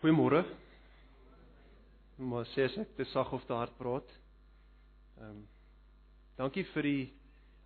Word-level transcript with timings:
Goeiemôre. 0.00 0.46
Maar 2.16 2.46
sê 2.54 2.64
as 2.64 2.76
ek 2.80 2.94
te 2.96 3.04
sag 3.10 3.28
of 3.36 3.42
te 3.44 3.52
hard 3.52 3.74
praat. 3.76 4.06
Ehm 5.20 5.34
um, 5.34 5.42
dankie 6.40 6.64
vir 6.70 6.86
die 6.88 7.02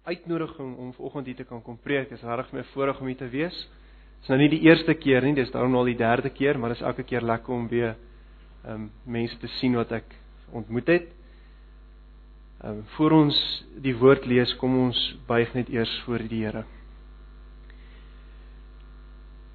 uitnodiging 0.03 0.73
om 0.83 0.89
vanoggend 0.97 1.31
hier 1.31 1.39
te 1.39 1.47
kan 1.47 1.63
kom 1.63 1.79
preek. 1.79 2.09
Dit 2.11 2.19
is 2.19 2.27
regtig 2.27 2.57
my 2.57 2.65
voorreg 2.73 2.99
om 2.99 3.07
hier 3.07 3.21
te 3.21 3.31
wees. 3.31 3.55
Dit 3.55 4.27
is 4.27 4.33
nou 4.33 4.41
nie 4.41 4.51
die 4.51 4.65
eerste 4.67 4.97
keer 4.99 5.23
nie, 5.23 5.37
dis 5.39 5.55
daarom 5.55 5.79
al 5.79 5.93
die 5.93 5.97
derde 6.01 6.35
keer, 6.35 6.59
maar 6.59 6.75
dit 6.75 6.81
is 6.81 6.87
elke 6.91 7.07
keer 7.07 7.23
lekker 7.23 7.55
om 7.55 7.71
weer 7.71 7.95
ehm 8.65 8.75
um, 8.75 8.91
mense 9.07 9.39
te 9.39 9.53
sien 9.61 9.79
wat 9.79 9.95
ek 9.95 10.19
ontmoet 10.51 10.91
het. 10.91 11.07
Ehm 12.65 12.81
um, 12.81 12.85
voor 12.97 13.15
ons 13.23 13.39
die 13.79 13.95
woord 13.95 14.27
lees, 14.27 14.59
kom 14.59 14.75
ons 14.89 15.07
buig 15.31 15.55
net 15.55 15.71
eers 15.71 16.01
voor 16.09 16.27
die 16.27 16.43
Here. 16.43 16.67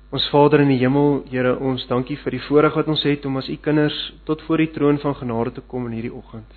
Ons 0.09 0.25
Vader 0.33 0.63
in 0.63 0.71
die 0.71 0.79
hemel, 0.81 1.19
Here, 1.29 1.51
ons 1.61 1.83
dankie 1.85 2.15
vir 2.23 2.33
die 2.33 2.41
voorreg 2.47 2.73
wat 2.79 2.87
ons 2.89 3.03
het 3.05 3.27
om 3.29 3.35
as 3.37 3.49
u 3.49 3.57
kinders 3.61 3.97
tot 4.25 4.41
voor 4.47 4.63
die 4.63 4.71
troon 4.73 4.97
van 5.03 5.13
genade 5.19 5.53
te 5.53 5.61
kom 5.69 5.85
in 5.85 5.93
hierdie 5.99 6.15
oggend. 6.15 6.49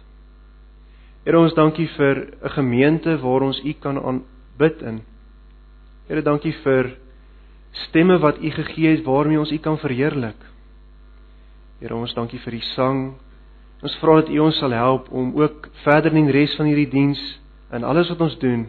Here, 1.27 1.37
ons 1.37 1.53
dankie 1.53 1.89
vir 1.99 2.33
'n 2.41 2.55
gemeente 2.57 3.19
waar 3.21 3.43
ons 3.43 3.61
u 3.61 3.73
kan 3.75 3.99
aanbid 3.99 4.83
in. 4.83 5.03
Here, 6.09 6.23
dankie 6.23 6.55
vir 6.65 6.97
stemme 7.73 8.19
wat 8.19 8.41
u 8.41 8.51
gegee 8.51 8.97
het 8.97 9.05
waarmee 9.05 9.39
ons 9.39 9.53
u 9.53 9.59
kan 9.59 9.79
verheerlik. 9.79 10.41
Here, 11.81 11.95
ons 11.95 12.15
dankie 12.15 12.41
vir 12.41 12.53
die 12.53 12.67
sang. 12.75 13.15
Ons 13.83 13.99
vra 14.01 14.21
dat 14.21 14.31
u 14.31 14.39
ons 14.39 14.59
sal 14.59 14.71
help 14.71 15.13
om 15.13 15.37
ook 15.37 15.69
verder 15.85 16.15
in 16.15 16.25
die 16.25 16.33
res 16.33 16.57
van 16.57 16.67
hierdie 16.67 16.91
diens 16.91 17.41
en 17.71 17.85
alles 17.85 18.09
wat 18.09 18.21
ons 18.21 18.39
doen, 18.39 18.67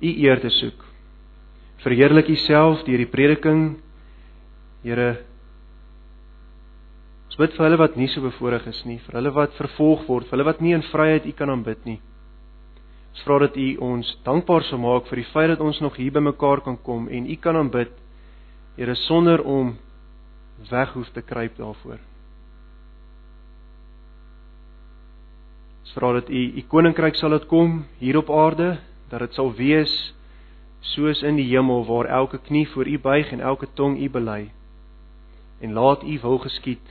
u 0.00 0.08
eer 0.08 0.40
te 0.40 0.50
soek. 0.50 0.85
Verheerlik 1.86 2.26
U 2.26 2.36
self 2.42 2.80
deur 2.82 2.98
die 2.98 3.06
prediking. 3.06 3.76
Here 4.82 5.20
Ons 7.36 7.38
bid 7.38 7.52
vir 7.58 7.66
hulle 7.66 7.76
wat 7.76 7.96
nie 8.00 8.06
so 8.08 8.24
bevoorreg 8.24 8.64
is 8.70 8.78
nie, 8.88 8.96
vir 9.04 9.18
hulle 9.18 9.30
wat 9.36 9.52
vervolg 9.58 10.06
word, 10.08 10.24
vir 10.24 10.38
hulle 10.38 10.46
wat 10.48 10.62
nie 10.64 10.72
in 10.72 10.84
vryheid 10.88 11.26
U 11.28 11.32
kan 11.36 11.50
aanbid 11.52 11.82
nie. 11.84 11.98
Ons 13.12 13.24
vra 13.26 13.36
dat 13.42 13.58
U 13.60 13.66
ons 13.84 14.12
dankbaar 14.24 14.64
sal 14.64 14.80
maak 14.80 15.10
vir 15.10 15.20
die 15.20 15.26
feit 15.34 15.50
dat 15.52 15.60
ons 15.60 15.82
nog 15.84 15.98
hier 16.00 16.14
bymekaar 16.16 16.64
kan 16.64 16.78
kom 16.80 17.10
en 17.12 17.28
U 17.28 17.36
kan 17.36 17.60
aanbid. 17.60 17.92
Here 18.80 18.96
sonder 19.04 19.44
om 19.44 19.74
weg 20.70 20.96
hoef 20.96 21.12
te 21.12 21.20
kruip 21.20 21.60
daarvoor. 21.60 22.00
Ons 25.84 25.94
vra 26.00 26.14
dat 26.18 26.32
U 26.32 26.42
U 26.56 26.66
koninkryk 26.72 27.20
sal 27.20 27.36
laat 27.36 27.44
kom 27.52 27.82
hier 28.00 28.16
op 28.16 28.32
aarde, 28.32 28.78
dat 29.12 29.28
dit 29.28 29.36
sal 29.36 29.52
wees 29.60 29.92
soos 30.92 31.22
in 31.26 31.38
die 31.40 31.48
hemel 31.50 31.84
waar 31.88 32.08
elke 32.20 32.38
knie 32.38 32.66
voor 32.68 32.88
U 32.88 32.98
buig 32.98 33.32
en 33.32 33.40
elke 33.40 33.66
tong 33.74 33.98
U 33.98 34.08
bely. 34.10 34.50
En 35.60 35.72
laat 35.72 36.02
U 36.04 36.18
wil 36.22 36.38
geskied. 36.38 36.86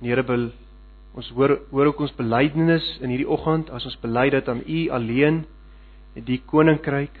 Here 0.00 0.22
wil 0.24 0.50
ons 1.18 1.30
hoor 1.34 1.58
hoor 1.70 1.90
ook 1.90 2.04
ons 2.06 2.14
belydenis 2.14 2.86
in 3.02 3.10
hierdie 3.10 3.28
oggend 3.28 3.70
as 3.74 3.86
ons 3.88 3.98
bely 4.02 4.28
dat 4.30 4.48
aan 4.48 4.62
U 4.66 4.82
alleen 4.94 5.44
die 6.14 6.38
koninkryk 6.46 7.16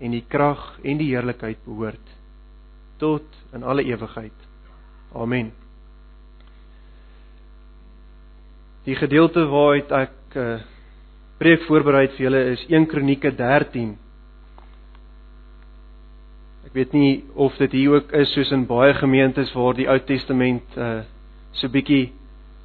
en 0.00 0.12
die 0.12 0.24
krag 0.28 0.62
en 0.84 1.00
die 1.00 1.12
heerlikheid 1.14 1.62
behoort 1.64 2.12
tot 3.00 3.24
in 3.52 3.64
alle 3.64 3.84
ewigheid. 3.84 4.36
Amen. 5.14 5.52
Die 8.84 8.96
gedeelte 8.96 9.46
waaruit 9.50 9.92
ek 9.92 10.36
uh, 10.36 10.58
preek 11.40 11.66
voorberei 11.68 12.06
vir 12.14 12.26
julle 12.26 12.42
is 12.54 12.62
1 12.70 12.86
Kronieke 12.88 13.30
13. 13.36 13.90
Ek 16.64 16.76
weet 16.76 16.94
nie 16.96 17.10
of 17.36 17.56
dit 17.60 17.76
hier 17.76 17.98
ook 17.98 18.14
is 18.16 18.32
soos 18.32 18.52
in 18.56 18.64
baie 18.68 18.94
gemeentes 18.96 19.52
waar 19.56 19.76
die 19.76 19.88
Ou 19.88 19.98
Testament 20.08 20.80
uh 20.80 21.02
so 21.56 21.72
bietjie 21.72 22.10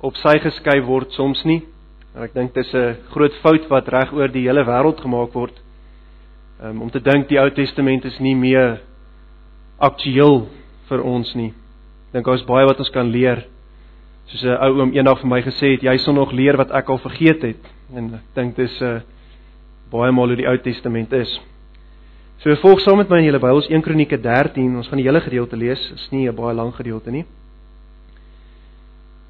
op 0.03 0.17
sy 0.19 0.33
geskuif 0.44 0.83
word 0.83 1.13
soms 1.16 1.45
nie. 1.47 1.61
Maar 2.11 2.25
ek 2.28 2.33
dink 2.36 2.53
dit 2.53 2.66
is 2.66 2.73
'n 2.75 2.97
groot 3.11 3.36
fout 3.44 3.69
wat 3.69 3.88
reg 3.88 4.11
oor 4.11 4.28
die 4.28 4.47
hele 4.47 4.66
wêreld 4.68 5.00
gemaak 5.00 5.34
word. 5.34 5.56
Um, 6.62 6.81
om 6.81 6.90
te 6.91 7.00
dink 7.00 7.29
die 7.29 7.40
Ou 7.40 7.50
Testament 7.50 8.06
is 8.06 8.19
nie 8.19 8.35
meer 8.35 8.81
aktueel 9.79 10.47
vir 10.90 11.03
ons 11.03 11.35
nie. 11.35 11.53
Ek 12.09 12.13
dink 12.13 12.25
daar's 12.25 12.44
baie 12.44 12.68
wat 12.68 12.79
ons 12.79 12.90
kan 12.90 13.12
leer. 13.12 13.45
Soos 14.28 14.44
'n 14.44 14.59
ou 14.59 14.81
oom 14.81 14.91
eendag 14.94 15.19
vir 15.22 15.29
my 15.29 15.41
gesê 15.41 15.72
het, 15.72 15.84
jy 15.84 15.97
sal 15.97 16.13
nog 16.13 16.31
leer 16.31 16.57
wat 16.57 16.72
ek 16.72 16.90
al 16.90 16.97
vergeet 16.97 17.41
het 17.44 17.81
en 17.96 18.13
ek 18.16 18.35
dink 18.35 18.56
dis 18.56 18.81
'n 18.81 18.85
uh, 18.85 18.96
eh, 18.96 19.02
baie 19.91 20.12
maal 20.12 20.28
hoe 20.28 20.40
die 20.40 20.47
Ou 20.47 20.57
Testament 20.57 21.13
is. 21.13 21.31
So 22.41 22.56
volg 22.56 22.79
saam 22.81 22.97
met 22.97 23.09
my 23.09 23.19
in 23.19 23.25
julle 23.25 23.40
Bybels 23.40 23.68
1 23.69 23.81
Kronieke 23.81 24.18
13. 24.18 24.75
Ons 24.75 24.88
gaan 24.88 24.97
die 24.97 25.06
hele 25.06 25.22
gedeelte 25.22 25.57
lees. 25.57 25.81
Dit 25.90 26.00
is 26.00 26.12
nie 26.12 26.28
'n 26.28 26.35
baie 26.35 26.56
lang 26.56 26.74
gedeelte 26.74 27.12
nie. 27.12 27.25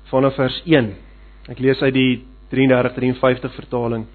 Vanaf 0.06 0.36
vers 0.36 0.62
1. 0.66 0.96
Ek 1.50 1.60
lees 1.60 1.82
uit 1.82 1.94
die 1.94 2.26
33:53 2.52 3.54
vertaling. 3.54 4.06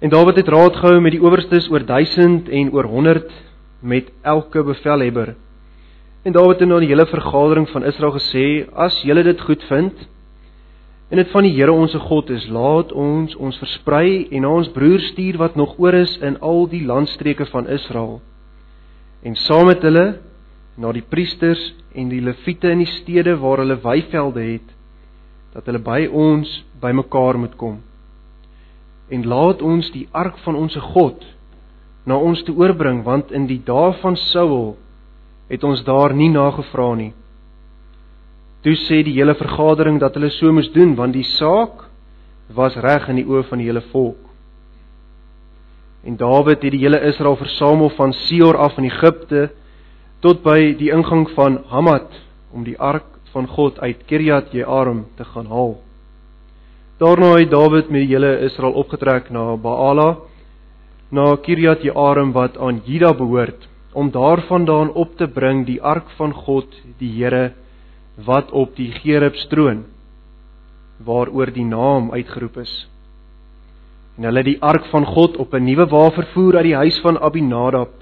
En 0.00 0.10
Dawid 0.10 0.36
het 0.36 0.48
raad 0.48 0.76
gehou 0.76 1.00
met 1.00 1.12
die 1.12 1.22
owerstes 1.22 1.70
oor 1.70 1.84
1000 1.86 2.48
en 2.48 2.72
oor 2.72 2.84
100 2.84 3.30
met 3.80 4.10
elke 4.22 4.62
bevelhebber. 4.62 5.36
En 6.24 6.32
Dawid 6.32 6.60
het 6.60 6.70
aan 6.70 6.80
die 6.80 6.88
hele 6.88 7.06
vergadering 7.06 7.68
van 7.68 7.84
Israel 7.84 8.12
gesê: 8.12 8.66
"As 8.74 9.02
julle 9.02 9.22
dit 9.22 9.40
goed 9.40 9.62
vind, 9.62 10.08
En 11.12 11.20
dit 11.20 11.28
van 11.28 11.44
die 11.44 11.52
Here 11.52 11.72
ons 11.76 11.92
God 12.08 12.30
is, 12.32 12.46
laat 12.48 12.92
ons 12.96 13.34
ons 13.36 13.58
versprei 13.60 14.30
en 14.32 14.46
na 14.46 14.52
ons 14.62 14.70
broers 14.72 15.10
stuur 15.12 15.36
wat 15.42 15.58
nog 15.60 15.74
oor 15.76 15.98
is 15.98 16.14
in 16.24 16.38
al 16.40 16.64
die 16.72 16.80
landstreke 16.88 17.44
van 17.50 17.68
Israel. 17.68 18.22
En 19.20 19.36
saam 19.36 19.68
met 19.68 19.84
hulle 19.84 20.06
na 20.80 20.94
die 20.96 21.04
priesters 21.04 21.60
en 21.92 22.08
die 22.08 22.22
leviete 22.24 22.72
in 22.72 22.80
die 22.80 22.88
stede 22.94 23.36
waar 23.42 23.60
hulle 23.60 23.76
weivelde 23.84 24.46
het, 24.54 24.72
dat 25.52 25.68
hulle 25.68 25.84
by 25.84 26.06
ons 26.08 26.48
bymekaar 26.80 27.36
moet 27.44 27.60
kom. 27.60 27.82
En 29.12 29.28
laat 29.28 29.60
ons 29.60 29.92
die 29.92 30.06
ark 30.16 30.40
van 30.46 30.56
ons 30.56 30.80
God 30.94 31.28
na 32.08 32.16
ons 32.16 32.40
toe 32.48 32.56
oorbring, 32.56 33.04
want 33.04 33.36
in 33.36 33.44
die 33.52 33.60
dae 33.60 33.92
van 34.00 34.16
Saul 34.32 34.78
het 35.52 35.60
ons 35.60 35.84
daar 35.84 36.16
nie 36.16 36.32
nagevra 36.32 36.94
nie. 36.96 37.12
Toe 38.62 38.76
sê 38.86 39.02
die 39.02 39.16
hele 39.16 39.34
vergadering 39.34 39.98
dat 39.98 40.14
hulle 40.14 40.30
so 40.30 40.52
moes 40.54 40.70
doen 40.74 40.94
want 40.94 41.16
die 41.16 41.26
saak 41.38 41.88
was 42.54 42.76
reg 42.76 43.08
in 43.10 43.18
die 43.18 43.26
oë 43.26 43.42
van 43.48 43.58
die 43.58 43.66
hele 43.66 43.82
volk. 43.90 44.20
En 46.06 46.16
Dawid 46.18 46.62
het 46.62 46.74
die 46.74 46.82
hele 46.82 47.00
Israel 47.06 47.36
versamel 47.38 47.90
van 47.96 48.12
Seor 48.26 48.56
af 48.58 48.78
in 48.78 48.88
Egipte 48.90 49.48
tot 50.22 50.42
by 50.42 50.74
die 50.78 50.90
ingang 50.94 51.28
van 51.34 51.60
Hamat 51.70 52.10
om 52.54 52.66
die 52.66 52.78
ark 52.78 53.06
van 53.32 53.46
God 53.48 53.78
uit 53.80 54.04
Kiriat 54.06 54.52
Jearim 54.54 55.06
te 55.16 55.24
gaan 55.24 55.48
haal. 55.50 55.76
Daarna 56.98 57.36
het 57.38 57.50
Dawid 57.50 57.90
met 57.90 58.04
die 58.04 58.12
hele 58.14 58.36
Israel 58.46 58.76
opgetrek 58.78 59.30
na 59.30 59.56
Baala 59.56 60.16
na 61.10 61.34
Kiriat 61.36 61.82
Jearim 61.82 62.32
wat 62.32 62.58
aan 62.58 62.82
Juda 62.86 63.12
behoort 63.14 63.68
om 63.92 64.10
daarvandaan 64.10 64.92
op 64.92 65.16
te 65.16 65.26
bring 65.28 65.66
die 65.66 65.82
ark 65.82 66.10
van 66.16 66.32
God, 66.32 66.68
die 66.98 67.10
Here 67.18 67.52
wat 68.14 68.50
op 68.50 68.76
die 68.76 68.90
gerubstroon 68.92 69.84
waaroor 71.04 71.52
die 71.52 71.64
naam 71.64 72.12
uitgeroep 72.12 72.56
is. 72.56 72.72
En 74.16 74.28
hulle 74.28 74.42
het 74.42 74.50
die 74.50 74.62
ark 74.62 74.84
van 74.92 75.06
God 75.06 75.36
op 75.36 75.54
'n 75.54 75.64
nuwe 75.64 75.86
wa 75.86 76.10
vervoer 76.10 76.56
uit 76.56 76.64
die 76.64 76.76
huis 76.76 77.00
van 77.00 77.18
Abinadab 77.18 77.92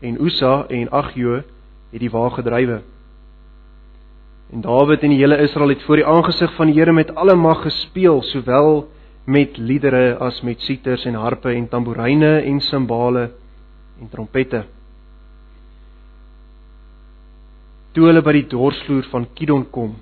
en 0.00 0.24
Usa 0.24 0.64
en 0.68 0.90
Agjo 0.90 1.42
het 1.90 2.00
die 2.00 2.10
wa 2.10 2.28
gedrywe. 2.28 2.82
En 4.52 4.60
Dawid 4.60 5.02
en 5.02 5.10
die 5.10 5.18
hele 5.18 5.38
Israel 5.42 5.68
het 5.68 5.82
voor 5.82 5.96
die 5.96 6.06
aangesig 6.06 6.52
van 6.54 6.66
die 6.66 6.76
Here 6.78 6.92
met 6.92 7.14
alle 7.14 7.34
mag 7.34 7.62
gespeel, 7.62 8.22
sowel 8.22 8.88
met 9.24 9.56
liedere 9.56 10.16
as 10.20 10.42
met 10.42 10.60
siters 10.60 11.04
en 11.04 11.14
harpe 11.14 11.48
en 11.48 11.68
tamboeryne 11.68 12.42
en 12.44 12.60
simbale 12.60 13.30
en 14.00 14.08
trompette. 14.08 14.64
Toe 17.94 18.08
hulle 18.08 18.24
by 18.26 18.32
die 18.34 18.48
dorsvloer 18.50 19.06
van 19.12 19.28
Kidon 19.38 19.68
kom, 19.70 19.92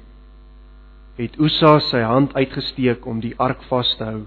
het 1.19 1.35
Usa 1.37 1.75
sy 1.91 2.01
hand 2.09 2.33
uitgesteek 2.33 3.05
om 3.07 3.19
die 3.21 3.35
ark 3.37 3.61
vas 3.69 3.91
te 3.99 4.07
hou, 4.07 4.23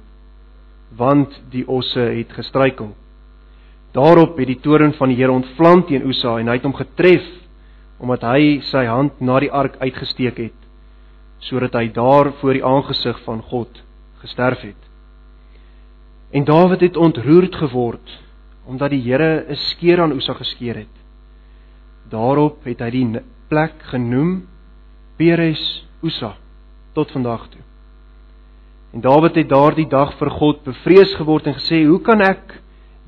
want 0.99 1.33
die 1.49 1.63
osse 1.65 2.03
het 2.13 2.35
gestruikel. 2.37 2.91
Daarop 3.95 4.37
het 4.37 4.51
die 4.51 4.59
toorn 4.61 4.93
van 4.99 5.09
die 5.09 5.17
Here 5.17 5.33
ontvlam 5.33 5.81
teen 5.89 6.05
Usa 6.05 6.37
en 6.37 6.51
hy 6.51 6.59
het 6.59 6.67
hom 6.67 6.77
getref 6.77 7.25
omdat 8.03 8.25
hy 8.27 8.59
sy 8.69 8.83
hand 8.85 9.21
na 9.23 9.39
die 9.41 9.49
ark 9.49 9.79
uitgesteek 9.81 10.37
het, 10.43 10.57
sodat 11.41 11.73
hy 11.79 11.87
daar 11.95 12.35
voor 12.41 12.57
die 12.57 12.65
aangesig 12.65 13.17
van 13.25 13.41
God 13.49 13.81
gesterf 14.21 14.61
het. 14.61 14.81
En 16.35 16.45
Dawid 16.45 16.83
het 16.85 16.97
ontroerd 16.97 17.55
geword 17.55 18.19
omdat 18.69 18.91
die 18.93 19.01
Here 19.01 19.45
'n 19.49 19.55
skeer 19.55 20.01
aan 20.01 20.11
Usa 20.11 20.33
geskeur 20.33 20.75
het. 20.75 20.95
Daarop 22.09 22.63
het 22.65 22.79
hy 22.79 22.89
die 22.89 23.21
plek 23.49 23.73
genoem 23.91 24.47
Peres 25.17 25.61
Usa 26.01 26.35
tot 26.93 27.11
vandag 27.11 27.47
toe. 27.49 27.61
En 28.95 29.01
Dawid 29.03 29.35
het 29.35 29.49
daardie 29.49 29.87
dag 29.91 30.13
vir 30.19 30.29
God 30.31 30.63
bevrees 30.63 31.13
geword 31.19 31.47
en 31.47 31.57
gesê: 31.57 31.85
"Hoe 31.85 32.01
kan 32.01 32.21
ek 32.21 32.61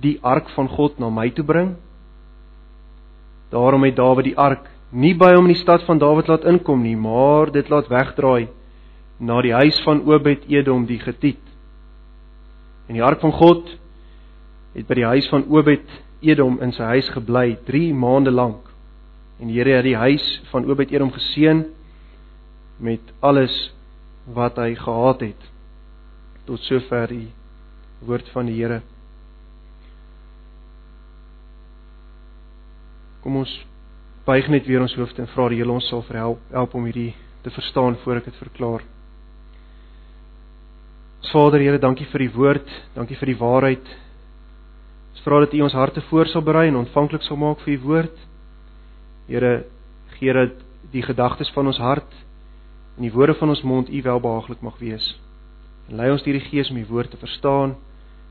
die 0.03 0.19
ark 0.21 0.49
van 0.55 0.67
God 0.67 0.99
na 0.99 1.09
my 1.09 1.29
toe 1.29 1.45
bring?" 1.45 1.75
Daarom 3.49 3.83
het 3.83 3.95
Dawid 3.95 4.25
die 4.25 4.37
ark 4.37 4.67
nie 4.91 5.13
by 5.13 5.33
hom 5.35 5.47
in 5.47 5.53
die 5.53 5.61
stad 5.61 5.83
van 5.87 5.99
Dawid 5.99 6.27
laat 6.27 6.45
inkom 6.45 6.83
nie, 6.83 6.95
maar 6.95 7.51
dit 7.51 7.69
laat 7.69 7.87
wegdraai 7.87 8.47
na 9.19 9.41
die 9.41 9.53
huis 9.53 9.79
van 9.83 10.03
Obed-Edom 10.05 10.85
die 10.85 10.99
Getiet. 10.99 11.43
En 12.87 12.93
die 12.93 13.03
ark 13.03 13.19
van 13.19 13.31
God 13.31 13.77
het 14.75 14.87
by 14.87 14.93
die 14.93 15.07
huis 15.07 15.27
van 15.29 15.47
Obed-Edom 15.49 16.59
in 16.61 16.71
sy 16.71 16.83
huis 16.83 17.09
gebly 17.15 17.57
3 17.65 17.93
maande 17.93 18.31
lank. 18.31 18.66
En 19.37 19.49
die 19.49 19.57
Here 19.59 19.77
het 19.77 19.85
die 19.85 19.97
huis 19.97 20.25
van 20.51 20.65
Obed-Edom 20.65 21.11
geseën 21.13 21.65
met 22.81 23.13
alles 23.19 23.53
wat 24.33 24.57
hy 24.57 24.73
gehad 24.75 25.21
het. 25.21 25.47
Tot 26.45 26.61
sover 26.65 27.07
die 27.11 27.29
woord 28.05 28.29
van 28.33 28.49
die 28.49 28.57
Here. 28.57 28.81
Kom 33.21 33.41
ons 33.43 33.53
buig 34.27 34.49
net 34.51 34.67
weer 34.67 34.83
ons 34.83 34.95
hoofde 34.97 35.23
en 35.23 35.31
vra 35.31 35.49
die 35.49 35.61
Here 35.61 35.71
ons 35.71 35.87
sal 35.89 36.03
verhelp 36.07 36.41
help 36.51 36.75
om 36.75 36.85
hierdie 36.89 37.13
te 37.45 37.53
verstaan 37.53 37.95
voor 38.03 38.19
ek 38.19 38.31
dit 38.31 38.39
verklaar. 38.41 38.83
Vader 41.37 41.61
Here, 41.61 41.77
dankie 41.77 42.07
vir 42.09 42.23
die 42.23 42.33
woord, 42.33 42.69
dankie 42.95 43.17
vir 43.19 43.29
die 43.29 43.37
waarheid. 43.37 43.89
Ons 45.13 45.23
vra 45.25 45.41
dat 45.43 45.53
U 45.53 45.61
ons 45.65 45.75
harte 45.75 46.01
voor 46.09 46.29
sal 46.31 46.41
berei 46.45 46.67
en 46.71 46.79
ontvanklik 46.79 47.25
sal 47.25 47.37
maak 47.37 47.61
vir 47.65 47.75
U 47.75 47.77
woord. 47.83 48.23
Here, 49.27 49.65
gee 50.17 50.33
dat 50.33 50.63
die 50.91 51.03
gedagtes 51.03 51.51
van 51.51 51.67
ons 51.67 51.79
hart 51.83 52.13
en 52.97 53.05
die 53.05 53.13
woorde 53.13 53.35
van 53.37 53.51
ons 53.53 53.61
mond 53.61 53.89
U 53.89 54.01
welbehaaglik 54.01 54.61
mag 54.65 54.77
wees. 54.79 55.05
En 55.87 55.99
lei 55.99 56.09
ons 56.11 56.23
deur 56.23 56.37
die 56.39 56.47
Gees 56.47 56.71
om 56.71 56.79
U 56.79 56.85
woord 56.89 57.11
te 57.11 57.19
verstaan 57.19 57.75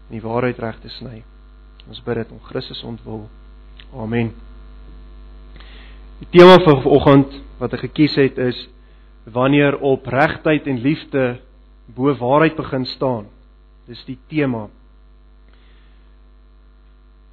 en 0.08 0.14
die 0.16 0.24
waarheid 0.24 0.58
reg 0.58 0.80
te 0.80 0.90
sny. 0.98 1.22
Ons 1.86 2.02
bid 2.02 2.18
dit 2.22 2.32
om 2.34 2.42
Christus 2.48 2.82
ontwil. 2.84 3.26
Amen. 3.94 4.32
Die 6.18 6.28
tema 6.32 6.56
vir 6.64 6.80
vanoggend 6.80 7.36
wat 7.60 7.76
ek 7.76 7.86
gekies 7.86 8.16
het 8.18 8.40
is 8.40 8.58
wanneer 9.36 9.78
opregtheid 9.84 10.66
en 10.70 10.80
liefde 10.80 11.26
bo 11.94 12.14
waarheid 12.18 12.56
begin 12.56 12.86
staan. 12.88 13.28
Dis 13.86 14.02
die 14.08 14.18
tema. 14.30 14.66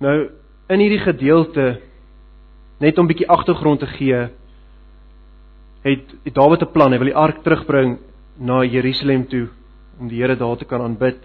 Nou 0.03 0.17
in 0.73 0.81
hierdie 0.81 1.01
gedeelte 1.03 1.67
net 2.83 2.97
om 2.99 3.05
'n 3.05 3.11
bietjie 3.11 3.29
agtergrond 3.29 3.79
te 3.79 3.87
gee, 3.87 4.29
het, 5.83 6.05
het 6.23 6.35
Dawid 6.35 6.61
'n 6.61 6.71
plan. 6.71 6.91
Hy 6.91 6.97
wil 6.97 7.11
die 7.11 7.21
ark 7.25 7.43
terugbring 7.43 7.97
na 8.37 8.63
Jerusalem 8.63 9.27
toe 9.27 9.47
om 9.99 10.07
die 10.07 10.21
Here 10.21 10.35
daar 10.35 10.57
te 10.57 10.65
kan 10.65 10.81
aanbid. 10.81 11.19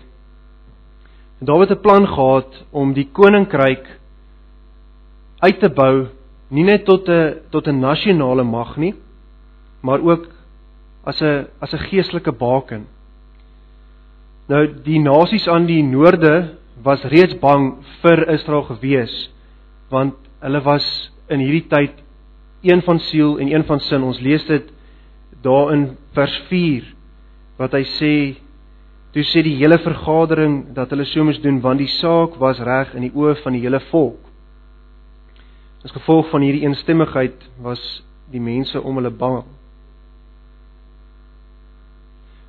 En 1.40 1.46
Dawid 1.46 1.68
het 1.68 1.78
'n 1.78 1.82
plan 1.82 2.06
gehad 2.06 2.64
om 2.70 2.92
die 2.92 3.08
koninkryk 3.12 3.98
uit 5.40 5.60
te 5.60 5.68
bou 5.68 6.08
nie 6.50 6.64
net 6.64 6.84
tot 6.84 7.08
'n 7.08 7.40
tot 7.50 7.66
'n 7.66 7.80
nasionale 7.80 8.44
mag 8.44 8.76
nie, 8.76 8.94
maar 9.82 10.00
ook 10.00 10.26
as 11.04 11.20
'n 11.20 11.46
as 11.60 11.72
'n 11.72 11.78
geestelike 11.90 12.32
baken. 12.32 12.86
Nou 14.48 14.66
die 14.82 14.98
nasies 14.98 15.48
aan 15.48 15.66
die 15.66 15.82
noorde 15.82 16.54
was 16.82 17.02
reeds 17.02 17.38
bang 17.38 17.84
vir 18.02 18.28
Israel 18.28 18.62
gewees 18.62 19.30
want 19.90 20.14
hulle 20.40 20.60
was 20.60 21.10
in 21.32 21.42
hierdie 21.44 21.66
tyd 21.70 22.04
een 22.66 22.82
van 22.82 22.98
siel 23.08 23.38
en 23.38 23.52
een 23.52 23.64
van 23.64 23.80
sin. 23.80 24.02
Ons 24.02 24.20
lees 24.20 24.44
dit 24.46 24.70
daar 25.42 25.72
in 25.72 25.90
vers 26.16 26.36
4 26.48 26.86
wat 27.58 27.74
hy 27.74 27.82
sê 27.96 28.14
toe 29.14 29.24
sê 29.26 29.42
die 29.42 29.56
hele 29.58 29.78
vergadering 29.82 30.74
dat 30.76 30.90
hulle 30.92 31.06
so 31.08 31.24
moes 31.26 31.40
doen 31.42 31.60
want 31.62 31.80
die 31.82 31.90
saak 31.98 32.36
was 32.42 32.60
reg 32.62 32.94
in 32.98 33.06
die 33.06 33.14
oë 33.14 33.38
van 33.42 33.56
die 33.56 33.62
hele 33.64 33.80
volk. 33.90 34.20
As 35.86 35.94
gevolg 35.94 36.30
van 36.32 36.42
hierdie 36.42 36.66
eensstemmigheid 36.66 37.46
was 37.62 37.82
die 38.32 38.42
mense 38.42 38.80
om 38.82 38.98
hulle 38.98 39.14
bang. 39.14 39.44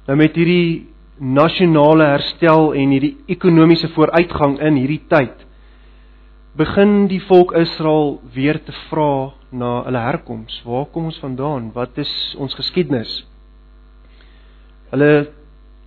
Nou 0.10 0.18
met 0.18 0.36
hierdie 0.36 0.90
nasionale 1.20 2.08
herstel 2.16 2.74
en 2.80 2.96
hierdie 2.96 3.16
ekonomiese 3.30 3.92
vooruitgang 3.94 4.58
in 4.66 4.80
hierdie 4.80 5.04
tyd 5.12 5.46
begin 6.58 7.08
die 7.08 7.22
volk 7.28 7.54
Israel 7.58 8.20
weer 8.34 8.64
te 8.64 8.74
vra 8.90 9.34
na 9.52 9.84
hulle 9.86 10.02
herkoms. 10.04 10.62
Waar 10.66 10.86
kom 10.94 11.10
ons 11.10 11.20
vandaan? 11.22 11.72
Wat 11.74 11.98
is 11.98 12.12
ons 12.38 12.56
geskiedenis? 12.58 13.12
Hulle 14.90 15.30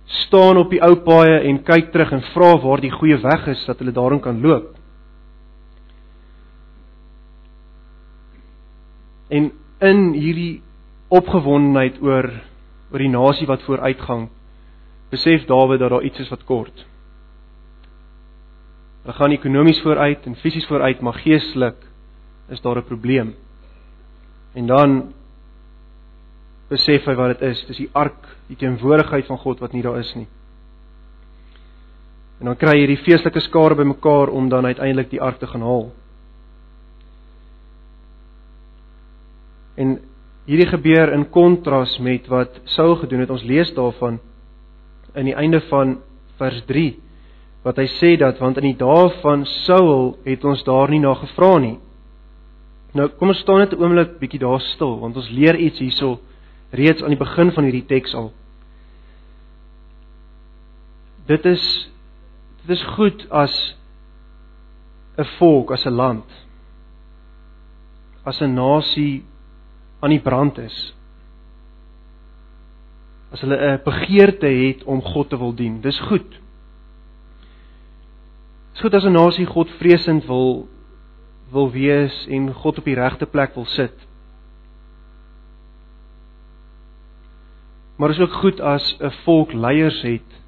staan 0.05 0.57
op 0.57 0.71
die 0.71 0.81
ou 0.83 0.95
paaie 1.03 1.41
en 1.47 1.63
kyk 1.63 1.91
terug 1.91 2.13
en 2.15 2.23
vra 2.33 2.53
waar 2.63 2.81
die 2.83 2.91
goeie 2.91 3.17
weg 3.23 3.47
is 3.55 3.65
dat 3.67 3.79
hulle 3.79 3.95
daarin 3.95 4.21
kan 4.23 4.41
loop. 4.41 4.71
En 9.33 9.51
in 9.83 10.01
hierdie 10.13 10.61
opgewondenheid 11.07 12.01
oor 12.01 12.29
oor 12.93 13.01
die 13.01 13.09
nasie 13.09 13.47
wat 13.49 13.63
vooruitgang, 13.65 14.27
besef 15.09 15.47
Dawid 15.49 15.79
dat 15.81 15.89
daar 15.89 16.05
iets 16.05 16.19
is 16.21 16.29
wat 16.29 16.43
kort. 16.45 16.83
Hulle 19.03 19.15
gaan 19.17 19.35
ekonomies 19.35 19.81
vooruit 19.83 20.25
en 20.25 20.35
fisies 20.39 20.67
vooruit, 20.67 21.01
maar 21.01 21.19
geestelik 21.19 21.79
is 22.49 22.61
daar 22.61 22.77
'n 22.77 22.87
probleem. 22.87 23.35
En 24.53 24.65
dan 24.65 25.13
besef 26.69 27.05
hy 27.05 27.15
wat 27.15 27.39
dit 27.39 27.49
is, 27.49 27.65
dis 27.65 27.77
die 27.77 27.89
ark, 27.91 28.27
die 28.47 28.55
teenwoordigheid 28.55 29.25
van 29.25 29.37
God 29.37 29.59
wat 29.59 29.73
nie 29.73 29.81
daar 29.81 29.99
is 29.99 30.13
nie. 30.15 30.27
En 32.39 32.45
dan 32.45 32.57
kry 32.57 32.77
hierdie 32.77 32.99
feestelike 33.03 33.39
skare 33.39 33.75
bymekaar 33.75 34.29
om 34.29 34.49
dan 34.49 34.65
uiteindelik 34.65 35.09
die 35.09 35.21
ark 35.21 35.39
te 35.39 35.47
gaan 35.47 35.61
haal. 35.61 35.91
En 39.75 39.99
hierdie 40.45 40.67
gebeur 40.67 41.13
in 41.13 41.29
kontras 41.29 41.97
met 41.99 42.27
wat 42.27 42.59
Saul 42.63 42.95
gedoen 42.95 43.23
het. 43.23 43.29
Ons 43.29 43.45
lees 43.47 43.73
daarvan 43.73 44.19
in 45.15 45.25
die 45.25 45.35
einde 45.35 45.61
van 45.69 45.97
vers 46.37 46.65
wat 47.63 47.79
hy 47.79 47.87
sê 47.99 48.15
dat 48.19 48.39
want 48.43 48.57
in 48.59 48.69
die 48.71 48.79
dae 48.79 49.09
van 49.21 49.45
Saul 49.65 50.17
het 50.25 50.43
ons 50.43 50.63
daar 50.67 50.91
nie 50.91 50.99
na 50.99 51.13
gevra 51.15 51.57
nie. 51.63 51.77
Nou 52.93 53.07
kom 53.17 53.31
ons 53.31 53.39
staan 53.39 53.63
net 53.63 53.73
'n 53.73 53.81
oomblik 53.81 54.19
bietjie 54.19 54.39
daar 54.39 54.61
stil 54.61 54.99
want 54.99 55.15
ons 55.15 55.29
leer 55.29 55.55
iets 55.55 55.79
hierso 55.79 56.19
reeds 56.71 57.03
aan 57.03 57.15
die 57.15 57.25
begin 57.25 57.51
van 57.51 57.63
hierdie 57.63 57.87
teks 57.87 58.13
al. 58.13 58.31
Dit 61.27 61.45
is 61.45 61.89
dit 62.65 62.77
is 62.77 62.83
goed 62.95 63.27
as 63.31 63.75
'n 65.17 65.25
volk, 65.37 65.71
as 65.71 65.85
'n 65.85 65.95
land 65.95 66.43
as 68.23 68.41
'n 68.41 68.53
nasie 68.53 69.23
aan 69.99 70.09
die 70.09 70.21
brand 70.21 70.57
is. 70.57 70.93
As 73.31 73.41
hulle 73.41 73.57
'n 73.57 73.81
begeerte 73.83 74.47
het 74.47 74.83
om 74.83 75.01
God 75.01 75.29
te 75.29 75.37
wil 75.37 75.53
dien. 75.53 75.81
Dis 75.81 75.99
goed. 75.99 76.42
Goed 78.73 78.93
as 78.93 79.05
'n 79.05 79.11
nasie 79.11 79.45
God 79.45 79.69
vreesend 79.79 80.25
wil 80.25 80.67
wil 81.51 81.71
wees 81.71 82.27
en 82.27 82.53
God 82.53 82.77
op 82.77 82.85
die 82.85 82.95
regte 82.95 83.25
plek 83.25 83.53
wil 83.55 83.65
sit. 83.65 83.93
Maar 87.97 88.09
is 88.09 88.19
ook 88.19 88.33
goed 88.33 88.61
as 88.61 88.97
'n 88.99 89.11
volk 89.23 89.53
leiers 89.53 90.01
het 90.01 90.41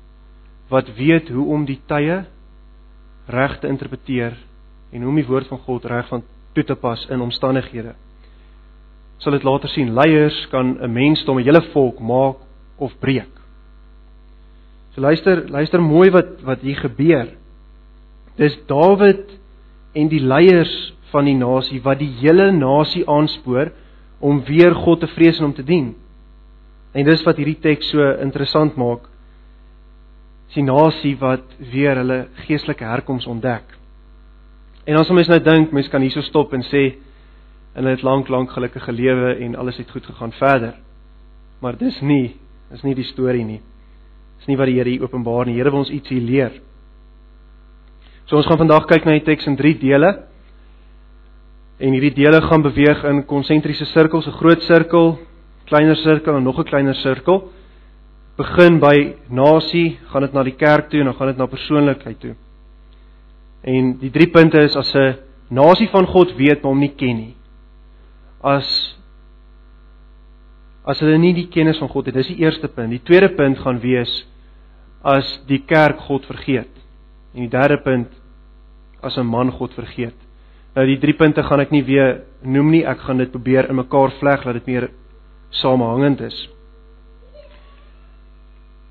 wat 0.68 0.96
weet 0.96 1.30
hoe 1.30 1.54
om 1.54 1.66
die 1.66 1.82
tye 1.86 2.26
reg 3.26 3.60
te 3.60 3.68
interpreteer 3.68 4.38
en 4.92 5.02
hoe 5.02 5.10
om 5.10 5.16
die 5.16 5.28
woord 5.28 5.48
van 5.48 5.58
God 5.58 5.86
reg 5.86 6.08
van 6.08 6.24
toe 6.54 6.64
te 6.64 6.76
pas 6.76 7.06
in 7.10 7.22
omstandighede. 7.22 7.96
Sal 9.18 9.32
dit 9.32 9.44
later 9.44 9.70
sien 9.70 9.94
leiers 9.94 10.48
kan 10.48 10.78
'n 10.82 10.94
mens 10.94 11.24
dom 11.26 11.38
'n 11.38 11.44
hele 11.44 11.62
volk 11.62 12.00
maak 12.00 12.36
of 12.78 13.00
breek. 13.00 13.36
So 14.94 15.02
luister, 15.02 15.50
luister 15.50 15.82
mooi 15.82 16.10
wat 16.10 16.42
wat 16.42 16.60
hier 16.60 16.78
gebeur. 16.78 17.28
Dis 18.40 18.56
Dawid 18.68 19.32
en 19.96 20.10
die 20.12 20.20
leiers 20.20 20.74
van 21.14 21.28
die 21.30 21.38
nasie 21.38 21.80
wat 21.84 22.02
die 22.02 22.12
hele 22.20 22.50
nasie 22.52 23.06
aanspoor 23.08 23.72
om 24.20 24.42
weer 24.48 24.76
God 24.76 25.04
te 25.04 25.10
vrees 25.14 25.40
en 25.40 25.52
om 25.52 25.56
te 25.56 25.64
dien. 25.64 25.94
En 26.96 27.08
dis 27.08 27.24
wat 27.28 27.40
hierdie 27.40 27.60
teks 27.64 27.92
so 27.92 28.04
interessant 28.24 28.76
maak. 28.80 29.08
Die 30.56 30.64
nasie 30.64 31.16
wat 31.20 31.56
weer 31.72 32.00
hulle 32.00 32.20
geestelike 32.46 32.88
herkoms 32.88 33.28
ontdek. 33.28 33.74
En 34.88 35.00
as 35.00 35.10
ons 35.10 35.28
nou 35.28 35.40
dink, 35.44 35.74
mense 35.74 35.92
kan 35.92 36.04
hierso 36.04 36.24
stop 36.24 36.54
en 36.56 36.64
sê 36.70 36.86
en 37.76 37.84
hulle 37.84 37.96
het 37.98 38.06
lank 38.08 38.30
lank 38.32 38.54
gelukkige 38.56 38.94
lewe 38.96 39.34
en 39.44 39.58
alles 39.60 39.82
het 39.82 39.92
goed 39.92 40.06
gegaan 40.08 40.32
verder. 40.40 40.78
Maar 41.60 41.76
dis 41.80 41.98
nie, 42.02 42.38
dis 42.72 42.84
nie 42.88 42.96
die 42.96 43.08
storie 43.10 43.44
nie. 43.44 43.60
Dis 44.40 44.48
nie 44.48 44.56
wat 44.60 44.72
die 44.72 44.78
Here 44.78 44.90
hier 44.90 45.04
openbaar 45.04 45.46
nie. 45.46 45.58
Die 45.58 45.60
Here 45.60 45.74
wil 45.74 45.84
ons 45.84 45.92
iets 45.92 46.12
hier 46.14 46.24
leer. 46.24 46.56
So 48.26 48.38
ons 48.40 48.48
gaan 48.50 48.58
vandag 48.58 48.88
kyk 48.90 49.06
na 49.06 49.18
die 49.20 49.26
teks 49.26 49.46
in 49.46 49.58
3 49.58 49.76
dele. 49.82 50.12
En 51.78 51.94
hierdie 51.94 52.14
dele 52.16 52.42
gaan 52.42 52.64
beweeg 52.66 53.04
in 53.06 53.26
konsentriese 53.26 53.86
sirkels, 53.86 54.28
'n 54.28 54.40
groot 54.40 54.62
sirkel, 54.64 55.20
kleiner 55.66 55.96
sirkel 55.96 56.38
en 56.38 56.44
nog 56.44 56.60
'n 56.60 56.64
kleiner 56.64 56.96
sirkel. 56.96 57.52
Begin 58.38 58.80
by 58.80 59.16
nasie, 59.30 60.00
gaan 60.12 60.22
dit 60.22 60.34
na 60.34 60.44
die 60.44 60.56
kerk 60.56 60.90
toe 60.90 61.00
en 61.00 61.06
dan 61.06 61.16
gaan 61.16 61.28
dit 61.28 61.38
na 61.38 61.46
persoonlikheid 61.46 62.20
toe. 62.20 62.36
En 63.64 63.98
die 63.98 64.12
drie 64.12 64.28
punte 64.28 64.58
is 64.58 64.76
as 64.76 64.94
'n 64.96 65.16
nasie 65.50 65.90
van 65.90 66.06
God 66.06 66.36
weet 66.36 66.62
maar 66.62 66.72
hom 66.72 66.80
nie 66.80 66.96
ken 66.96 67.16
nie. 67.16 67.36
as 68.46 68.68
as 70.86 71.02
hulle 71.02 71.18
nie 71.18 71.34
die 71.34 71.48
kennis 71.50 71.80
van 71.82 71.90
God 71.90 72.06
het. 72.12 72.20
Dis 72.20 72.30
die 72.30 72.44
eerste 72.46 72.70
punt. 72.70 72.94
Die 72.94 73.02
tweede 73.02 73.32
punt 73.34 73.58
gaan 73.64 73.82
wees 73.82 74.12
as 75.02 75.26
die 75.50 75.64
kerk 75.66 76.04
God 76.06 76.28
vergeet. 76.30 76.75
En 77.36 77.44
die 77.44 77.52
derde 77.52 77.78
punt 77.84 78.08
as 79.02 79.18
'n 79.18 79.26
man 79.26 79.52
God 79.52 79.74
vergeet. 79.74 80.16
Nou 80.76 80.86
die 80.86 81.00
drie 81.00 81.14
punte 81.14 81.44
gaan 81.44 81.60
ek 81.60 81.72
nie 81.72 81.84
weer 81.84 82.22
noem 82.42 82.72
nie. 82.72 82.86
Ek 82.86 83.00
gaan 83.00 83.18
dit 83.18 83.32
probeer 83.32 83.70
in 83.70 83.76
mekaar 83.76 84.12
vleg 84.20 84.44
dat 84.44 84.54
dit 84.54 84.66
meer 84.66 84.90
samehangend 85.50 86.22
is. 86.22 86.50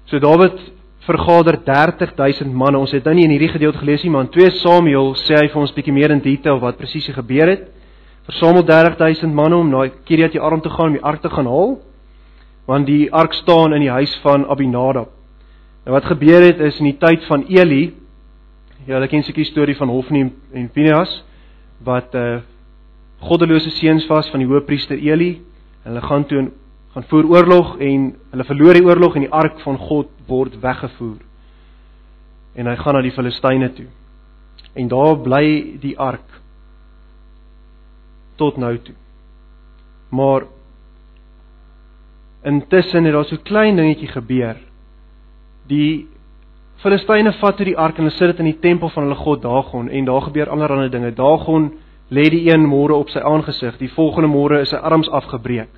So 0.07 0.19
Dawid 0.19 0.73
vergader 1.01 1.57
30000 1.65 2.53
manne. 2.53 2.79
Ons 2.79 2.93
het 2.93 3.05
nou 3.05 3.15
nie 3.15 3.25
in 3.25 3.31
hierdie 3.31 3.53
gedeelte 3.53 3.79
gelees 3.79 4.03
nie, 4.03 4.11
maar 4.11 4.25
in 4.25 4.31
2 4.31 4.51
Samuel 4.51 5.15
sê 5.15 5.35
hy 5.35 5.49
vir 5.49 5.61
ons 5.61 5.73
bietjie 5.73 5.93
meer 5.93 6.11
in 6.11 6.21
detail 6.21 6.61
wat 6.61 6.77
presies 6.77 7.09
gebeur 7.15 7.49
het 7.49 7.75
versamel 8.25 8.65
30000 8.65 9.35
manne 9.35 9.57
om 9.57 9.69
na 9.69 9.89
Kiriat 10.05 10.33
Jearim 10.33 10.63
te 10.65 10.71
gaan 10.71 10.93
om 10.93 10.97
die 10.97 11.05
ark 11.05 11.21
te 11.21 11.31
gaan 11.31 11.47
haal. 11.47 11.77
Want 12.67 12.87
die 12.87 13.13
ark 13.13 13.35
staan 13.37 13.75
in 13.77 13.85
die 13.85 13.93
huis 13.93 14.13
van 14.23 14.47
Abinadab. 14.49 15.11
En 15.85 15.93
wat 15.93 16.07
gebeur 16.09 16.41
het 16.41 16.61
is 16.65 16.79
in 16.81 16.89
die 16.89 16.99
tyd 16.99 17.27
van 17.29 17.45
Eli, 17.49 17.93
ja, 18.87 18.95
hulle 18.99 19.09
ken 19.09 19.23
seker 19.25 19.43
die 19.43 19.51
storie 19.51 19.77
van 19.79 19.89
Hofni 19.89 20.27
en 20.53 20.69
Pinehas 20.73 21.23
wat 21.85 22.15
'n 22.15 22.19
uh, 22.19 22.43
goddelose 23.25 23.71
seuns 23.71 24.07
was 24.07 24.29
van 24.31 24.41
die 24.41 24.49
hoofpriester 24.49 24.99
Eli. 24.99 25.41
Hulle 25.83 26.01
gaan 26.01 26.25
toe 26.27 26.51
gaan 26.93 27.05
voer 27.09 27.27
oorlog 27.27 27.79
en 27.79 28.15
hulle 28.31 28.45
verloor 28.45 28.75
die 28.75 28.85
oorlog 28.85 29.15
en 29.15 29.25
die 29.27 29.33
ark 29.33 29.61
van 29.61 29.79
God 29.79 30.09
word 30.27 30.61
weggevoer. 30.61 31.19
En 32.55 32.67
hy 32.67 32.77
gaan 32.77 32.95
na 32.95 33.03
die 33.03 33.13
Filistyne 33.13 33.73
toe. 33.73 33.87
En 34.75 34.89
daar 34.89 35.17
bly 35.19 35.79
die 35.81 35.99
ark 35.99 36.41
tot 38.37 38.57
nou 38.57 38.79
toe. 38.79 38.95
Maar 40.11 40.47
intussen 42.45 43.05
het 43.05 43.15
daar 43.15 43.25
so 43.25 43.35
'n 43.37 43.43
klein 43.43 43.77
dingetjie 43.77 44.09
gebeur. 44.09 44.57
Die 45.67 46.14
Filistyne 46.85 47.33
vat 47.41 47.57
toe 47.57 47.65
die 47.65 47.79
ark 47.81 47.97
en 47.97 48.05
hulle 48.05 48.13
sit 48.13 48.29
dit 48.35 48.43
in 48.43 48.51
die 48.51 48.61
tempel 48.61 48.91
van 48.93 49.07
hulle 49.07 49.17
god 49.17 49.41
Dagon 49.41 49.87
en 49.89 50.05
daar 50.05 50.27
gebeur 50.27 50.51
allerlei 50.53 50.91
dinge. 50.93 51.15
Dagon 51.17 51.71
lê 52.13 52.27
die 52.29 52.43
een 52.51 52.67
môre 52.69 52.99
op 52.99 53.09
sy 53.09 53.23
aangesig, 53.25 53.79
die 53.81 53.89
volgende 53.95 54.29
môre 54.29 54.61
is 54.61 54.75
sy 54.75 54.77
arms 54.77 55.09
afgebreek. 55.09 55.73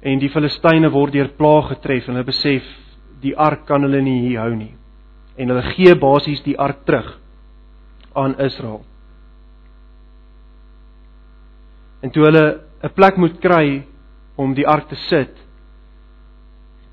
En 0.00 0.22
die 0.22 0.32
Filistyne 0.32 0.88
word 0.94 1.12
deur 1.12 1.34
plaag 1.36 1.68
getref 1.74 2.08
en 2.08 2.16
hulle 2.16 2.30
besef 2.30 2.64
die 3.20 3.36
ark 3.36 3.66
kan 3.68 3.84
hulle 3.84 4.00
nie 4.00 4.22
hier 4.24 4.40
hou 4.46 4.54
nie. 4.56 4.72
En 5.36 5.52
hulle 5.52 5.68
gee 5.74 5.92
basies 6.00 6.40
die 6.46 6.56
ark 6.56 6.86
terug 6.88 7.18
aan 8.16 8.38
Israel. 8.40 8.86
En 12.00 12.10
toe 12.10 12.24
hulle 12.24 12.60
'n 12.82 12.94
plek 12.94 13.16
moet 13.16 13.40
kry 13.40 13.84
om 14.36 14.54
die 14.54 14.66
ark 14.66 14.88
te 14.88 14.96
sit, 14.96 15.36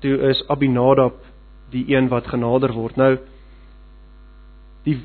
toe 0.00 0.18
is 0.28 0.44
Abinadab 0.48 1.33
die 1.74 1.84
een 1.92 2.08
wat 2.12 2.28
genader 2.30 2.72
word. 2.72 2.96
Nou 3.00 3.16
die 4.86 5.00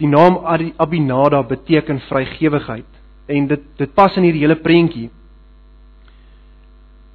die 0.00 0.10
naam 0.10 0.40
Abinadab 0.76 1.48
beteken 1.48 2.00
vrygewigheid 2.08 2.88
en 3.30 3.46
dit 3.46 3.62
dit 3.78 3.94
pas 3.94 4.16
in 4.16 4.26
hierdie 4.26 4.42
hele 4.42 4.58
prentjie. 4.58 5.10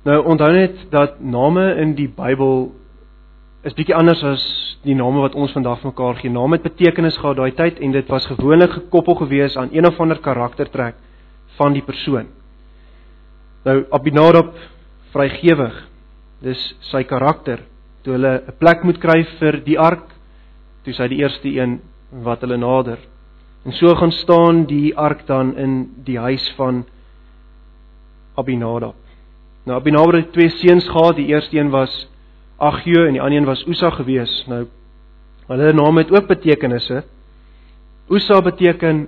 Nou 0.08 0.22
onthou 0.32 0.52
net 0.56 0.86
dat 0.94 1.20
name 1.20 1.66
in 1.82 1.94
die 1.98 2.08
Bybel 2.08 2.70
is 3.68 3.76
bietjie 3.76 3.98
anders 3.98 4.24
as 4.24 4.46
die 4.88 4.96
name 4.96 5.20
wat 5.20 5.36
ons 5.36 5.52
vandag 5.52 5.84
mekaar 5.84 6.16
gee. 6.22 6.32
Name 6.32 6.56
het 6.56 6.64
betekenis 6.70 7.18
gehad 7.20 7.36
daai 7.38 7.52
tyd 7.52 7.82
en 7.84 7.92
dit 7.92 8.08
was 8.08 8.28
gewoonlik 8.32 8.72
gekoppel 8.78 9.20
gewees 9.26 9.58
aan 9.60 9.74
een 9.76 9.88
of 9.88 10.00
ander 10.00 10.20
karaktertrek 10.24 10.96
van 11.58 11.76
die 11.76 11.84
persoon. 11.84 12.30
Nou 13.68 13.84
Abinadab 13.92 14.56
vrygewig. 15.12 15.76
Dis 16.40 16.62
sy 16.88 17.04
karakter. 17.04 17.66
Toe 18.04 18.14
hulle 18.14 18.34
'n 18.48 18.58
plek 18.60 18.84
moet 18.84 19.00
kry 19.00 19.24
vir 19.40 19.62
die 19.64 19.80
ark, 19.80 20.08
toe 20.84 20.94
sy 20.94 21.08
die 21.08 21.20
eerste 21.20 21.50
een 21.50 21.80
wat 22.24 22.42
hulle 22.42 22.58
nader. 22.58 23.00
En 23.66 23.72
so 23.74 23.96
gaan 23.96 24.12
staan 24.12 24.66
die 24.66 24.96
ark 24.98 25.26
dan 25.28 25.56
in 25.58 25.92
die 26.06 26.18
huis 26.18 26.54
van 26.56 26.86
Abinadab. 28.36 28.96
Nou 29.66 29.78
Abinadab 29.78 30.14
het 30.14 30.32
twee 30.32 30.50
seuns 30.50 30.88
gehad. 30.88 31.16
Die 31.16 31.28
eerste 31.28 31.58
een 31.58 31.70
was 31.70 32.08
Agio 32.58 33.06
en 33.06 33.14
die 33.14 33.22
ander 33.22 33.38
een 33.38 33.46
was 33.46 33.66
Usa 33.68 33.90
gewees. 33.90 34.46
Nou 34.48 34.68
hulle 35.48 35.74
name 35.74 36.04
het 36.04 36.12
ook 36.12 36.28
betekenisse. 36.28 37.04
Usa 38.10 38.42
beteken 38.42 39.08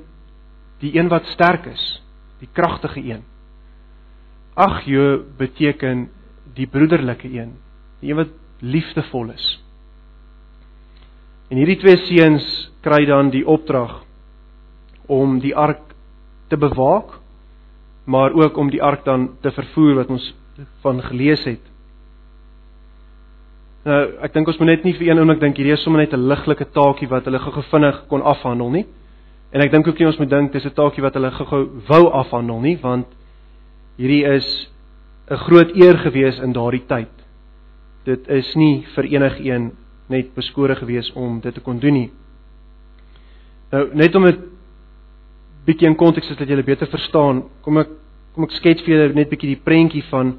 die 0.81 0.95
een 0.97 1.09
wat 1.09 1.25
sterk 1.25 1.65
is, 1.69 2.01
die 2.39 2.49
kragtige 2.51 3.01
een. 3.01 3.23
Agjo 4.53 5.23
beteken 5.37 6.09
die 6.53 6.67
broederlike 6.67 7.29
een, 7.29 7.53
die 8.01 8.09
een 8.09 8.17
wat 8.17 8.33
liefdevol 8.61 9.31
is. 9.33 9.47
En 11.51 11.57
hierdie 11.59 11.79
twee 11.81 11.97
seuns 12.07 12.45
kry 12.81 13.05
dan 13.05 13.29
die 13.33 13.43
opdrag 13.47 14.01
om 15.11 15.39
die 15.43 15.55
ark 15.55 15.81
te 16.49 16.57
bewaak, 16.57 17.17
maar 18.05 18.33
ook 18.33 18.57
om 18.57 18.71
die 18.71 18.81
ark 18.81 19.03
dan 19.05 19.29
te 19.41 19.51
vervoer 19.51 19.95
wat 20.01 20.09
ons 20.09 20.31
van 20.83 21.01
gelees 21.01 21.43
het. 21.45 21.61
Nou, 23.85 24.01
ek 24.21 24.33
dink 24.35 24.47
ons 24.47 24.59
moet 24.61 24.75
net 24.75 24.83
nie 24.85 24.93
vir 24.93 25.09
een 25.09 25.19
oomblik 25.19 25.39
dink 25.41 25.57
hierdie 25.57 25.73
is 25.73 25.83
sommer 25.83 26.03
net 26.03 26.13
'n 26.13 26.27
liglike 26.29 26.65
taakie 26.71 27.09
wat 27.09 27.25
hulle 27.25 27.39
gou-gou 27.39 27.63
vinnig 27.71 28.07
kon 28.07 28.21
afhandel 28.21 28.69
nie. 28.69 28.85
En 29.51 29.61
ek 29.61 29.71
dink 29.71 29.87
ook 29.87 29.99
nie 29.99 30.07
ons 30.07 30.19
moet 30.19 30.29
dink 30.29 30.53
dis 30.53 30.65
'n 30.65 30.75
taakie 30.75 31.01
wat 31.01 31.13
hulle 31.13 31.31
gou-gou 31.31 31.81
wou 31.87 32.11
afhandel 32.11 32.59
nie, 32.61 32.77
want 32.77 33.07
hierdie 33.97 34.23
is 34.25 34.69
'n 35.29 35.35
groot 35.35 35.75
eer 35.75 35.97
gewees 35.97 36.39
in 36.39 36.53
daardie 36.53 36.85
tyd. 36.87 37.20
Dit 38.05 38.27
is 38.27 38.55
nie 38.55 38.83
vir 38.95 39.05
enigeen 39.05 39.71
net 40.09 40.33
beskore 40.35 40.75
gewees 40.75 41.11
om 41.15 41.39
dit 41.41 41.53
te 41.53 41.63
kon 41.63 41.79
doen 41.79 41.93
nie. 41.93 42.09
Nou 43.71 43.87
net 43.95 44.15
om 44.15 44.25
dit 44.27 44.39
bietjie 45.65 45.87
in 45.87 45.95
konteks 45.95 46.27
sodat 46.27 46.49
julle 46.49 46.65
beter 46.65 46.89
verstaan, 46.91 47.43
kom 47.61 47.77
ek 47.77 47.97
kom 48.31 48.47
ek 48.47 48.55
skets 48.55 48.83
vir 48.85 48.95
julle 48.95 49.13
net 49.15 49.29
bietjie 49.29 49.53
die 49.53 49.63
prentjie 49.63 50.03
van 50.09 50.37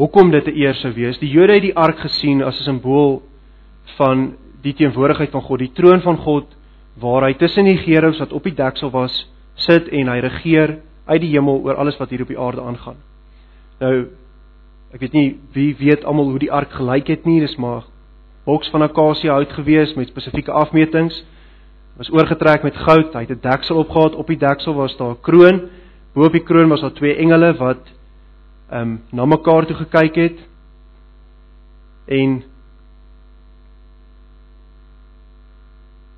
hoekom 0.00 0.30
dit 0.30 0.46
'n 0.48 0.56
eer 0.56 0.74
sou 0.74 0.92
wees. 0.92 1.18
Die 1.18 1.30
Jode 1.30 1.54
het 1.54 1.62
die 1.62 1.76
ark 1.76 1.98
gesien 1.98 2.42
as 2.42 2.58
'n 2.60 2.64
simbool 2.64 3.22
van 3.96 4.34
die 4.62 4.72
teenwoordigheid 4.72 5.30
van 5.30 5.42
God, 5.42 5.58
die 5.58 5.72
troon 5.74 6.00
van 6.00 6.16
God 6.16 6.46
waar 7.00 7.22
hy 7.22 7.34
tussen 7.34 7.64
die 7.64 7.76
gerubs 7.76 8.18
wat 8.18 8.32
op 8.32 8.44
die 8.44 8.54
deksel 8.54 8.90
was, 8.90 9.28
sit 9.54 9.88
en 9.88 10.08
hy 10.08 10.18
regeer 10.20 10.78
uit 11.06 11.20
die 11.20 11.32
hemel 11.32 11.62
oor 11.64 11.74
alles 11.74 11.98
wat 11.98 12.10
hier 12.10 12.22
op 12.22 12.28
die 12.28 12.38
aarde 12.38 12.62
aangaan. 12.62 12.96
Nou 13.80 14.06
ek 14.92 15.00
weet 15.00 15.12
nie 15.16 15.28
wie 15.52 15.72
weet 15.76 16.04
almal 16.04 16.30
hoe 16.30 16.38
die 16.42 16.52
ark 16.52 16.72
gelyk 16.76 17.08
het 17.08 17.24
nie, 17.24 17.40
dis 17.40 17.56
maar 17.56 17.86
boks 18.44 18.70
van 18.74 18.82
akasie 18.82 19.30
hout 19.30 19.52
gewees 19.56 19.94
met 19.94 20.10
spesifieke 20.10 20.52
afmetings. 20.52 21.22
Was 21.96 22.10
oorgetrek 22.10 22.64
met 22.66 22.76
goud. 22.76 23.12
Hy 23.14 23.20
het 23.20 23.30
'n 23.30 23.48
deksel 23.48 23.76
opgehad. 23.76 24.14
Op 24.14 24.26
die 24.26 24.38
deksel 24.38 24.74
was 24.74 24.96
daar 24.96 25.14
'n 25.14 25.20
kroon. 25.20 25.68
Bo 26.14 26.24
op 26.24 26.32
die 26.32 26.42
kroon 26.42 26.68
was 26.68 26.80
daar 26.80 26.92
twee 26.92 27.16
engele 27.16 27.56
wat 27.56 27.82
ehm 28.70 28.80
um, 28.80 29.02
na 29.12 29.24
mekaar 29.24 29.66
toe 29.66 29.76
gekyk 29.76 30.14
het. 30.14 30.38
En 32.06 32.42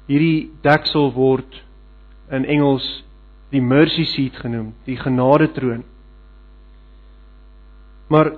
hierdie 0.06 0.50
deksel 0.60 1.12
word 1.12 1.64
in 2.30 2.44
Engels 2.44 3.04
die 3.50 3.62
mercy 3.62 4.04
seat 4.04 4.36
genoem, 4.36 4.74
die 4.84 4.96
genade 4.96 5.52
troon. 5.52 5.84
Maar 8.08 8.32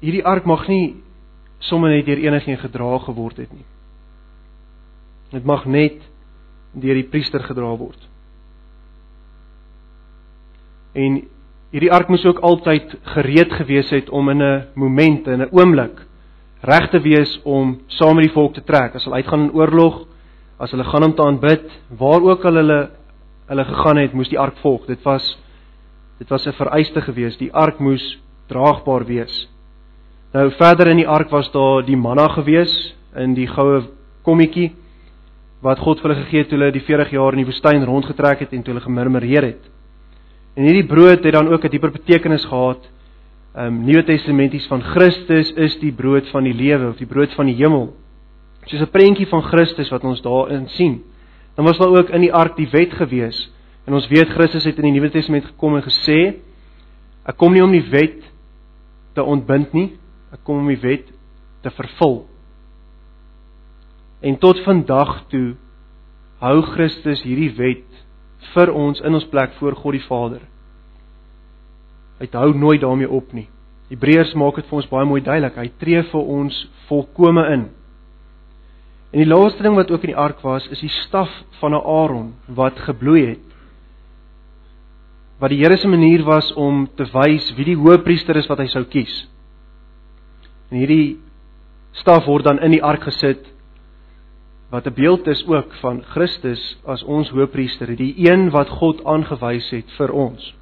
hierdie 0.00 0.24
ark 0.24 0.46
mag 0.48 0.66
nie 0.68 0.96
sommer 1.58 1.92
net 1.92 2.06
deur 2.06 2.18
enigiemand 2.18 2.64
gedra 2.64 2.98
geword 3.04 3.36
het 3.36 3.52
nie. 3.52 3.66
Dit 5.30 5.44
mag 5.44 5.66
net 5.66 6.00
deur 6.72 6.94
die 6.94 7.08
priester 7.10 7.42
gedra 7.44 7.74
word. 7.76 8.00
En 10.94 11.20
hierdie 11.70 11.92
ark 11.92 12.08
moes 12.10 12.24
ook 12.26 12.40
altyd 12.46 12.96
gereed 13.14 13.52
gewees 13.60 13.90
het 13.94 14.10
om 14.10 14.28
in 14.30 14.42
'n 14.42 14.66
moment, 14.74 15.26
in 15.26 15.42
'n 15.42 15.52
oomblik 15.52 16.06
reg 16.60 16.90
te 16.90 17.00
wees 17.00 17.40
om 17.44 17.78
saam 17.86 18.16
met 18.16 18.24
die 18.24 18.34
volk 18.34 18.54
te 18.54 18.64
trek. 18.64 18.94
As 18.94 19.04
hulle 19.04 19.16
uitgaan 19.16 19.48
in 19.48 19.54
oorlog, 19.56 20.06
as 20.58 20.70
hulle 20.70 20.84
gaan 20.84 21.04
om 21.04 21.14
te 21.14 21.22
aanbid, 21.22 21.70
waar 21.88 22.20
ook 22.22 22.44
al 22.44 22.54
hulle 22.54 22.90
hulle 23.46 23.64
gegaan 23.64 23.96
het, 23.96 24.12
moes 24.12 24.28
die 24.28 24.38
ark 24.38 24.56
volg. 24.62 24.86
Dit 24.86 25.02
was 25.02 25.38
dit 26.18 26.28
was 26.28 26.46
'n 26.46 26.52
vereiste 26.52 27.00
gewees. 27.00 27.36
Die 27.36 27.52
ark 27.52 27.78
moes 27.78 28.20
draagbaar 28.46 29.04
wees. 29.04 29.48
Nou 30.30 30.44
verder 30.54 30.86
in 30.92 31.00
die 31.00 31.08
ark 31.10 31.30
was 31.34 31.48
daar 31.50 31.82
die 31.82 31.96
manna 31.98 32.28
gewees 32.30 32.70
in 33.18 33.32
die 33.34 33.48
goue 33.50 33.80
kommetjie 34.22 34.68
wat 35.64 35.80
God 35.82 35.98
vir 35.98 36.12
hulle 36.12 36.22
gegee 36.22 36.44
het 36.44 36.48
toe 36.52 36.58
hulle 36.58 36.68
die 36.70 36.84
40 36.86 37.10
jaar 37.16 37.34
in 37.34 37.42
die 37.42 37.48
woestyn 37.48 37.82
rondgetrek 37.88 38.44
het 38.44 38.52
en 38.54 38.62
toe 38.62 38.70
hulle 38.72 38.84
gemurmureer 38.84 39.48
het. 39.48 39.64
En 40.54 40.68
hierdie 40.68 40.86
brood 40.86 41.24
het 41.26 41.34
dan 41.34 41.50
ook 41.50 41.64
'n 41.64 41.70
dieper 41.70 41.90
betekenis 41.90 42.44
gehad. 42.44 42.78
Ehm 43.56 43.66
um, 43.66 43.84
Nuwe 43.84 44.04
Testamenties 44.04 44.66
van 44.66 44.82
Christus 44.82 45.50
is 45.52 45.78
die 45.80 45.92
brood 45.92 46.28
van 46.28 46.44
die 46.44 46.54
lewe 46.54 46.88
of 46.88 46.96
die 46.96 47.10
brood 47.10 47.34
van 47.34 47.46
die 47.46 47.56
hemel 47.56 47.92
soos 48.66 48.80
'n 48.80 48.90
prentjie 48.90 49.26
van 49.26 49.42
Christus 49.42 49.90
wat 49.90 50.04
ons 50.04 50.22
daarin 50.22 50.68
sien. 50.68 51.02
Dan 51.56 51.64
was 51.64 51.78
daar 51.78 51.88
ook 51.88 52.08
in 52.08 52.20
die 52.20 52.32
ark 52.32 52.56
die 52.56 52.68
wet 52.70 52.92
gewees. 52.92 53.50
En 53.84 53.94
ons 53.94 54.08
weet 54.08 54.28
Christus 54.28 54.64
het 54.64 54.76
in 54.76 54.82
die 54.82 54.92
Nuwe 54.92 55.10
Testament 55.10 55.44
gekom 55.44 55.74
en 55.76 55.82
gesê 55.82 56.34
ek 57.24 57.36
kom 57.36 57.52
nie 57.52 57.62
om 57.62 57.72
die 57.72 57.90
wet 57.90 58.22
te 59.14 59.22
ontbind 59.22 59.72
nie, 59.72 59.98
ek 60.34 60.44
kom 60.46 60.62
om 60.62 60.70
die 60.70 60.80
wet 60.82 61.08
te 61.64 61.72
vervul. 61.74 62.22
En 64.20 64.36
tot 64.40 64.60
vandag 64.64 65.24
toe 65.32 65.54
hou 66.40 66.60
Christus 66.72 67.22
hierdie 67.24 67.52
wet 67.56 68.04
vir 68.54 68.72
ons 68.72 69.00
in 69.04 69.16
ons 69.16 69.28
plek 69.32 69.56
voor 69.58 69.76
God 69.76 69.96
die 69.96 70.06
Vader. 70.06 70.44
Hy 72.20 72.28
hou 72.36 72.52
nooit 72.56 72.82
daarmee 72.82 73.08
op 73.08 73.32
nie. 73.32 73.48
Hebreërs 73.90 74.36
maak 74.38 74.60
dit 74.60 74.68
vir 74.68 74.78
ons 74.78 74.88
baie 74.90 75.08
mooi 75.08 75.20
duidelik. 75.24 75.56
Hy 75.56 75.70
tree 75.80 76.02
vir 76.12 76.32
ons 76.36 76.56
volkome 76.88 77.46
in. 77.54 77.68
En 79.10 79.22
die 79.24 79.26
laaste 79.26 79.64
ding 79.66 79.74
wat 79.74 79.90
ook 79.90 80.04
in 80.06 80.12
die 80.12 80.20
ark 80.20 80.42
was, 80.46 80.68
is 80.70 80.82
die 80.84 80.92
staf 81.08 81.30
van 81.58 81.74
Aaron 81.74 82.34
wat 82.54 82.78
gebloei 82.86 83.24
het. 83.32 83.46
Wat 85.40 85.50
die 85.50 85.58
Here 85.62 85.78
se 85.80 85.88
manier 85.88 86.22
was 86.28 86.52
om 86.54 86.84
te 86.96 87.08
wys 87.10 87.48
wie 87.56 87.72
die 87.72 87.78
hoëpriester 87.80 88.38
is 88.38 88.48
wat 88.50 88.60
hy 88.62 88.68
sou 88.70 88.84
kies. 88.84 89.24
En 90.70 90.78
hierdie 90.78 91.18
staf 91.92 92.26
word 92.26 92.46
dan 92.46 92.60
in 92.62 92.70
die 92.70 92.82
ark 92.82 93.02
gesit 93.02 93.46
wat 94.70 94.86
'n 94.86 94.94
beeld 94.94 95.26
is 95.26 95.42
ook 95.46 95.74
van 95.82 96.02
Christus 96.02 96.78
as 96.86 97.02
ons 97.02 97.30
hoëpriester, 97.30 97.96
die 97.96 98.14
een 98.30 98.50
wat 98.50 98.68
God 98.68 99.04
aangewys 99.04 99.70
het 99.70 99.90
vir 99.98 100.12
ons. 100.12 100.54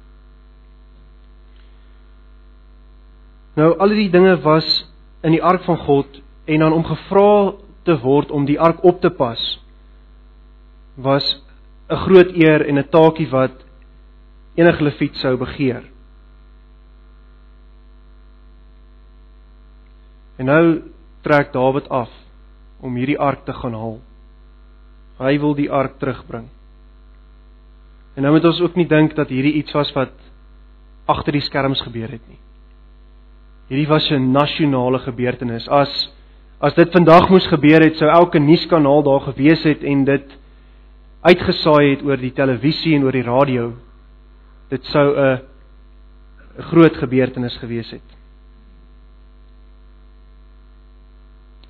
Nou 3.55 3.77
al 3.77 3.89
die 3.89 4.09
dinge 4.09 4.37
was 4.41 4.65
in 5.21 5.31
die 5.31 5.43
ark 5.43 5.63
van 5.63 5.77
God 5.77 6.21
en 6.45 6.59
dan 6.59 6.73
om 6.73 6.83
gevra 6.83 7.53
te 7.83 7.97
word 8.01 8.31
om 8.31 8.45
die 8.45 8.59
ark 8.59 8.83
op 8.83 9.01
te 9.01 9.09
pas 9.09 9.59
was 10.95 11.43
'n 11.89 11.95
groot 11.95 12.31
eer 12.33 12.65
en 12.67 12.77
'n 12.77 12.89
taakie 12.89 13.29
wat 13.29 13.65
enige 14.55 14.83
leviet 14.83 15.15
sou 15.15 15.37
begeer. 15.37 15.83
En 20.39 20.47
nou 20.47 20.63
trek 21.21 21.51
Dawid 21.53 21.89
af 21.91 22.11
om 22.79 22.95
hierdie 22.95 23.19
ark 23.19 23.43
te 23.45 23.53
gaan 23.53 23.75
haal. 23.75 23.97
Hy 25.19 25.33
wil 25.43 25.55
die 25.57 25.67
ark 25.71 25.97
terugbring. 25.99 26.47
En 28.15 28.23
nou 28.23 28.31
moet 28.35 28.47
ons 28.47 28.61
ook 28.63 28.77
nie 28.79 28.87
dink 28.87 29.17
dat 29.17 29.31
hierdie 29.31 29.57
iets 29.59 29.75
was 29.75 29.91
wat 29.97 30.15
agter 31.09 31.35
die 31.35 31.43
skerms 31.43 31.81
gebeur 31.83 32.11
het 32.11 32.23
nie. 32.29 32.39
Hierdie 33.69 33.89
was 33.89 34.09
'n 34.11 34.31
nasionale 34.31 34.99
gebeurtenis. 34.99 35.67
As 35.67 36.11
as 36.61 36.73
dit 36.75 36.91
vandag 36.91 37.29
moes 37.29 37.47
gebeur 37.47 37.81
het, 37.81 37.95
sou 37.95 38.09
elke 38.09 38.39
nuuskanaal 38.39 39.03
daar 39.03 39.21
gewees 39.31 39.63
het 39.63 39.83
en 39.83 40.03
dit 40.03 40.37
uitgesaai 41.21 41.95
het 41.95 42.03
oor 42.03 42.17
die 42.17 42.33
televisie 42.33 42.95
en 42.95 43.03
oor 43.03 43.11
die 43.11 43.23
radio. 43.23 43.73
Dit 44.69 44.83
sou 44.85 45.15
'n 45.15 45.39
'n 46.57 46.61
groot 46.61 46.95
gebeurtenis 46.97 47.57
gewees 47.57 47.91
het. 47.91 48.18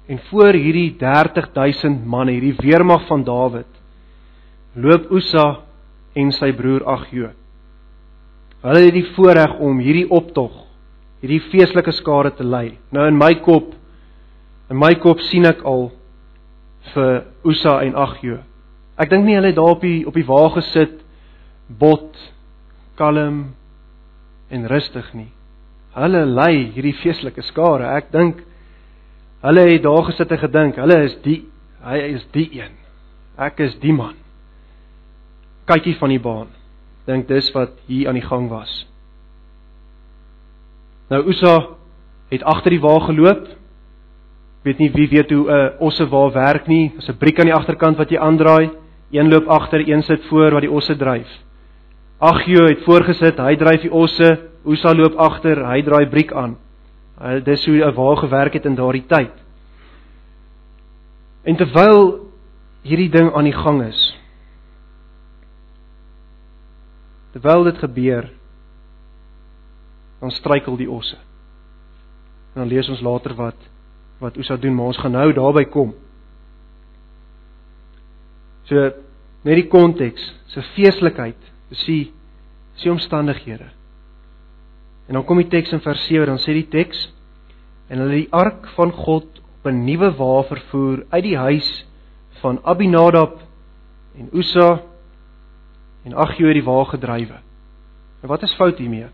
En 0.09 0.19
voor 0.29 0.57
hierdie 0.57 0.95
30000 0.97 2.05
manne, 2.05 2.33
hierdie 2.33 2.55
weermag 2.57 3.05
van 3.07 3.23
Dawid, 3.23 3.69
loop 4.73 5.11
Usa 5.13 5.61
en 6.17 6.31
sy 6.33 6.49
broer 6.57 6.85
Agjo. 6.89 7.29
Hulle 8.63 8.81
het 8.87 8.95
die 8.97 9.05
voorreg 9.13 9.59
om 9.63 9.77
hierdie 9.83 10.07
optog 10.09 10.65
hierdie 11.19 11.41
feestelike 11.51 11.93
skare 11.97 12.31
te 12.35 12.45
lei. 12.47 12.77
Nou 12.95 13.05
in 13.09 13.17
my 13.19 13.33
kop 13.43 13.75
in 14.69 14.77
my 14.79 14.93
kop 15.01 15.21
sien 15.29 15.47
ek 15.49 15.63
al 15.67 15.89
vir 16.93 17.23
Usa 17.47 17.79
en 17.85 17.97
Agjo. 17.99 18.39
Ek 18.99 19.11
dink 19.11 19.25
nie 19.25 19.35
hulle 19.37 19.51
het 19.51 19.57
daar 19.57 19.75
op 19.75 19.83
die 19.83 20.03
op 20.07 20.15
die 20.15 20.27
wa 20.27 20.43
gesit 20.55 20.99
bot 21.79 22.17
kalm 22.99 23.41
en 24.49 24.67
rustig 24.69 25.09
nie. 25.15 25.29
Hulle 25.95 26.23
lei 26.27 26.69
hierdie 26.75 26.95
feestelike 27.01 27.43
skare. 27.49 27.89
Ek 27.97 28.11
dink 28.13 28.43
hulle 29.41 29.65
het 29.71 29.83
daar 29.83 30.03
gesit 30.03 30.31
en 30.31 30.41
gedink, 30.43 30.75
hulle 30.75 31.03
is 31.03 31.15
die 31.23 31.39
hy 31.83 31.97
is 32.15 32.25
die 32.35 32.49
een. 32.59 32.73
Ek 33.39 33.59
is 33.63 33.75
die 33.79 33.93
man. 33.95 34.17
Kykie 35.69 35.95
van 35.99 36.11
die 36.11 36.19
baan. 36.19 36.49
Dink 37.07 37.29
dis 37.29 37.47
wat 37.55 37.77
hier 37.87 38.09
aan 38.09 38.19
die 38.19 38.25
gang 38.25 38.49
was. 38.51 38.71
Nou 41.09 41.23
Usa 41.31 41.55
het 42.29 42.43
agter 42.43 42.75
die 42.75 42.83
wa 42.83 42.97
geloop. 43.07 43.47
Weet 44.67 44.81
nie 44.83 44.91
wie 44.93 45.07
weet 45.09 45.31
hoe 45.31 45.47
'n 45.47 45.55
uh, 45.55 45.81
osse 45.81 46.05
wa 46.09 46.29
werk 46.31 46.67
nie. 46.67 46.91
Daar's 46.93 47.09
'n 47.09 47.17
briek 47.17 47.39
aan 47.39 47.49
die 47.49 47.55
agterkant 47.55 47.97
wat 47.97 48.09
jy 48.09 48.17
aandraai. 48.17 48.69
Een 49.11 49.29
loop 49.29 49.47
agter, 49.47 49.87
een 49.89 50.03
sit 50.03 50.25
voor 50.25 50.51
wat 50.51 50.61
die 50.61 50.71
osse 50.71 50.95
dryf. 50.95 51.27
Agjo 52.19 52.65
het 52.67 52.83
voorgesit, 52.83 53.37
hy 53.37 53.55
dryf 53.55 53.81
die 53.81 53.91
osse. 53.91 54.39
Usa 54.65 54.93
loop 54.93 55.15
agter, 55.15 55.65
hy 55.65 55.81
draai 55.81 56.05
briek 56.09 56.33
aan. 56.33 56.57
Uh, 57.19 57.43
dis 57.43 57.65
hoe 57.65 57.83
'n 57.83 57.93
wa 57.93 58.15
gewerk 58.15 58.53
het 58.53 58.65
in 58.65 58.75
daardie 58.75 59.05
tyd. 59.05 59.35
En 61.43 61.55
terwyl 61.55 62.27
hierdie 62.81 63.09
ding 63.09 63.33
aan 63.33 63.43
die 63.43 63.55
gang 63.55 63.81
is, 63.83 64.19
terwyl 67.31 67.63
dit 67.63 67.77
gebeur, 67.77 68.29
dan 70.19 70.31
struikel 70.31 70.75
die 70.75 70.89
osse. 70.89 71.17
En 72.53 72.63
dan 72.63 72.67
lees 72.67 72.89
ons 72.89 73.01
later 73.01 73.35
wat 73.35 73.67
wat 74.19 74.37
Usa 74.37 74.57
doen, 74.57 74.75
maar 74.75 74.85
ons 74.91 74.97
gaan 74.97 75.11
nou 75.11 75.33
daarby 75.33 75.63
kom. 75.71 75.93
So 78.67 78.75
net 79.47 79.55
die 79.55 79.67
konteks, 79.71 80.25
se 80.51 80.61
feeslikheid, 80.75 81.39
dis 81.71 81.85
die 81.87 82.01
se 82.75 82.91
omstandighede. 82.91 83.69
En 85.09 85.17
dan 85.17 85.25
kom 85.25 85.41
die 85.41 85.49
teks 85.49 85.73
in 85.73 85.81
vers 85.81 86.05
7, 86.05 86.29
dan 86.29 86.41
sê 86.43 86.53
die 86.53 86.67
teks 86.69 87.07
en 87.89 87.97
hulle 88.03 88.21
die 88.21 88.31
ark 88.35 88.67
van 88.75 88.93
God 88.93 89.41
op 89.41 89.65
'n 89.65 89.83
nuwe 89.85 90.11
wa 90.17 90.43
vervoer 90.45 91.05
uit 91.09 91.23
die 91.23 91.37
huis 91.37 91.69
van 92.41 92.59
Abinadab 92.63 93.39
en 94.15 94.29
Usa 94.31 94.81
en 96.05 96.13
Agio 96.13 96.47
het 96.47 96.53
die 96.53 96.63
wa 96.63 96.83
gedrywe. 96.83 97.41
Nou 98.21 98.29
wat 98.29 98.43
is 98.43 98.55
fout 98.55 98.77
hiermee? 98.77 99.09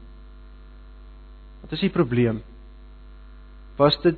Wat 1.62 1.72
is 1.72 1.80
die 1.80 1.90
probleem? 1.90 2.44
Was 3.78 4.02
dit 4.02 4.18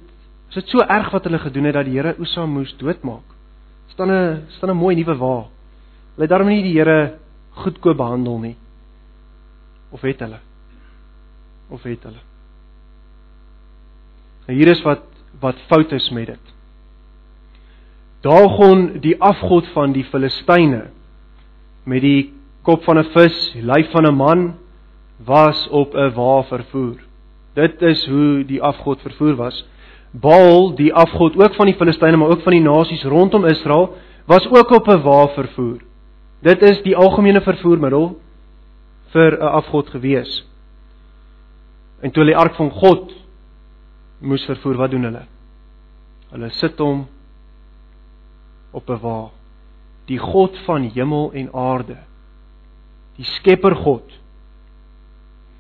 is 0.50 0.56
dit 0.56 0.68
so 0.68 0.80
erg 0.80 1.12
wat 1.12 1.24
hulle 1.24 1.40
gedoen 1.40 1.64
het 1.64 1.74
dat 1.74 1.86
die 1.86 2.00
Here 2.00 2.16
Usa 2.18 2.46
moes 2.46 2.76
doodmaak? 2.78 3.38
staan 3.88 4.12
'n 4.12 4.46
staan 4.48 4.70
'n 4.70 4.78
mooi 4.78 4.96
nuwe 4.96 5.16
wa. 5.18 5.38
Hulle 6.16 6.26
het 6.26 6.30
daarom 6.30 6.48
nie 6.48 6.64
die 6.64 6.78
Here 6.78 7.20
goedkoop 7.52 7.98
behandel 7.98 8.40
nie. 8.40 8.56
Of 9.92 10.02
het 10.02 10.20
hulle? 10.20 10.40
Of 11.70 11.84
het 11.84 12.04
hulle? 12.04 12.24
Nou 14.48 14.58
hier 14.58 14.72
is 14.72 14.84
wat 14.88 15.04
wat 15.40 15.60
fout 15.70 15.92
is 15.92 16.10
met 16.10 16.32
dit. 16.32 16.54
Dagon 18.26 19.00
die 19.04 19.16
afgod 19.22 19.68
van 19.76 19.92
die 19.94 20.06
Filistyne 20.10 20.88
met 21.86 22.02
die 22.02 22.34
kop 22.66 22.84
van 22.84 22.98
'n 22.98 23.12
vis, 23.14 23.52
die 23.54 23.64
lyf 23.64 23.92
van 23.92 24.08
'n 24.08 24.16
man 24.16 24.56
was 25.26 25.68
op 25.70 25.94
'n 25.94 26.14
wa 26.14 26.44
vervoer. 26.44 26.98
Dit 27.54 27.82
is 27.82 28.06
hoe 28.08 28.46
die 28.46 28.62
afgod 28.62 29.02
vervoer 29.02 29.36
was. 29.36 29.66
Baal, 30.12 30.76
die 30.76 30.94
afgod 30.94 31.38
ook 31.38 31.56
van 31.56 31.66
die 31.66 31.76
Filistyne, 31.76 32.18
maar 32.18 32.30
ook 32.30 32.42
van 32.42 32.52
die 32.54 32.62
nasies 32.62 33.04
rondom 33.04 33.46
Israel, 33.46 33.96
was 34.26 34.48
ook 34.48 34.72
op 34.72 34.88
'n 34.88 35.02
wa 35.02 35.28
vervoer. 35.28 35.82
Dit 36.42 36.62
is 36.62 36.82
die 36.82 36.96
algemene 36.96 37.42
vervoermiddel 37.42 38.20
vir 39.10 39.38
'n 39.40 39.42
afgod 39.42 39.90
gewees. 39.90 40.48
En 42.02 42.12
toe 42.12 42.24
hulle 42.24 42.36
die 42.36 42.42
ark 42.42 42.56
van 42.56 42.72
God 42.72 43.14
moes 44.20 44.46
vervoer, 44.46 44.78
wat 44.78 44.92
doen 44.92 45.08
hulle? 45.10 45.26
Hulle 46.32 46.50
sit 46.58 46.80
hom 46.82 47.06
op 48.72 48.90
'n 48.90 49.00
wa. 49.02 49.30
Die 50.06 50.20
God 50.20 50.58
van 50.66 50.84
hemel 50.84 51.32
en 51.34 51.54
aarde. 51.54 51.98
Die 53.16 53.26
Skepper 53.26 53.76
God 53.76 54.20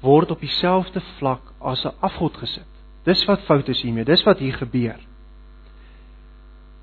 word 0.01 0.31
op 0.31 0.39
dieselfde 0.39 1.01
vlak 1.17 1.41
as 1.59 1.85
'n 1.85 1.95
afgod 1.99 2.37
gesit. 2.37 2.67
Dis 3.03 3.25
wat 3.25 3.41
fout 3.41 3.69
is 3.69 3.81
hiermee. 3.81 4.05
Dis 4.05 4.23
wat 4.23 4.39
hier 4.39 4.53
gebeur. 4.53 4.99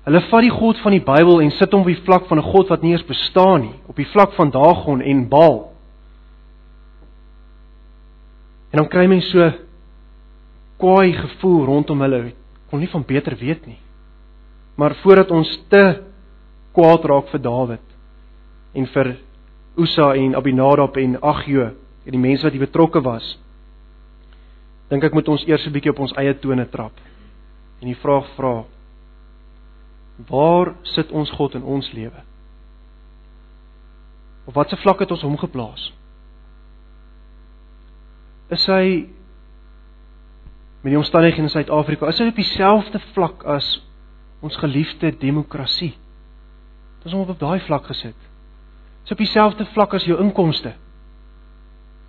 Hulle 0.05 0.21
vat 0.21 0.41
die 0.41 0.53
God 0.53 0.77
van 0.79 0.91
die 0.91 1.03
Bybel 1.03 1.41
en 1.41 1.51
sit 1.51 1.71
hom 1.71 1.81
op 1.81 1.87
die 1.87 2.03
vlak 2.05 2.27
van 2.27 2.37
'n 2.37 2.43
God 2.51 2.67
wat 2.69 2.81
nie 2.81 2.91
eens 2.91 3.05
bestaan 3.05 3.61
nie, 3.61 3.73
op 3.87 3.95
die 3.95 4.07
vlak 4.07 4.33
van 4.33 4.51
Dagon 4.51 5.01
en 5.01 5.29
Baal. 5.29 5.71
En 8.75 8.81
dan 8.81 8.89
kry 8.91 9.05
mense 9.07 9.31
so 9.31 9.51
kwaai 10.83 11.13
gevoel 11.15 11.61
rondom 11.63 12.01
hulle. 12.03 12.33
Kon 12.67 12.81
nie 12.83 12.89
van 12.91 13.05
beter 13.07 13.37
weet 13.39 13.63
nie. 13.69 13.77
Maar 14.75 14.97
voordat 14.99 15.31
ons 15.31 15.47
te 15.71 15.83
kwaad 16.75 17.07
raak 17.07 17.31
vir 17.31 17.39
Dawid 17.39 17.93
en 18.75 18.89
vir 18.91 19.13
Usa 19.79 20.09
en 20.19 20.35
Abinadab 20.35 20.99
en 20.99 21.15
Agjo 21.23 21.69
en 21.71 22.11
die 22.11 22.19
mense 22.19 22.43
wat 22.43 22.51
hier 22.51 22.65
betrokke 22.67 22.99
was. 22.99 23.37
Dink 24.91 25.07
ek 25.07 25.15
moet 25.15 25.31
ons 25.31 25.47
eers 25.47 25.65
'n 25.65 25.71
bietjie 25.71 25.95
op 25.95 26.03
ons 26.03 26.17
eie 26.19 26.35
tone 26.35 26.67
trap 26.67 26.99
en 27.79 27.87
die 27.87 28.01
vraag 28.03 28.27
vra: 28.35 28.65
Waar 30.27 30.75
sit 30.83 31.11
ons 31.11 31.31
God 31.31 31.55
in 31.55 31.63
ons 31.63 31.93
lewe? 31.93 32.23
Op 34.45 34.53
watter 34.53 34.77
vlak 34.77 34.99
het 34.99 35.11
ons 35.11 35.21
hom 35.21 35.37
geplaas? 35.37 35.93
Is 38.53 38.65
hy 38.69 38.85
met 40.83 40.93
die 40.93 40.99
omstandighede 40.99 41.47
in 41.47 41.49
Suid-Afrika, 41.49 42.11
is 42.11 42.19
hy 42.21 42.29
op 42.29 42.37
dieselfde 42.37 43.01
vlak 43.15 43.45
as 43.49 43.67
ons 44.45 44.57
geliefde 44.61 45.09
demokrasie? 45.17 45.95
Dis 47.01 47.13
hom 47.13 47.25
op 47.25 47.39
daai 47.41 47.59
vlak 47.65 47.87
gesit. 47.89 48.17
Is 49.05 49.13
op 49.13 49.21
dieselfde 49.21 49.65
vlak 49.73 49.93
as 49.97 50.05
jou 50.05 50.17
inkomste. 50.21 50.75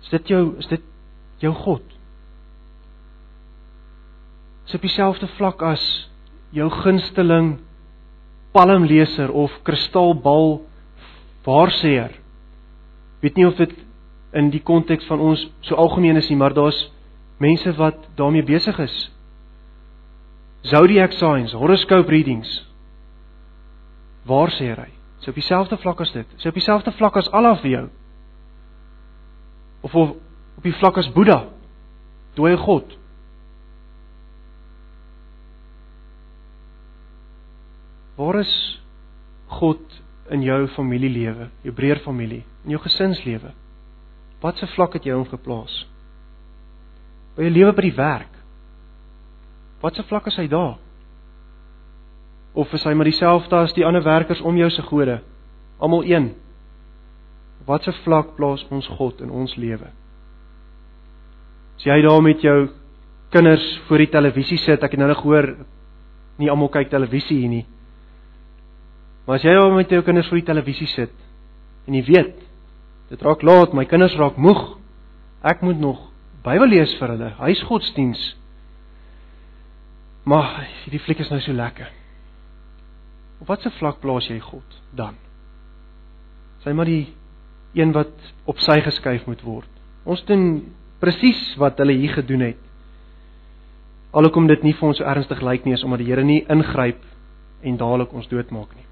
Is 0.01 0.13
dit 0.13 0.33
jou 0.33 0.43
is 0.61 0.69
dit 0.69 0.83
jou 1.41 1.53
God? 1.53 1.97
Is 4.67 4.77
op 4.77 4.85
dieselfde 4.85 5.29
vlak 5.37 5.61
as 5.65 5.83
jou 6.53 6.69
gunsteling 6.83 7.57
palmleser 8.53 9.33
of 9.33 9.53
kristalbal 9.67 10.61
waarseer. 11.45 12.13
Weet 13.21 13.37
nie 13.37 13.45
of 13.47 13.57
dit 13.59 13.73
in 14.31 14.49
die 14.51 14.61
konteks 14.63 15.07
van 15.07 15.19
ons 15.23 15.43
so 15.61 15.75
algemeen 15.75 16.17
is 16.19 16.29
nie, 16.29 16.37
maar 16.37 16.53
daar's 16.53 16.79
mense 17.37 17.73
wat 17.77 18.07
daarmee 18.15 18.43
besig 18.43 18.79
is. 18.79 18.95
Zodiac 20.67 21.13
signs, 21.15 21.53
horoscope 21.53 22.09
readings. 22.09 22.49
Waar 24.27 24.51
sê 24.51 24.73
hy? 24.73 24.89
Is 25.21 25.27
op 25.29 25.37
dieselfde 25.37 25.77
vlak 25.77 26.01
as 26.03 26.11
dit? 26.11 26.33
Is 26.37 26.45
op 26.45 26.57
dieselfde 26.57 26.91
vlak 26.97 27.17
as 27.17 27.29
Allah 27.31 27.55
vir 27.61 27.71
jou? 27.71 27.85
Of 29.81 29.95
of 29.95 30.15
op 30.57 30.63
die 30.65 30.75
vlak 30.75 30.97
as 30.97 31.11
Boeddha? 31.13 31.45
Dooie 32.35 32.57
God. 32.57 32.97
Waar 38.17 38.39
is 38.41 38.51
God 39.47 40.01
in 40.33 40.41
jou 40.43 40.65
familielewe, 40.73 41.51
jou 41.63 41.73
breër 41.73 42.01
familie, 42.03 42.43
in 42.65 42.73
jou 42.73 42.81
gesinslewe? 42.81 43.53
Watse 44.41 44.67
vlak 44.75 44.97
het 44.97 45.05
jy 45.07 45.15
hom 45.15 45.25
geplaas? 45.29 45.73
By 47.37 47.47
jou 47.47 47.53
lewe 47.53 47.73
by 47.77 47.85
die 47.85 47.95
werk. 47.97 48.33
Watse 49.81 50.05
vlak 50.09 50.27
is 50.29 50.37
hy 50.37 50.47
daar? 50.51 50.77
Of 52.57 52.73
is 52.73 52.85
hy 52.85 52.95
maar 52.97 53.09
dieselfde 53.09 53.59
as 53.59 53.75
die 53.77 53.85
ander 53.85 54.05
werkers 54.05 54.41
om 54.41 54.57
jou 54.57 54.69
se 54.73 54.81
gode? 54.85 55.19
Almal 55.77 56.05
een. 56.09 56.31
Watse 57.67 57.93
vlak 58.03 58.35
plaas 58.37 58.63
ons 58.73 58.87
God 58.97 59.21
in 59.25 59.33
ons 59.33 59.53
lewe? 59.59 59.91
As 61.77 61.85
jy 61.85 61.97
daar 62.01 62.23
met 62.25 62.41
jou 62.41 62.57
kinders 63.33 63.65
voor 63.87 64.01
die 64.01 64.09
televisie 64.09 64.57
sit, 64.57 64.81
ek 64.81 64.95
het 64.95 65.01
nou 65.01 65.09
net 65.11 65.19
gehoor 65.19 65.51
nie 66.41 66.49
almal 66.49 66.71
kyk 66.73 66.89
televisie 66.89 67.41
hier 67.41 67.51
nie. 67.51 67.65
Maar 69.27 69.41
as 69.41 69.45
jy 69.45 69.53
daar 69.57 69.73
met 69.75 69.91
jou 69.91 70.01
kinders 70.05 70.29
voor 70.31 70.39
die 70.39 70.47
televisie 70.47 70.87
sit 70.89 71.13
en 71.87 71.97
jy 71.97 72.03
weet 72.07 72.46
dit 73.09 73.21
raak 73.23 73.43
laat, 73.45 73.73
my 73.73 73.85
kinders 73.89 74.15
raak 74.19 74.37
moeg. 74.37 74.77
Ek 75.47 75.61
moet 75.65 75.79
nog 75.79 76.07
Bybel 76.47 76.69
lees 76.71 76.93
vir 76.99 77.11
hulle, 77.11 77.29
huisgodsdiens. 77.41 78.21
Maar 80.27 80.61
hierdie 80.83 81.01
fliek 81.03 81.19
is 81.23 81.31
nou 81.31 81.39
so 81.43 81.55
lekker. 81.55 81.89
Op 83.41 83.51
watter 83.51 83.73
vlak 83.77 83.99
plaas 84.03 84.29
jy 84.31 84.37
God 84.43 84.77
dan? 84.95 85.17
Sy 86.63 86.73
maar 86.75 86.89
die 86.89 87.09
een 87.77 87.91
wat 87.95 88.15
op 88.49 88.61
sy 88.63 88.79
geskuif 88.85 89.27
moet 89.27 89.43
word. 89.45 89.69
Ons 90.07 90.23
doen 90.29 90.47
presies 91.03 91.41
wat 91.61 91.79
hulle 91.83 91.97
hier 91.99 92.15
gedoen 92.15 92.47
het. 92.47 92.63
Alhoewel 94.15 94.55
dit 94.55 94.69
nie 94.69 94.75
vir 94.77 94.87
ons 94.87 94.99
so 95.01 95.05
ernstig 95.05 95.43
lyk 95.43 95.67
nie, 95.67 95.75
is 95.75 95.83
omdat 95.85 96.01
die 96.01 96.09
Here 96.09 96.23
nie 96.25 96.41
ingryp 96.49 97.03
en 97.61 97.77
dadelik 97.77 98.15
ons 98.15 98.29
doodmaak 98.31 98.71
nie. 98.75 98.86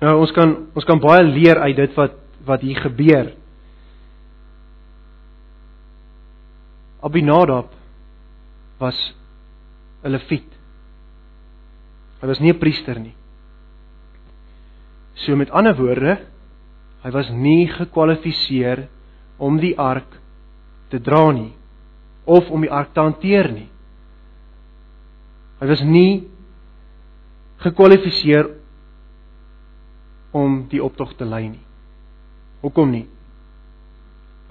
Nou 0.00 0.16
ons 0.22 0.32
kan 0.32 0.54
ons 0.76 0.86
kan 0.88 1.00
baie 1.00 1.24
leer 1.28 1.60
uit 1.60 1.76
dit 1.76 1.96
wat 1.98 2.16
wat 2.48 2.62
hier 2.64 2.78
gebeur. 2.80 3.34
Abinadab 7.04 7.72
was 8.80 8.96
'n 10.04 10.08
leviet. 10.08 10.48
Hy 12.20 12.26
was 12.26 12.40
nie 12.40 12.52
'n 12.52 12.58
priester 12.58 12.98
nie. 12.98 13.14
So 15.14 15.36
met 15.36 15.50
ander 15.50 15.76
woorde, 15.76 16.18
hy 17.02 17.10
was 17.10 17.30
nie 17.30 17.68
gekwalifiseer 17.68 18.88
om 19.38 19.58
die 19.60 19.76
ark 19.78 20.20
te 20.88 21.00
dra 21.00 21.30
nie 21.32 21.52
of 22.24 22.50
om 22.50 22.60
die 22.60 22.70
ark 22.70 22.92
te 22.94 23.00
hanteer 23.00 23.52
nie. 23.52 23.68
Hy 25.60 25.66
was 25.66 25.82
nie 25.82 26.28
gekwalifiseer 27.58 28.59
om 30.36 30.64
die 30.70 30.82
optog 30.82 31.14
te 31.18 31.26
lei 31.26 31.48
nie. 31.48 31.64
Hoekom 32.62 32.92
nie? 32.92 33.06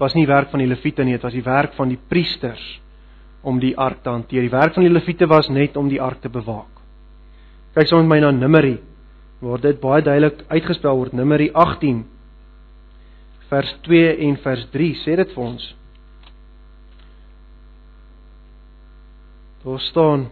Was 0.00 0.14
nie 0.16 0.26
werk 0.28 0.50
van 0.50 0.62
die 0.62 0.68
leviete 0.68 1.04
nie, 1.04 1.16
dit 1.16 1.24
was 1.24 1.36
die 1.36 1.44
werk 1.44 1.76
van 1.76 1.90
die 1.92 2.00
priesters 2.08 2.64
om 3.42 3.60
die 3.60 3.72
ark 3.78 4.02
te 4.04 4.12
hanteer. 4.12 4.44
Die 4.44 4.52
werk 4.52 4.74
van 4.76 4.84
die 4.84 4.92
leviete 4.92 5.28
was 5.28 5.48
net 5.48 5.76
om 5.76 5.88
die 5.88 6.00
ark 6.00 6.20
te 6.20 6.32
bewaak. 6.32 6.80
Kyk 7.76 7.88
saam 7.88 8.04
met 8.04 8.16
my 8.16 8.20
na 8.24 8.32
Numeri 8.34 8.78
waar 9.40 9.60
dit 9.62 9.78
baie 9.80 10.02
duidelik 10.04 10.42
uitgespel 10.50 10.98
word 10.98 11.14
Numeri 11.16 11.48
18 11.56 12.02
vers 13.48 13.70
2 13.86 14.10
en 14.26 14.36
vers 14.44 14.66
3 14.74 14.90
sê 15.04 15.16
dit 15.16 15.32
vir 15.34 15.44
ons. 15.44 15.68
Daar 19.64 19.80
staan 19.88 20.28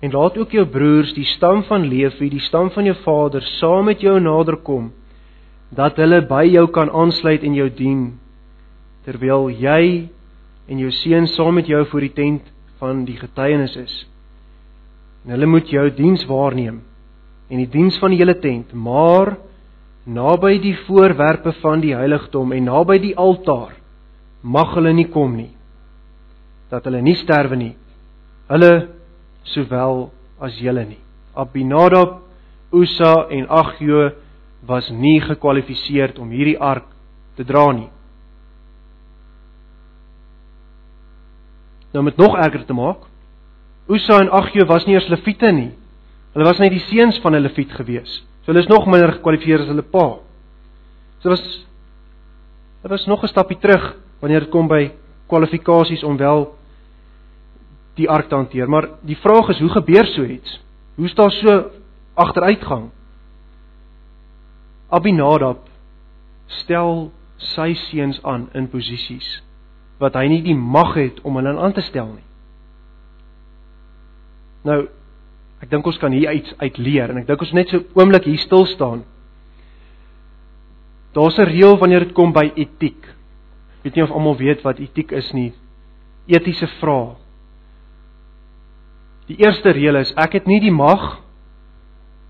En 0.00 0.12
laat 0.12 0.36
ook 0.38 0.52
jou 0.52 0.66
broers, 0.68 1.14
die 1.16 1.24
stam 1.24 1.62
van 1.64 1.86
Lewi, 1.88 2.28
die 2.30 2.42
stam 2.44 2.70
van 2.70 2.84
jou 2.84 2.96
vader, 3.04 3.42
saam 3.56 3.88
met 3.88 4.00
jou 4.04 4.18
naderkom, 4.20 4.90
dat 5.72 5.96
hulle 5.96 6.20
by 6.28 6.44
jou 6.50 6.66
kan 6.70 6.90
aansluit 6.92 7.42
en 7.42 7.56
jou 7.56 7.68
dien, 7.72 8.02
terwyl 9.06 9.48
jy 9.50 10.08
en 10.66 10.82
jou 10.82 10.90
seun 10.90 11.26
saam 11.30 11.56
met 11.58 11.70
jou 11.70 11.84
voor 11.90 12.04
die 12.04 12.14
tent 12.14 12.52
van 12.80 13.04
die 13.08 13.16
getuienis 13.16 13.76
is 13.78 13.96
en 15.26 15.34
hulle 15.34 15.48
moet 15.50 15.70
jou 15.74 15.88
diens 15.90 16.22
waarneem 16.30 16.78
en 17.50 17.60
die 17.62 17.70
diens 17.70 17.98
van 17.98 18.12
die 18.14 18.18
hele 18.20 18.36
tent, 18.38 18.72
maar 18.74 19.36
naby 20.06 20.56
die 20.62 20.74
voorwerpe 20.86 21.52
van 21.60 21.82
die 21.82 21.94
heiligdom 21.98 22.54
en 22.54 22.68
naby 22.70 22.98
die 23.02 23.14
altaar 23.18 23.74
mag 24.42 24.74
hulle 24.78 24.92
nie 24.94 25.08
kom 25.10 25.34
nie 25.34 25.50
dat 26.70 26.86
hulle 26.86 26.98
nie 26.98 27.14
sterwe 27.14 27.54
nie. 27.54 27.74
Hulle 28.50 28.70
sowel 29.52 30.10
as 30.42 30.56
julle 30.60 30.84
nie. 30.84 31.02
Abinadab, 31.34 32.22
Usa 32.72 33.26
en 33.30 33.46
Agjo 33.48 34.10
was 34.66 34.88
nie 34.90 35.20
gekwalifiseer 35.22 36.16
om 36.20 36.32
hierdie 36.34 36.58
ark 36.58 36.88
te 37.36 37.44
dra 37.46 37.68
nie. 37.72 37.88
Nou 41.94 42.02
met 42.04 42.18
nog 42.18 42.36
erger 42.36 42.64
te 42.66 42.76
maak, 42.76 43.06
Usa 43.88 44.18
en 44.20 44.32
Agjo 44.34 44.66
was 44.66 44.86
nie 44.86 44.96
eens 44.98 45.08
leviete 45.08 45.52
nie. 45.52 45.70
Hulle 46.34 46.44
was 46.44 46.58
net 46.60 46.74
die 46.74 46.82
seuns 46.90 47.20
van 47.22 47.34
'n 47.34 47.42
leviet 47.42 47.72
gewees. 47.72 48.22
So 48.42 48.52
hulle 48.52 48.60
is 48.60 48.68
nog 48.68 48.86
minder 48.86 49.12
gekwalifiseer 49.12 49.60
as 49.60 49.68
hulle 49.68 49.82
pa. 49.82 50.18
So 51.20 51.30
was 51.30 51.66
Dit 52.86 52.90
was 52.90 53.06
nog 53.06 53.22
'n 53.22 53.26
stapie 53.26 53.58
terug 53.58 53.96
wanneer 54.20 54.40
dit 54.40 54.48
kom 54.48 54.68
by 54.68 54.90
kwalifikasies 55.26 56.04
om 56.04 56.16
wel 56.16 56.54
die 57.96 58.08
ark 58.10 58.28
te 58.28 58.36
hanteer. 58.36 58.68
Maar 58.68 58.88
die 59.06 59.16
vraag 59.16 59.48
is, 59.54 59.60
hoe 59.60 59.72
gebeur 59.72 60.06
so 60.12 60.24
iets? 60.24 60.60
Hoe 60.96 61.08
staan 61.08 61.30
so 61.30 61.56
agteruitgang? 62.14 62.90
Abinadab 64.88 65.64
stel 66.46 67.10
sy 67.42 67.72
seuns 67.88 68.20
aan 68.24 68.48
in 68.56 68.68
posisies 68.72 69.40
wat 70.00 70.16
hy 70.18 70.26
nie 70.28 70.42
die 70.44 70.56
mag 70.56 70.94
het 70.98 71.22
om 71.24 71.38
hulle 71.38 71.54
aan 71.56 71.74
te 71.76 71.84
stel 71.84 72.10
nie. 72.12 72.24
Nou, 74.66 74.80
ek 75.62 75.70
dink 75.72 75.86
ons 75.88 75.98
kan 76.02 76.12
hier 76.12 76.34
iets 76.36 76.52
uit 76.60 76.80
leer 76.82 77.12
en 77.12 77.22
ek 77.22 77.28
dink 77.30 77.44
ons 77.46 77.54
net 77.56 77.72
so 77.72 77.80
oomblik 77.96 78.28
hier 78.28 78.42
stil 78.42 78.66
staan. 78.68 79.04
Daar's 81.16 81.38
'n 81.38 81.48
reël 81.48 81.78
wanneer 81.78 82.04
dit 82.04 82.12
kom 82.12 82.32
by 82.32 82.52
etiek. 82.54 83.00
Ek 83.78 83.84
weet 83.84 83.94
nie 83.94 84.04
of 84.04 84.10
almal 84.10 84.36
weet 84.36 84.62
wat 84.62 84.78
etiek 84.78 85.12
is 85.12 85.32
nie. 85.32 85.52
Etiese 86.26 86.66
vrae. 86.80 87.16
Die 89.26 89.38
eerste 89.42 89.72
reël 89.74 89.98
is 90.02 90.12
ek 90.14 90.38
het 90.38 90.46
nie 90.46 90.60
die 90.62 90.74
mag 90.74 91.16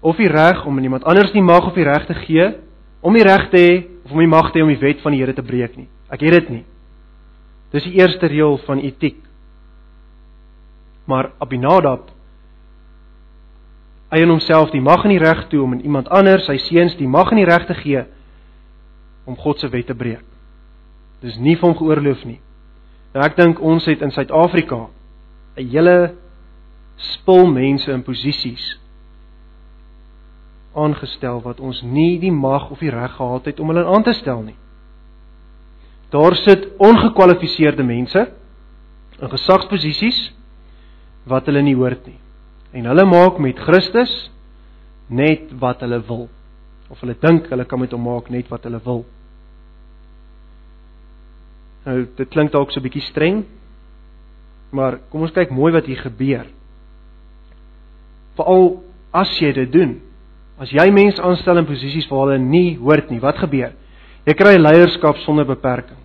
of 0.01 0.17
die 0.17 0.31
reg 0.31 0.65
om 0.67 0.79
iemand 0.79 1.05
anders 1.05 1.33
die 1.35 1.45
mag 1.45 1.67
of 1.69 1.77
die 1.77 1.85
reg 1.85 2.07
te 2.09 2.17
gee 2.25 2.55
om 3.01 3.15
die 3.15 3.25
reg 3.27 3.51
te 3.53 3.61
hê 3.61 3.75
of 4.05 4.15
om 4.15 4.23
die 4.23 4.31
mag 4.31 4.51
te 4.53 4.61
hê 4.61 4.65
om 4.65 4.73
die 4.73 4.81
wet 4.81 5.03
van 5.05 5.15
die 5.15 5.21
Here 5.21 5.35
te 5.35 5.45
breek 5.45 5.77
nie. 5.77 5.89
Ek 6.11 6.23
het 6.23 6.39
dit 6.39 6.51
nie. 6.51 6.65
Dis 7.75 7.85
die 7.89 7.99
eerste 7.99 8.31
reël 8.31 8.57
van 8.65 8.81
etiek. 8.81 9.19
Maar 11.07 11.33
Abinadab 11.43 12.13
eien 14.15 14.31
homself 14.31 14.71
die 14.71 14.81
mag 14.81 15.05
en 15.05 15.13
die 15.13 15.23
reg 15.23 15.47
toe 15.51 15.65
om 15.65 15.75
aan 15.75 15.83
iemand 15.83 16.09
anders, 16.15 16.47
sy 16.47 16.57
seuns, 16.63 16.95
die 16.99 17.11
mag 17.11 17.33
en 17.35 17.41
die 17.41 17.49
reg 17.49 17.67
te 17.67 17.75
gee 17.75 18.05
om 19.27 19.37
God 19.37 19.61
se 19.61 19.69
wet 19.73 19.89
te 19.91 19.97
breek. 19.99 20.23
Dis 21.23 21.39
nie 21.43 21.57
vir 21.59 21.67
hom 21.67 21.77
geoorloof 21.79 22.23
nie. 22.29 22.39
Nou 23.15 23.25
ek 23.27 23.37
dink 23.39 23.61
ons 23.65 23.87
het 23.89 24.03
in 24.05 24.13
Suid-Afrika 24.15 24.87
'n 25.57 25.69
hele 25.73 26.15
spul 26.97 27.47
mense 27.47 27.93
in 27.93 28.03
posisies 28.03 28.77
aangestel 30.77 31.41
wat 31.45 31.61
ons 31.61 31.81
nie 31.83 32.19
die 32.21 32.33
mag 32.33 32.71
of 32.71 32.81
die 32.85 32.93
reg 32.93 33.17
gehad 33.17 33.49
het 33.49 33.61
om 33.61 33.73
hulle 33.73 33.87
aan 33.89 34.05
te 34.05 34.13
stel 34.17 34.43
nie. 34.45 34.57
Daar 36.13 36.37
sit 36.37 36.69
ongekwalifiseerde 36.79 37.85
mense 37.85 38.27
in 39.17 39.33
gesagsposisies 39.33 40.21
wat 41.27 41.49
hulle 41.49 41.63
nie 41.65 41.75
hoort 41.75 42.05
nie. 42.07 42.19
En 42.77 42.89
hulle 42.91 43.07
maak 43.09 43.41
met 43.43 43.59
Christus 43.59 44.13
net 45.09 45.53
wat 45.61 45.81
hulle 45.85 46.03
wil 46.07 46.27
of 46.91 47.01
hulle 47.03 47.17
dink 47.19 47.49
hulle 47.51 47.65
kan 47.67 47.81
met 47.83 47.95
hom 47.97 48.05
maak 48.07 48.29
net 48.31 48.51
wat 48.53 48.67
hulle 48.69 48.81
wil. 48.85 49.05
Nou 51.87 52.03
dit 52.19 52.31
klink 52.31 52.53
dalk 52.53 52.71
so 52.71 52.81
'n 52.81 52.83
bietjie 52.83 53.03
streng, 53.03 53.45
maar 54.71 54.99
kom 55.11 55.23
ons 55.23 55.33
kyk 55.33 55.51
mooi 55.51 55.73
wat 55.73 55.87
hier 55.87 56.03
gebeur. 56.03 56.47
Veral 58.37 58.69
as 59.17 59.33
jy 59.41 59.53
dit 59.57 59.73
doen. 59.73 59.97
As 60.61 60.73
jy 60.73 60.87
mense 60.93 61.21
aanstel 61.23 61.61
in 61.61 61.69
posisies 61.69 62.09
waar 62.11 62.27
hulle 62.27 62.41
nie 62.41 62.77
hoort 62.81 63.11
nie, 63.13 63.21
wat 63.21 63.39
gebeur? 63.41 63.75
Jy 64.27 64.35
kry 64.35 64.57
leierskap 64.59 65.21
sonder 65.25 65.47
beperking. 65.49 66.01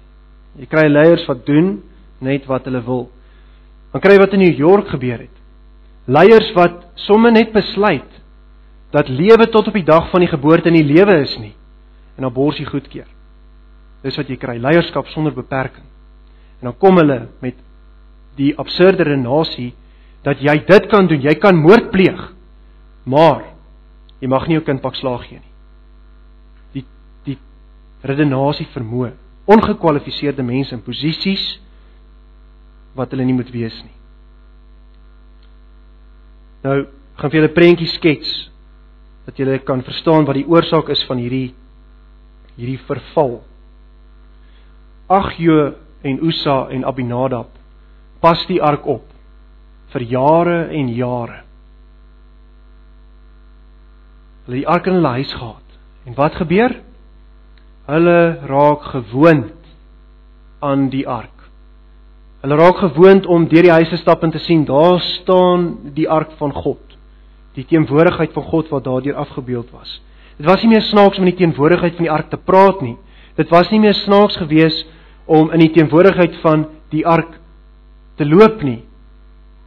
Jy 0.59 0.67
kry 0.69 0.87
leiers 0.91 1.23
wat 1.29 1.45
doen 1.47 1.77
net 2.21 2.45
wat 2.49 2.67
hulle 2.67 2.81
wil. 2.85 3.07
Dan 3.91 4.03
kry 4.03 4.17
wat 4.19 4.35
in 4.35 4.43
New 4.43 4.57
York 4.59 4.91
gebeur 4.91 5.23
het. 5.23 5.37
Leiers 6.11 6.51
wat 6.57 6.83
sommer 7.07 7.31
net 7.33 7.53
besluit 7.55 8.19
dat 8.91 9.07
lewe 9.07 9.47
tot 9.47 9.69
op 9.71 9.75
die 9.77 9.87
dag 9.87 10.09
van 10.11 10.23
die 10.23 10.29
geboorte 10.29 10.67
in 10.67 10.75
die 10.81 10.87
lewe 10.87 11.21
is 11.23 11.33
nie 11.39 11.53
en 12.19 12.27
abortus 12.27 12.67
goedkeur. 12.67 13.07
Dis 14.03 14.17
wat 14.19 14.29
jy 14.29 14.35
kry, 14.37 14.57
leierskap 14.59 15.07
sonder 15.13 15.33
beperking. 15.33 15.85
En 16.59 16.69
dan 16.69 16.77
kom 16.77 16.99
hulle 16.99 17.29
met 17.41 17.55
die 18.37 18.51
absurde 18.59 19.05
redenasie 19.07 19.71
dat 20.23 20.41
jy 20.41 20.57
dit 20.65 20.87
kan 20.91 21.07
doen, 21.07 21.21
jy 21.21 21.33
kan 21.41 21.57
moord 21.57 21.89
pleeg. 21.91 22.19
Maar 23.03 23.47
jy 24.21 24.29
mag 24.29 24.47
nie 24.47 24.59
jou 24.59 24.65
kind 24.65 24.81
pak 24.81 24.95
slaag 24.95 25.25
gee 25.27 25.39
nie. 25.39 25.53
Die 26.75 26.85
die 27.25 27.37
redenasie 28.05 28.69
vermoë 28.73 29.15
ongekwalifiseerde 29.51 30.43
mense 30.45 30.75
in 30.75 30.83
posisies 30.85 31.43
wat 32.97 33.11
hulle 33.11 33.25
nie 33.25 33.35
moet 33.35 33.49
wees 33.53 33.77
nie. 33.83 33.97
Nou 36.61 36.77
gaan 37.17 37.31
vir 37.31 37.39
julle 37.39 37.49
'n 37.49 37.57
prentjie 37.57 37.87
skets 37.87 38.49
dat 39.25 39.37
julle 39.37 39.59
kan 39.59 39.81
verstaan 39.83 40.25
wat 40.25 40.35
die 40.35 40.47
oorsaak 40.47 40.89
is 40.89 41.03
van 41.03 41.17
hierdie 41.17 41.53
hierdie 42.55 42.79
verval. 42.85 43.43
Agjo 45.07 45.73
en 46.03 46.19
Usa 46.21 46.67
en 46.69 46.85
Abinadab 46.85 47.49
pas 48.19 48.45
die 48.47 48.61
ark 48.61 48.85
op 48.85 49.10
vir 49.91 50.05
jare 50.07 50.59
en 50.71 50.91
jare. 50.95 51.41
Hulle 54.45 54.61
die 54.61 54.67
ark 54.67 54.87
in 54.87 54.97
hulle 54.99 55.15
huis 55.19 55.33
gehad. 55.33 55.77
En 56.07 56.15
wat 56.17 56.35
gebeur? 56.39 56.77
Hulle 57.89 58.21
raak 58.49 58.87
gewoond 58.93 59.57
aan 60.61 60.89
die 60.93 61.05
ark. 61.07 61.37
Hulle 62.41 62.57
raak 62.57 62.79
gewoond 62.81 63.27
om 63.29 63.45
deur 63.49 63.67
die 63.67 63.73
huise 63.73 63.97
stap 64.01 64.23
en 64.25 64.31
te 64.33 64.41
sien 64.41 64.63
daar 64.65 64.99
staan 65.21 65.93
die 65.93 66.07
ark 66.09 66.31
van 66.39 66.53
God. 66.53 66.81
Die 67.53 67.65
teenwoordigheid 67.67 68.33
van 68.33 68.47
God 68.49 68.71
wat 68.71 68.87
daardeur 68.87 69.19
afgebeeld 69.21 69.69
was. 69.75 69.99
Dit 70.37 70.47
was 70.49 70.63
nie 70.63 70.71
meer 70.71 70.85
snaaks 70.87 71.19
om 71.19 71.25
in 71.27 71.33
die 71.35 71.41
teenwoordigheid 71.43 71.99
van 71.99 72.07
die 72.07 72.13
ark 72.13 72.29
te 72.31 72.37
praat 72.37 72.81
nie. 72.81 72.95
Dit 73.37 73.51
was 73.53 73.69
nie 73.69 73.79
meer 73.83 73.93
snaaks 73.93 74.39
gewees 74.41 74.79
om 75.25 75.51
in 75.53 75.61
die 75.61 75.73
teenwoordigheid 75.75 76.39
van 76.41 76.65
die 76.89 77.05
ark 77.05 77.37
te 78.17 78.25
loop 78.25 78.63
nie. 78.65 78.81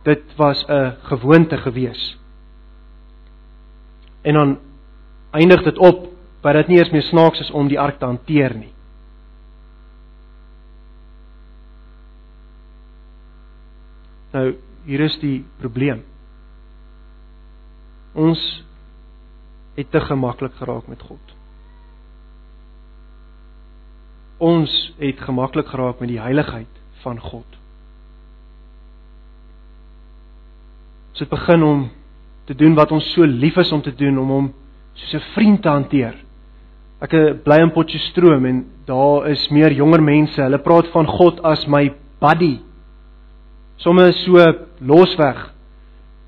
Dit 0.05 0.37
was 0.37 0.65
'n 0.69 0.97
gewoonte 1.03 1.57
gewees. 1.57 2.19
En 4.23 4.35
dan 4.35 4.59
eindig 5.31 5.63
dit 5.63 5.79
op 5.79 6.09
dat 6.41 6.53
dit 6.53 6.67
nie 6.67 6.79
eens 6.79 6.91
meer 6.91 7.03
snaaks 7.03 7.41
is 7.41 7.51
om 7.51 7.69
die 7.69 7.81
ark 7.81 7.99
te 7.99 8.05
hanteer 8.05 8.57
nie. 8.57 8.73
Nou, 14.33 14.55
hier 14.85 15.01
is 15.01 15.17
die 15.23 15.45
probleem. 15.57 16.03
Ons 18.13 18.41
het 19.75 19.91
te 19.91 20.01
gemaklik 20.01 20.55
geraak 20.59 20.87
met 20.87 21.03
God. 21.03 21.35
Ons 24.39 24.73
het 24.99 25.21
gemaklik 25.23 25.71
geraak 25.71 26.03
met 26.03 26.11
die 26.13 26.21
heiligheid 26.21 26.83
van 27.03 27.21
God. 27.21 27.47
Ons 31.15 31.23
het 31.23 31.31
begin 31.31 31.63
om 31.63 31.83
te 32.51 32.55
doen 32.59 32.73
wat 32.75 32.91
ons 32.91 33.07
so 33.15 33.23
lief 33.23 33.55
is 33.63 33.69
om 33.73 33.83
te 33.87 33.93
doen 33.95 34.17
om 34.19 34.31
hom 34.35 34.47
soos 34.99 35.15
'n 35.15 35.31
vriend 35.35 35.63
te 35.63 35.69
hanteer. 35.69 36.15
Ek 37.01 37.45
bly 37.45 37.59
in 37.63 37.71
Potchefstroom 37.71 38.47
en 38.47 38.65
daar 38.85 39.29
is 39.31 39.49
meer 39.49 39.73
jonger 39.73 40.03
mense. 40.03 40.43
Hulle 40.43 40.59
praat 40.59 40.87
van 40.91 41.07
God 41.07 41.41
as 41.45 41.67
my 41.67 41.93
buddy 42.21 42.59
somme 43.77 44.13
so 44.13 44.43
losweg. 44.81 45.53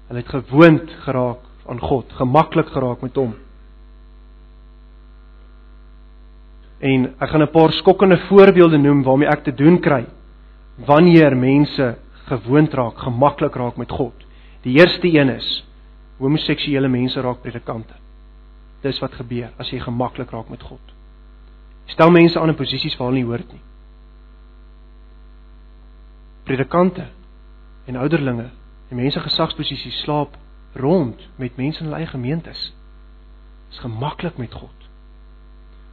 Hulle 0.06 0.22
het 0.22 0.28
gewoond 0.28 0.90
geraak 1.02 1.38
aan 1.66 1.80
God, 1.80 2.12
gemaklik 2.12 2.68
geraak 2.68 3.02
met 3.02 3.16
hom. 3.16 3.34
En 6.78 7.14
ek 7.18 7.28
gaan 7.28 7.42
'n 7.42 7.50
paar 7.50 7.72
skokkende 7.72 8.18
voorbeelde 8.28 8.78
noem 8.78 9.02
waarmee 9.02 9.28
ek 9.28 9.42
te 9.44 9.54
doen 9.54 9.80
kry 9.80 10.06
wanneer 10.86 11.36
mense 11.36 11.96
gewoond 12.28 12.74
raak, 12.74 12.98
gemaklik 12.98 13.54
raak 13.54 13.76
met 13.76 13.90
God. 13.90 14.25
Die 14.66 14.74
eerste 14.74 15.06
een 15.06 15.30
is 15.30 15.62
homoseksuele 16.18 16.88
mense 16.90 17.20
raak 17.22 17.38
predikante. 17.44 17.94
Dis 18.82 18.98
wat 18.98 19.14
gebeur 19.14 19.52
as 19.62 19.70
jy 19.70 19.78
gemaklik 19.84 20.32
raak 20.34 20.48
met 20.50 20.62
God. 20.66 20.94
Stel 21.92 22.10
mense 22.10 22.40
aan 22.40 22.50
in 22.50 22.58
posisies 22.58 22.96
waar 22.98 23.12
hulle 23.12 23.22
nie 23.22 23.28
hoort 23.28 23.52
nie. 23.52 23.62
Predikante 26.48 27.06
en 27.86 27.98
ouderlinge 28.02 28.48
en 28.90 28.98
mense 28.98 29.22
gesagsposisies 29.22 30.00
slaap 30.02 30.34
rond 30.74 31.22
met 31.38 31.56
mense 31.56 31.80
in 31.80 31.86
hulle 31.86 32.02
eie 32.02 32.10
gemeentes. 32.10 32.72
Is 33.70 33.78
gemaklik 33.84 34.38
met 34.38 34.54
God. 34.54 34.90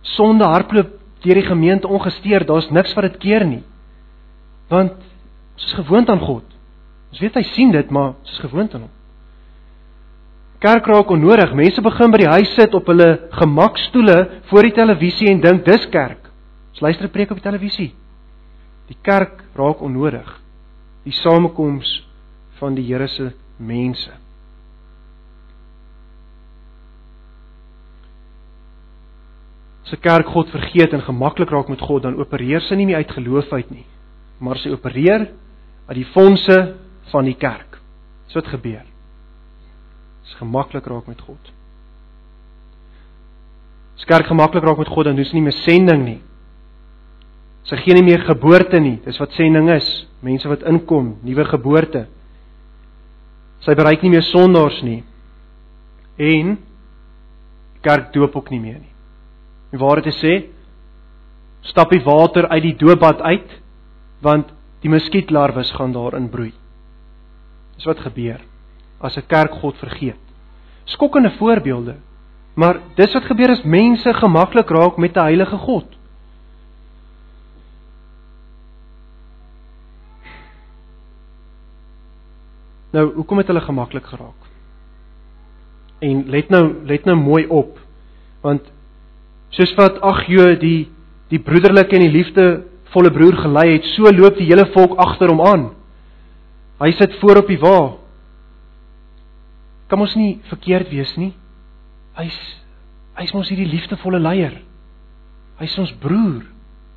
Sonde 0.02 0.50
hardloop 0.50 0.98
deur 1.24 1.40
die 1.40 1.46
gemeente 1.46 1.88
ongesteer, 1.88 2.46
daar's 2.46 2.72
niks 2.74 2.94
wat 2.98 3.06
dit 3.12 3.22
keer 3.22 3.46
nie. 3.46 3.62
Want 4.68 4.98
ons 5.54 5.70
is 5.70 5.78
gewoond 5.78 6.10
aan 6.10 6.26
God. 6.26 6.53
Ons 7.14 7.22
weet 7.22 7.36
hy 7.38 7.44
sien 7.54 7.70
dit, 7.70 7.90
maar 7.94 8.16
ons 8.16 8.32
is 8.34 8.42
gewoond 8.42 8.74
aan 8.74 8.88
hom. 8.88 8.94
Kerk 10.64 10.88
raak 10.90 11.12
onnodig. 11.14 11.52
Mense 11.54 11.82
begin 11.86 12.14
by 12.14 12.24
die 12.24 12.32
huis 12.32 12.54
sit 12.58 12.74
op 12.74 12.88
hulle 12.90 13.10
gemakstoele 13.38 14.16
voor 14.50 14.66
die 14.66 14.74
televisie 14.74 15.28
en 15.30 15.44
dink 15.44 15.62
dis 15.68 15.86
kerk. 15.94 16.32
Ons 16.74 16.82
luister 16.82 17.06
'n 17.06 17.14
preek 17.14 17.30
op 17.30 17.38
die 17.38 17.46
televisie. 17.46 17.92
Die 18.88 18.98
kerk 19.02 19.44
raak 19.54 19.82
onnodig 19.82 20.40
die 21.04 21.14
samekoms 21.14 22.08
van 22.60 22.76
die 22.76 22.86
Here 22.88 23.08
se 23.08 23.32
mense. 23.60 24.12
As 29.86 29.94
'n 29.94 30.02
kerk 30.02 30.28
God 30.28 30.50
vergeet 30.50 30.94
en 30.94 31.02
gemaklik 31.02 31.50
raak 31.50 31.70
met 31.70 31.82
God, 31.82 32.04
dan 32.04 32.16
opereer 32.16 32.62
sy 32.62 32.76
nie 32.76 32.86
meer 32.86 33.04
uit 33.04 33.12
geloof 33.12 33.52
uit 33.54 33.70
nie, 33.70 33.86
maar 34.40 34.58
sy 34.58 34.70
opereer 34.70 35.30
uit 35.88 35.96
die 35.96 36.12
fondse 36.14 36.83
van 37.12 37.28
die 37.28 37.38
kerk. 37.40 37.80
Dis 38.28 38.38
wat 38.38 38.52
gebeur. 38.54 38.86
Dis 40.24 40.36
gemaklik 40.40 40.88
raak 40.88 41.08
met 41.08 41.22
God. 41.22 41.52
As 43.98 44.08
kerk 44.10 44.28
gemaklik 44.28 44.64
raak 44.64 44.80
met 44.82 44.92
God, 44.92 45.06
dan 45.10 45.20
doen 45.20 45.28
sy 45.28 45.38
nie 45.38 45.48
meer 45.48 45.60
sending 45.64 46.06
nie. 46.06 46.20
Sy 47.70 47.80
gee 47.80 47.96
nie 47.96 48.06
meer 48.06 48.24
geboorte 48.28 48.80
nie. 48.84 48.98
Dis 49.06 49.20
wat 49.22 49.36
sending 49.38 49.70
is. 49.72 49.88
Mense 50.24 50.50
wat 50.52 50.66
inkom, 50.68 51.18
nuwe 51.24 51.46
geboorte. 51.52 52.08
Sy 53.64 53.76
bereik 53.80 54.04
nie 54.04 54.12
meer 54.16 54.26
sondaars 54.28 54.82
nie. 54.84 55.02
En 56.20 56.58
kerk 57.84 58.12
doop 58.16 58.36
ook 58.40 58.52
nie 58.52 58.62
meer 58.64 58.80
nie. 58.80 58.92
En 59.74 59.82
waar 59.82 60.02
dit 60.04 60.16
sê, 60.16 60.34
stap 61.68 61.92
die 61.92 62.04
water 62.04 62.48
uit 62.52 62.64
die 62.64 62.76
doopbad 62.80 63.22
uit 63.24 63.60
want 64.24 64.52
die 64.84 64.92
muskietlarwes 64.92 65.72
gaan 65.76 65.92
daarin 65.96 66.30
broei. 66.32 66.54
Dis 67.76 67.86
wat 67.86 68.00
gebeur 68.00 68.42
as 69.00 69.18
'n 69.18 69.28
kerk 69.28 69.52
God 69.52 69.76
vergeet. 69.78 70.22
Skokkende 70.86 71.32
voorbeelde. 71.38 71.96
Maar 72.56 72.80
dis 72.96 73.14
wat 73.14 73.24
gebeur 73.24 73.50
as 73.50 73.64
mense 73.64 74.14
gemaklik 74.14 74.70
raak 74.70 74.98
met 74.98 75.16
'n 75.16 75.20
heilige 75.20 75.58
God. 75.58 75.86
Nou, 82.94 83.14
hoekom 83.14 83.38
het 83.38 83.48
hulle 83.48 83.62
gemaklik 83.62 84.06
geraak? 84.06 84.42
En 86.00 86.30
let 86.30 86.50
nou, 86.50 86.86
let 86.86 87.06
nou 87.06 87.18
mooi 87.18 87.48
op. 87.48 87.80
Want 88.42 88.72
soos 89.50 89.74
wat 89.80 90.02
Agjo 90.02 90.58
die 90.58 90.92
die 91.34 91.40
broederlike 91.42 91.96
en 91.96 92.04
die 92.06 92.12
liefdevolle 92.14 93.10
broer 93.12 93.40
gelei 93.42 93.72
het, 93.72 93.86
so 93.96 94.12
loop 94.14 94.38
die 94.38 94.46
hele 94.46 94.68
volk 94.76 94.94
agter 95.02 95.32
hom 95.32 95.42
aan. 95.42 95.64
Hy 96.82 96.92
sit 96.98 97.20
voor 97.22 97.44
op 97.44 97.48
die 97.52 97.60
wa. 97.62 97.78
Kan 99.92 100.02
ons 100.02 100.16
nie 100.18 100.40
verkeerd 100.50 100.90
wees 100.90 101.14
nie. 101.22 101.34
Hy's 102.18 102.40
Hy's 103.14 103.34
mos 103.36 103.50
hierdie 103.52 103.70
liefdevolle 103.70 104.18
leier. 104.22 104.56
Hy's 105.60 105.76
ons 105.82 105.94
broer. 106.02 106.48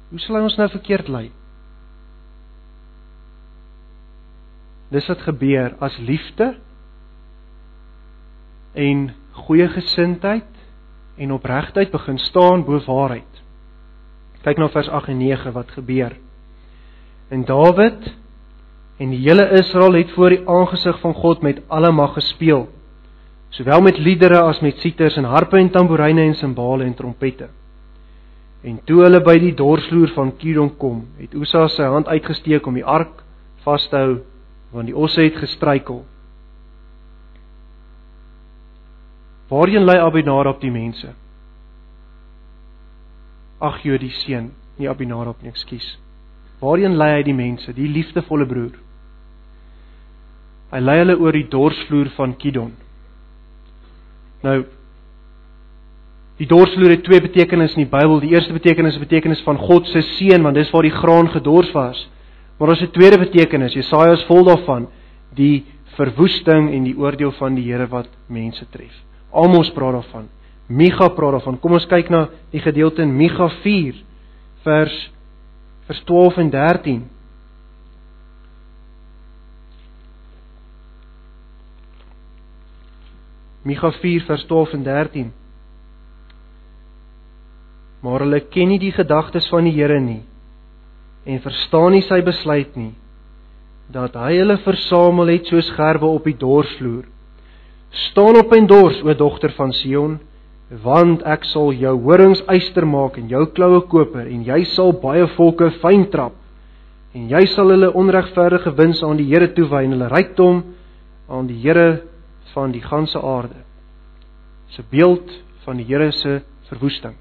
Hoe 0.09 0.23
sal 0.23 0.39
hy 0.39 0.45
ons 0.47 0.57
nou 0.57 0.69
verkeerd 0.73 1.11
lei? 1.13 1.27
Dis 4.95 5.09
wat 5.11 5.25
gebeur 5.27 5.75
as 5.83 5.97
liefde 5.99 6.55
en 8.77 9.09
goeie 9.47 9.67
gesindheid 9.73 10.63
en 11.21 11.35
opregtheid 11.35 11.91
begin 11.93 12.21
staan 12.23 12.63
bo 12.65 12.79
waarheid. 12.87 13.43
Kyk 14.47 14.61
nou 14.63 14.71
vers 14.73 14.89
8 14.89 15.11
en 15.13 15.21
9 15.21 15.53
wat 15.57 15.75
gebeur. 15.75 16.15
En 17.35 17.43
Dawid 17.49 18.13
en 18.97 19.13
die 19.13 19.21
hele 19.27 19.51
Israel 19.59 19.99
het 19.99 20.11
voor 20.17 20.33
die 20.33 20.43
aangesig 20.49 20.99
van 21.01 21.15
God 21.15 21.43
met 21.45 21.61
alle 21.69 21.93
mag 21.93 22.15
gespeel, 22.17 22.67
sowel 23.53 23.81
met 23.85 23.99
liedere 23.99 24.41
as 24.41 24.61
met 24.65 24.81
siters 24.81 25.17
en 25.17 25.29
harpe 25.29 25.59
en 25.61 25.71
tamboeryne 25.71 26.23
en 26.23 26.35
simbale 26.35 26.85
en 26.85 26.95
trompette. 26.95 27.49
En 28.65 28.81
toe 28.85 29.03
hulle 29.05 29.21
by 29.23 29.37
die 29.39 29.53
dorsvloer 29.55 30.11
van 30.17 30.33
Kidon 30.41 30.73
kom, 30.81 31.05
het 31.21 31.35
Usa 31.37 31.67
sy 31.71 31.87
hand 31.93 32.09
uitgesteek 32.09 32.67
om 32.67 32.75
die 32.75 32.85
ark 32.85 33.23
vas 33.67 33.85
te 33.91 34.01
hou, 34.01 34.17
want 34.73 34.89
die 34.89 34.97
osse 34.97 35.23
het 35.23 35.37
gestruikel. 35.39 36.03
Waarheen 39.51 39.87
lei 39.87 40.01
Abinadab 40.03 40.59
die 40.61 40.73
mense? 40.75 41.13
Ag 43.63 43.79
jo 43.87 43.99
die 43.99 44.11
seun, 44.25 44.51
nie 44.81 44.91
Abinadab 44.91 45.39
nie, 45.43 45.53
ekskuus. 45.53 45.93
Waarheen 46.61 46.97
lei 46.99 47.13
hy 47.13 47.23
die 47.29 47.37
mense, 47.37 47.73
die 47.77 47.87
liefdevolle 47.93 48.49
broer? 48.51 48.75
Hy 50.73 50.81
lei 50.83 50.99
hulle 50.99 51.17
oor 51.23 51.37
die 51.37 51.47
dorsvloer 51.51 52.11
van 52.17 52.35
Kidon. 52.41 52.73
Nou 54.43 54.57
die 56.37 56.49
dorsvloer 56.51 56.93
het 56.93 57.05
twee 57.07 57.23
betekenisse 57.25 57.79
in 57.79 57.87
die 57.87 57.93
Bybel. 57.93 58.19
Die 58.21 58.35
eerste 58.35 58.53
betekenis 58.53 58.99
is 58.99 59.01
betekenis 59.01 59.41
van 59.47 59.57
God 59.57 59.87
se 59.89 60.03
seën, 60.19 60.43
want 60.45 60.59
dis 60.59 60.69
waar 60.75 60.85
die 60.85 60.93
graan 60.93 61.31
gedors 61.33 61.71
was. 61.73 62.03
Maar 62.59 62.75
ons 62.75 62.81
het 62.81 62.91
'n 62.91 62.99
tweede 62.99 63.19
betekenis. 63.19 63.73
Jesaja 63.73 64.13
is 64.13 64.27
vol 64.29 64.45
daarvan, 64.45 64.89
die 65.35 65.65
verwoesting 65.97 66.73
en 66.73 66.85
die 66.85 66.97
oordeel 66.97 67.33
van 67.33 67.55
die 67.55 67.65
Here 67.65 67.87
wat 67.87 68.09
mense 68.29 68.67
tref. 68.71 68.93
Amos 69.33 69.71
praat 69.71 69.93
daarvan. 69.93 70.29
Micha 70.69 71.09
praat 71.09 71.33
daarvan. 71.39 71.59
Kom 71.61 71.73
ons 71.73 71.87
kyk 71.87 72.11
na 72.11 72.29
die 72.51 72.61
gedeelte 72.61 73.03
in 73.03 73.17
Micha 73.17 73.49
4 73.63 73.95
vers 74.63 75.11
vers 75.87 76.01
12 76.05 76.37
en 76.43 76.51
13. 76.51 77.03
Micha 83.67 83.91
4 83.91 84.27
vers 84.29 84.45
12 84.47 84.77
en 84.79 84.85
13. 84.87 85.33
Maar 88.07 88.23
hulle 88.23 88.41
ken 88.53 88.71
nie 88.71 88.79
die 88.79 88.93
gedagtes 88.95 89.49
van 89.51 89.67
die 89.67 89.75
Here 89.75 89.99
nie 90.01 90.23
en 91.27 91.43
verstaan 91.43 91.91
nie 91.91 92.05
sy 92.07 92.21
besluit 92.23 92.77
nie 92.79 92.93
dat 93.91 94.15
hy 94.19 94.37
hulle 94.37 94.61
versamel 94.63 95.33
het 95.33 95.49
soos 95.51 95.73
gerwe 95.75 96.07
op 96.07 96.29
die 96.29 96.37
dorsvloer 96.39 97.09
Staan 97.97 98.37
op 98.37 98.53
en 98.53 98.67
dors, 98.67 98.99
o 99.03 99.15
dogter 99.15 99.53
van 99.57 99.71
Sion, 99.73 100.19
want 100.83 101.23
ek 101.23 101.47
sal 101.47 101.71
jou 101.79 101.95
horings 102.03 102.43
yster 102.51 102.85
maak 102.89 103.15
en 103.21 103.29
jou 103.31 103.45
kloue 103.55 103.85
koper 103.87 104.27
en 104.27 104.43
jy 104.45 104.65
sal 104.73 104.91
baie 104.99 105.29
volke 105.37 105.71
fyn 105.79 106.09
trap 106.11 106.35
en 107.15 107.29
jy 107.31 107.45
sal 107.53 107.71
hulle 107.71 107.93
onregverdige 107.95 108.73
wins 108.77 109.03
aan 109.07 109.21
die 109.21 109.29
Here 109.31 109.47
toewy 109.55 109.85
en 109.87 109.95
hulle 109.95 110.11
rykdom 110.11 110.59
aan 111.31 111.47
die 111.47 111.61
Here 111.63 111.87
van 112.57 112.73
die 112.73 112.83
ganse 112.83 113.21
aarde. 113.21 113.61
'n 114.79 114.85
beeld 114.91 115.31
van 115.65 115.77
die 115.77 115.87
Here 115.87 116.11
se 116.13 116.43
verwoesting. 116.69 117.15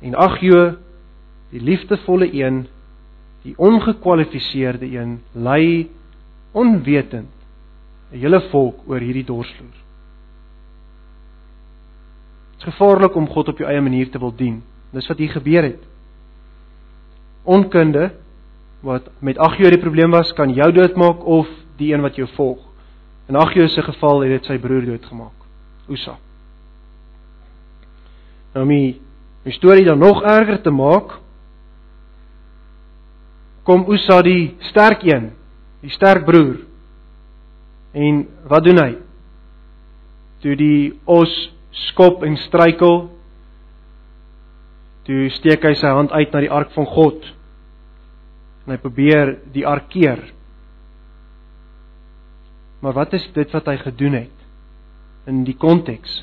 En 0.00 0.14
Agjo, 0.14 0.76
die 1.50 1.60
liefdevolle 1.60 2.28
een, 2.32 2.66
die 3.42 3.54
ongekwalifiseerde 3.56 4.86
een, 4.86 5.22
lei 5.32 5.90
onwetend 6.52 7.32
'n 8.12 8.18
hele 8.18 8.40
volk 8.50 8.82
oor 8.86 9.00
hierdie 9.00 9.24
dorsvloer. 9.24 9.78
Dit 12.50 12.58
is 12.58 12.64
gevaarlik 12.64 13.14
om 13.14 13.28
God 13.28 13.48
op 13.48 13.58
jou 13.58 13.70
eie 13.70 13.80
manier 13.80 14.10
te 14.10 14.18
wil 14.18 14.34
dien. 14.34 14.62
Dis 14.90 15.08
wat 15.08 15.18
hier 15.18 15.30
gebeur 15.30 15.62
het. 15.62 15.82
Onkunde 17.42 18.12
wat 18.80 19.10
met 19.18 19.38
Agjo 19.38 19.68
die 19.70 19.80
probleem 19.80 20.10
was, 20.10 20.32
kan 20.32 20.52
jou 20.54 20.72
doodmaak 20.72 21.24
of 21.24 21.48
die 21.76 21.92
een 21.94 22.00
wat 22.00 22.16
jou 22.16 22.28
volg. 22.36 22.73
In 23.28 23.36
Agjo 23.40 23.66
se 23.68 23.82
geval 23.82 24.20
het 24.20 24.30
dit 24.36 24.50
sy 24.50 24.58
broer 24.60 24.84
doodgemaak, 24.84 25.46
Usa. 25.88 26.18
Nou 28.54 28.66
my 28.68 28.82
my 29.44 29.52
storie 29.52 29.84
dan 29.84 29.98
nog 29.98 30.22
erger 30.24 30.62
te 30.62 30.70
maak, 30.72 31.18
kom 33.64 33.84
Usa 33.92 34.22
die 34.24 34.54
sterk 34.70 35.02
een, 35.04 35.32
die 35.84 35.92
sterk 35.92 36.24
broer 36.24 36.62
En 37.94 38.24
wat 38.50 38.66
doen 38.66 38.80
hy? 38.82 38.92
Toe 40.42 40.56
die 40.58 40.92
os 41.06 41.32
skop 41.86 42.24
en 42.26 42.34
struikel, 42.42 43.06
toe 45.06 45.28
steek 45.36 45.62
hy 45.62 45.76
sy 45.78 45.92
hand 45.94 46.10
uit 46.10 46.34
na 46.34 46.42
die 46.42 46.50
ark 46.50 46.72
van 46.74 46.88
God. 46.90 47.28
En 48.64 48.74
hy 48.74 48.80
probeer 48.82 49.36
die 49.54 49.62
ark 49.68 49.86
keer. 49.94 50.24
Maar 52.84 52.92
wat 52.92 53.14
is 53.16 53.24
dit 53.32 53.50
wat 53.56 53.68
hy 53.70 53.78
gedoen 53.80 54.12
het? 54.18 54.40
In 55.24 55.40
die 55.48 55.56
konteks. 55.56 56.18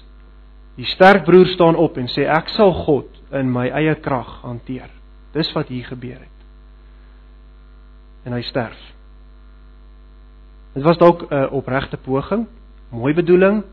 Die 0.78 0.86
sterk 0.86 1.24
broer 1.26 1.50
staan 1.50 1.76
op 1.76 1.98
en 1.98 2.10
sê 2.14 2.28
ek 2.30 2.52
sal 2.54 2.70
God 2.86 3.18
in 3.34 3.50
my 3.50 3.66
eie 3.74 3.96
krag 3.98 4.30
hanteer. 4.46 4.92
Dis 5.34 5.50
wat 5.58 5.72
hier 5.74 5.88
gebeur 5.90 6.20
het. 6.22 6.46
En 8.30 8.38
hy 8.38 8.44
sterf. 8.46 8.78
Dit 10.76 10.86
was 10.86 11.02
dalk 11.02 11.26
'n 11.32 11.50
opregte 11.50 11.98
poging, 11.98 12.46
mooi 12.90 13.14
bedoeling, 13.14 13.64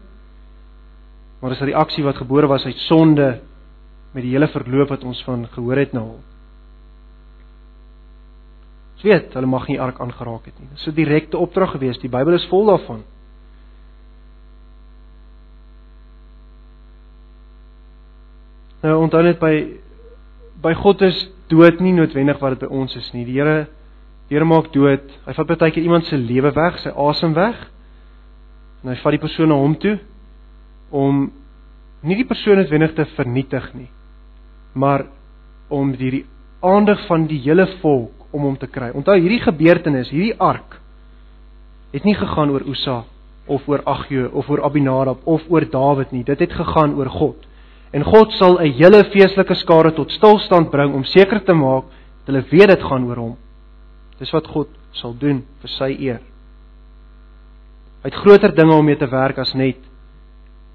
maar 1.41 1.51
dis 1.51 1.61
'n 1.61 1.71
reaksie 1.71 2.05
wat 2.05 2.17
gebore 2.17 2.47
was 2.47 2.65
uit 2.65 2.79
sonde 2.89 3.41
met 4.13 4.23
die 4.23 4.33
hele 4.33 4.49
verloop 4.49 4.89
wat 4.89 5.05
ons 5.05 5.23
van 5.25 5.47
gehoor 5.47 5.77
het 5.77 5.93
nou 5.93 6.05
al. 6.05 6.21
Ons 8.99 9.07
weet, 9.07 9.31
hulle 9.39 9.47
mag 9.47 9.69
nie 9.71 9.77
ark 9.79 10.01
aangeraak 10.03 10.49
het 10.49 10.57
nie. 10.59 10.67
Dis 10.75 10.89
'n 10.89 10.95
direkte 10.95 11.39
opdrag 11.39 11.71
gewees. 11.71 12.01
Die 12.03 12.11
Bybel 12.11 12.35
is 12.35 12.49
vol 12.51 12.67
daarvan. 12.67 13.05
Nou 18.83 19.03
onthou 19.03 19.23
net 19.23 19.39
by 19.39 19.79
by 20.63 20.75
God 20.75 21.03
is 21.03 21.31
dood 21.49 21.81
nie 21.81 21.93
noodwendig 21.93 22.41
wat 22.41 22.59
dit 22.59 22.69
by 22.69 22.75
ons 22.75 22.97
is 22.97 23.13
nie. 23.13 23.25
Die 23.25 23.39
Here 23.39 23.69
Here 24.29 24.45
maak 24.45 24.73
dood. 24.73 25.07
Hy 25.27 25.33
vat 25.33 25.47
baie 25.47 25.71
keer 25.71 25.85
iemand 25.85 26.05
se 26.05 26.17
lewe 26.17 26.53
weg, 26.53 26.79
sy 26.81 26.91
asem 26.91 27.35
weg. 27.35 27.55
En 28.83 28.91
hy 28.91 28.97
vat 28.97 29.13
die 29.13 29.23
persoon 29.23 29.49
na 29.49 29.55
hom 29.55 29.77
toe 29.77 29.99
om 30.91 31.31
nie 32.03 32.17
die 32.17 32.27
persoon 32.27 32.57
noodwendig 32.57 32.95
te 32.95 33.05
vernietig 33.17 33.75
nie, 33.75 33.91
maar 34.75 35.07
om 35.69 35.93
die 35.93 36.27
aandag 36.61 37.07
van 37.07 37.27
die 37.27 37.39
hele 37.39 37.67
volk 37.81 38.18
om 38.31 38.43
hom 38.43 38.57
te 38.57 38.67
kry. 38.67 38.91
Onthou 38.95 39.17
hierdie 39.17 39.41
gebeurtenis, 39.41 40.11
hierdie 40.11 40.37
ark 40.39 40.81
het 41.93 42.05
nie 42.05 42.17
gegaan 42.19 42.51
oor 42.53 42.67
Usa 42.69 43.03
of 43.49 43.69
oor 43.69 43.83
Agjo 43.89 44.29
of 44.37 44.49
oor 44.51 44.63
Abinadab 44.65 45.25
of 45.25 45.45
oor 45.49 45.65
Dawid 45.65 46.13
nie. 46.13 46.25
Dit 46.25 46.39
het 46.45 46.53
gegaan 46.53 46.95
oor 46.99 47.09
God. 47.09 47.47
En 47.93 48.05
God 48.05 48.33
sal 48.33 48.59
'n 48.61 48.73
hele 48.73 49.05
feestelike 49.05 49.55
skare 49.55 49.93
tot 49.93 50.11
stilstand 50.11 50.71
bring 50.71 50.95
om 50.95 51.05
seker 51.05 51.45
te 51.45 51.55
maak 51.55 51.85
dat 52.27 52.35
hulle 52.35 52.45
weet 52.51 52.69
dit 52.69 52.83
gaan 52.83 53.05
oor 53.05 53.17
hom. 53.17 53.37
Dis 54.19 54.31
wat 54.31 54.47
God 54.47 54.69
sal 54.93 55.15
doen 55.19 55.45
vir 55.61 55.71
sy 55.71 55.97
eer. 55.99 56.21
Hy 58.03 58.11
het 58.11 58.15
groter 58.15 58.55
dinge 58.55 58.75
om 58.75 58.85
mee 58.85 58.97
te 58.97 59.07
werk 59.07 59.39
as 59.39 59.55
net 59.55 59.79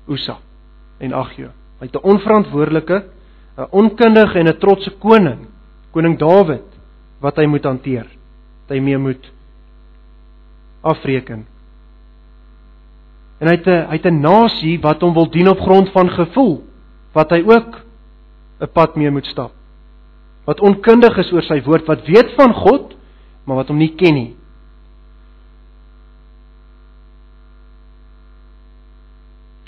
Usa 0.08 0.38
en 1.00 1.14
Agjo. 1.14 1.50
Hy 1.80 1.86
het 1.86 1.96
'n 1.96 2.10
onverantwoordelike, 2.10 3.04
'n 3.58 3.68
onkundige 3.72 4.40
en 4.40 4.48
'n 4.48 4.60
trotse 4.60 4.92
koning, 5.00 5.48
koning 5.92 6.18
Dawid 6.18 6.73
wat 7.24 7.40
hy 7.40 7.48
moet 7.48 7.64
hanteer. 7.64 8.06
Wat 8.64 8.76
hy 8.76 8.82
mee 8.84 9.00
moet 9.00 9.32
afreken. 10.84 11.46
En 13.40 13.48
hy 13.48 13.56
het 13.56 13.68
'n 13.68 13.88
hy 13.88 13.96
het 13.98 14.06
'n 14.06 14.22
nasie 14.22 14.80
wat 14.80 15.02
hom 15.02 15.14
wil 15.14 15.30
dien 15.30 15.48
op 15.48 15.60
grond 15.60 15.90
van 15.92 16.10
gevoel 16.10 16.64
wat 17.14 17.30
hy 17.30 17.44
ook 17.46 17.82
'n 18.62 18.72
pad 18.74 18.96
mee 18.96 19.12
moet 19.12 19.26
stap. 19.26 19.52
Wat 20.46 20.60
onkundig 20.60 21.18
is 21.18 21.32
oor 21.32 21.42
sy 21.42 21.62
woord, 21.64 21.86
wat 21.88 22.06
weet 22.06 22.34
van 22.36 22.54
God, 22.54 22.96
maar 23.46 23.56
wat 23.56 23.68
hom 23.68 23.78
nie 23.78 23.96
ken 23.96 24.14
nie. 24.14 24.36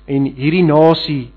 En 0.05 0.23
hierdie 0.23 0.63
nasie 0.63 1.31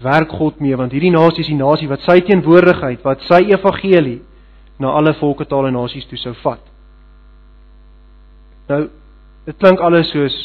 werk 0.00 0.30
God 0.30 0.60
mee 0.60 0.76
want 0.76 0.92
hierdie 0.92 1.10
nasie 1.10 1.40
is 1.40 1.46
die 1.46 1.56
nasie 1.56 1.88
wat 1.88 2.00
sy 2.00 2.20
teenwoordigheid, 2.20 3.02
wat 3.02 3.20
sy 3.20 3.42
evangelie 3.50 4.20
na 4.82 4.92
alle 4.98 5.14
volke, 5.20 5.46
tale 5.46 5.70
en 5.70 5.78
nasies 5.78 6.06
toe 6.10 6.18
sou 6.20 6.34
vat. 6.42 6.62
Nou, 8.68 8.82
dit 9.46 9.58
klink 9.58 9.80
alles 9.82 10.10
soos 10.10 10.36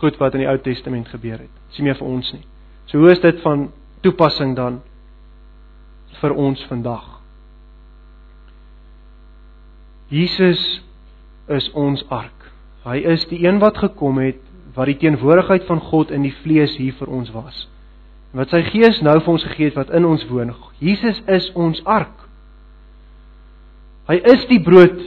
goed 0.00 0.16
wat 0.20 0.36
in 0.36 0.44
die 0.44 0.48
Ou 0.48 0.56
Testament 0.64 1.08
gebeur 1.12 1.38
het. 1.42 1.52
Dis 1.68 1.80
nie 1.80 1.90
meer 1.90 1.98
vir 2.00 2.08
ons 2.08 2.32
nie. 2.34 2.44
So 2.90 3.00
hoe 3.00 3.12
is 3.12 3.22
dit 3.22 3.40
van 3.44 3.68
toepassing 4.04 4.56
dan 4.56 4.80
vir 6.20 6.34
ons 6.34 6.62
vandag? 6.68 7.06
Jesus 10.10 10.62
is 11.50 11.68
ons 11.78 12.02
ark. 12.10 12.48
Hy 12.82 12.96
is 13.12 13.26
die 13.30 13.44
een 13.44 13.60
wat 13.62 13.78
gekom 13.78 14.18
het 14.22 14.40
wat 14.74 14.86
die 14.86 14.98
teenwoordigheid 15.02 15.66
van 15.66 15.80
God 15.82 16.12
in 16.14 16.24
die 16.24 16.34
vlees 16.42 16.76
hier 16.78 16.94
vir 16.98 17.10
ons 17.10 17.30
was. 17.34 17.66
En 18.30 18.40
wat 18.42 18.52
sy 18.54 18.62
Gees 18.70 19.00
nou 19.02 19.16
vir 19.18 19.32
ons 19.32 19.46
gegee 19.48 19.70
het 19.70 19.78
wat 19.78 19.90
in 19.94 20.06
ons 20.06 20.24
woon. 20.30 20.52
Jesus 20.78 21.18
is 21.26 21.50
ons 21.58 21.82
ark. 21.84 22.19
Hy 24.08 24.16
is 24.32 24.46
die 24.50 24.60
brood 24.62 24.98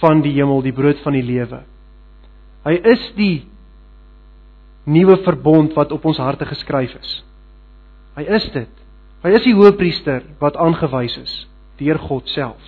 van 0.00 0.20
die 0.24 0.34
hemel, 0.36 0.62
die 0.62 0.74
brood 0.74 1.00
van 1.04 1.16
die 1.16 1.24
lewe. 1.24 1.62
Hy 2.64 2.74
is 2.92 3.02
die 3.16 3.44
nuwe 4.84 5.16
verbond 5.24 5.72
wat 5.76 5.92
op 5.92 6.04
ons 6.04 6.20
harte 6.20 6.46
geskryf 6.48 6.92
is. 7.00 7.16
Hy 8.18 8.26
is 8.36 8.46
dit. 8.54 8.70
Hy 9.24 9.32
is 9.32 9.44
die 9.46 9.56
hoëpriester 9.56 10.26
wat 10.42 10.58
aangewys 10.60 11.16
is 11.22 11.34
deur 11.80 11.98
God 11.98 12.28
self. 12.30 12.60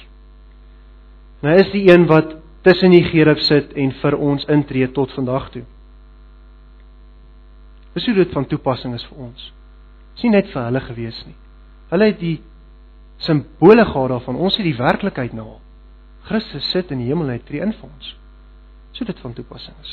En 1.42 1.52
hy 1.52 1.58
is 1.62 1.72
die 1.74 1.84
een 1.86 2.08
wat 2.10 2.32
tussen 2.66 2.90
die 2.90 3.04
gerub 3.06 3.38
sit 3.46 3.76
en 3.78 3.92
vir 4.00 4.16
ons 4.18 4.46
intree 4.50 4.88
tot 4.96 5.12
vandag 5.14 5.50
toe. 5.54 5.62
Dis 7.94 8.08
hoe 8.08 8.16
dit 8.16 8.32
van 8.34 8.48
toepassing 8.48 8.96
is 8.96 9.04
vir 9.08 9.28
ons. 9.28 9.44
Dis 10.16 10.26
nie 10.26 10.34
net 10.34 10.50
vir 10.52 10.66
hulle 10.66 10.82
gewees 10.88 11.20
nie. 11.28 11.36
Hulle 11.92 12.10
het 12.10 12.18
die 12.20 12.38
simbole 13.22 13.84
gehad 13.86 14.16
daarvan. 14.16 14.40
Ons 14.40 14.58
het 14.58 14.66
die 14.66 14.76
werklikheid 14.76 15.36
nou 15.36 15.46
al. 15.54 15.62
Christus 16.26 16.70
sit 16.72 16.90
in 16.90 17.02
die 17.02 17.10
hemel 17.10 17.28
en 17.28 17.36
hy 17.36 17.42
tree 17.46 17.62
in 17.62 17.74
vir 17.76 17.88
ons. 17.88 18.14
So 18.96 19.06
dit 19.06 19.18
van 19.22 19.34
toepassing 19.36 19.76
is. 19.82 19.92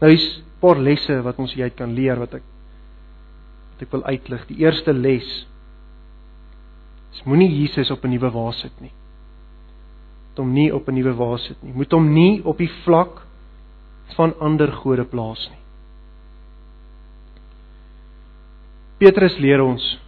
Nou 0.00 0.10
is 0.12 0.24
'n 0.38 0.60
paar 0.60 0.78
lesse 0.78 1.22
wat 1.22 1.38
ons 1.38 1.54
hieruit 1.54 1.76
kan 1.76 1.94
leer 1.94 2.18
wat 2.18 2.34
ek 2.34 2.42
wat 3.72 3.82
ek 3.82 3.90
wil 3.92 4.04
uitlig. 4.04 4.46
Die 4.46 4.60
eerste 4.64 4.92
les 4.92 5.46
is 7.12 7.24
moenie 7.24 7.50
Jesus 7.50 7.90
op 7.90 8.04
'n 8.04 8.10
nuwe 8.10 8.30
waas 8.30 8.60
sit 8.60 8.80
nie. 8.80 8.92
Moet 10.28 10.38
hom 10.38 10.52
nie 10.52 10.74
op 10.74 10.88
'n 10.88 10.94
nuwe 10.94 11.14
waas 11.14 11.46
sit 11.46 11.62
nie. 11.62 11.72
Moet 11.72 11.92
hom 11.92 12.12
nie 12.12 12.42
op 12.44 12.58
die 12.58 12.70
vlak 12.84 13.22
van 14.16 14.34
ander 14.40 14.72
gode 14.72 15.04
plaas 15.04 15.48
nie. 15.50 15.58
Petrus 18.98 19.38
leer 19.38 19.62
ons 19.62 19.98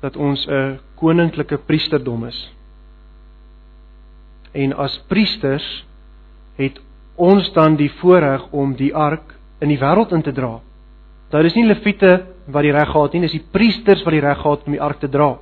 dat 0.00 0.16
ons 0.16 0.46
'n 0.46 0.78
koninklike 0.96 1.58
priesterdom 1.58 2.24
is. 2.24 2.57
En 4.52 4.72
as 4.76 4.96
priesters 5.08 5.66
het 6.56 6.78
ons 7.16 7.52
dan 7.52 7.76
die 7.76 7.90
voorreg 8.00 8.46
om 8.54 8.74
die 8.78 8.94
ark 8.94 9.34
in 9.60 9.72
die 9.72 9.80
wêreld 9.80 10.12
in 10.14 10.22
te 10.22 10.32
dra. 10.32 10.58
Nou 11.32 11.42
dis 11.44 11.56
nie 11.58 11.66
leviete 11.66 12.12
wat 12.48 12.64
die 12.64 12.72
reg 12.72 12.88
gehad 12.88 13.12
nie, 13.12 13.26
dis 13.26 13.36
die 13.36 13.46
priesters 13.52 14.04
wat 14.06 14.14
die 14.16 14.24
reg 14.24 14.38
gehad 14.40 14.64
om 14.66 14.76
die 14.76 14.82
ark 14.82 15.00
te 15.02 15.10
dra. 15.12 15.34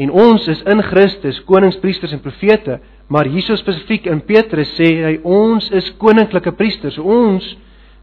En 0.00 0.10
ons 0.10 0.46
is 0.48 0.62
in 0.70 0.82
Christus 0.86 1.42
konings, 1.46 1.78
priesters 1.82 2.14
en 2.16 2.22
profete, 2.24 2.78
maar 3.10 3.28
hierso 3.28 3.56
spesifiek 3.58 4.06
in 4.10 4.22
Petrus 4.26 4.72
sê 4.78 4.88
hy 5.02 5.14
ons 5.26 5.66
is 5.76 5.90
koninklike 6.00 6.54
priesters. 6.58 6.98
Ons 6.98 7.46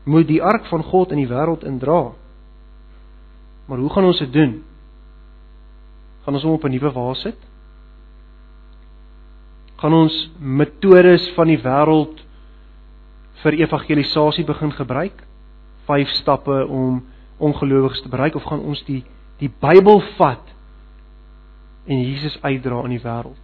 moet 0.08 0.28
die 0.28 0.42
ark 0.44 0.68
van 0.72 0.84
God 0.84 1.14
in 1.16 1.22
die 1.24 1.30
wêreld 1.30 1.64
indra. 1.68 2.12
Maar 3.68 3.84
hoe 3.84 3.92
gaan 3.92 4.08
ons 4.08 4.20
dit 4.24 4.32
doen? 4.32 4.58
Gaan 6.24 6.36
ons 6.36 6.44
hom 6.44 6.60
op 6.60 6.66
'n 6.66 6.72
nuwe 6.72 6.92
waas 6.92 7.22
sit? 7.22 7.40
Gaan 9.78 9.94
ons 9.94 10.16
metodes 10.40 11.28
van 11.36 11.52
die 11.52 11.60
wêreld 11.62 12.24
vir 13.44 13.60
evangelisasie 13.62 14.46
begin 14.46 14.74
gebruik? 14.74 15.20
Vyf 15.86 16.16
stappe 16.18 16.64
om 16.66 17.04
ongelowiges 17.38 18.02
te 18.02 18.10
bereik 18.10 18.36
of 18.36 18.48
gaan 18.50 18.66
ons 18.66 18.82
die 18.88 19.04
die 19.38 19.52
Bybel 19.62 20.02
vat 20.18 20.48
en 21.86 22.00
Jesus 22.02 22.40
uitdra 22.42 22.82
in 22.88 22.96
die 22.96 23.04
wêreld? 23.04 23.44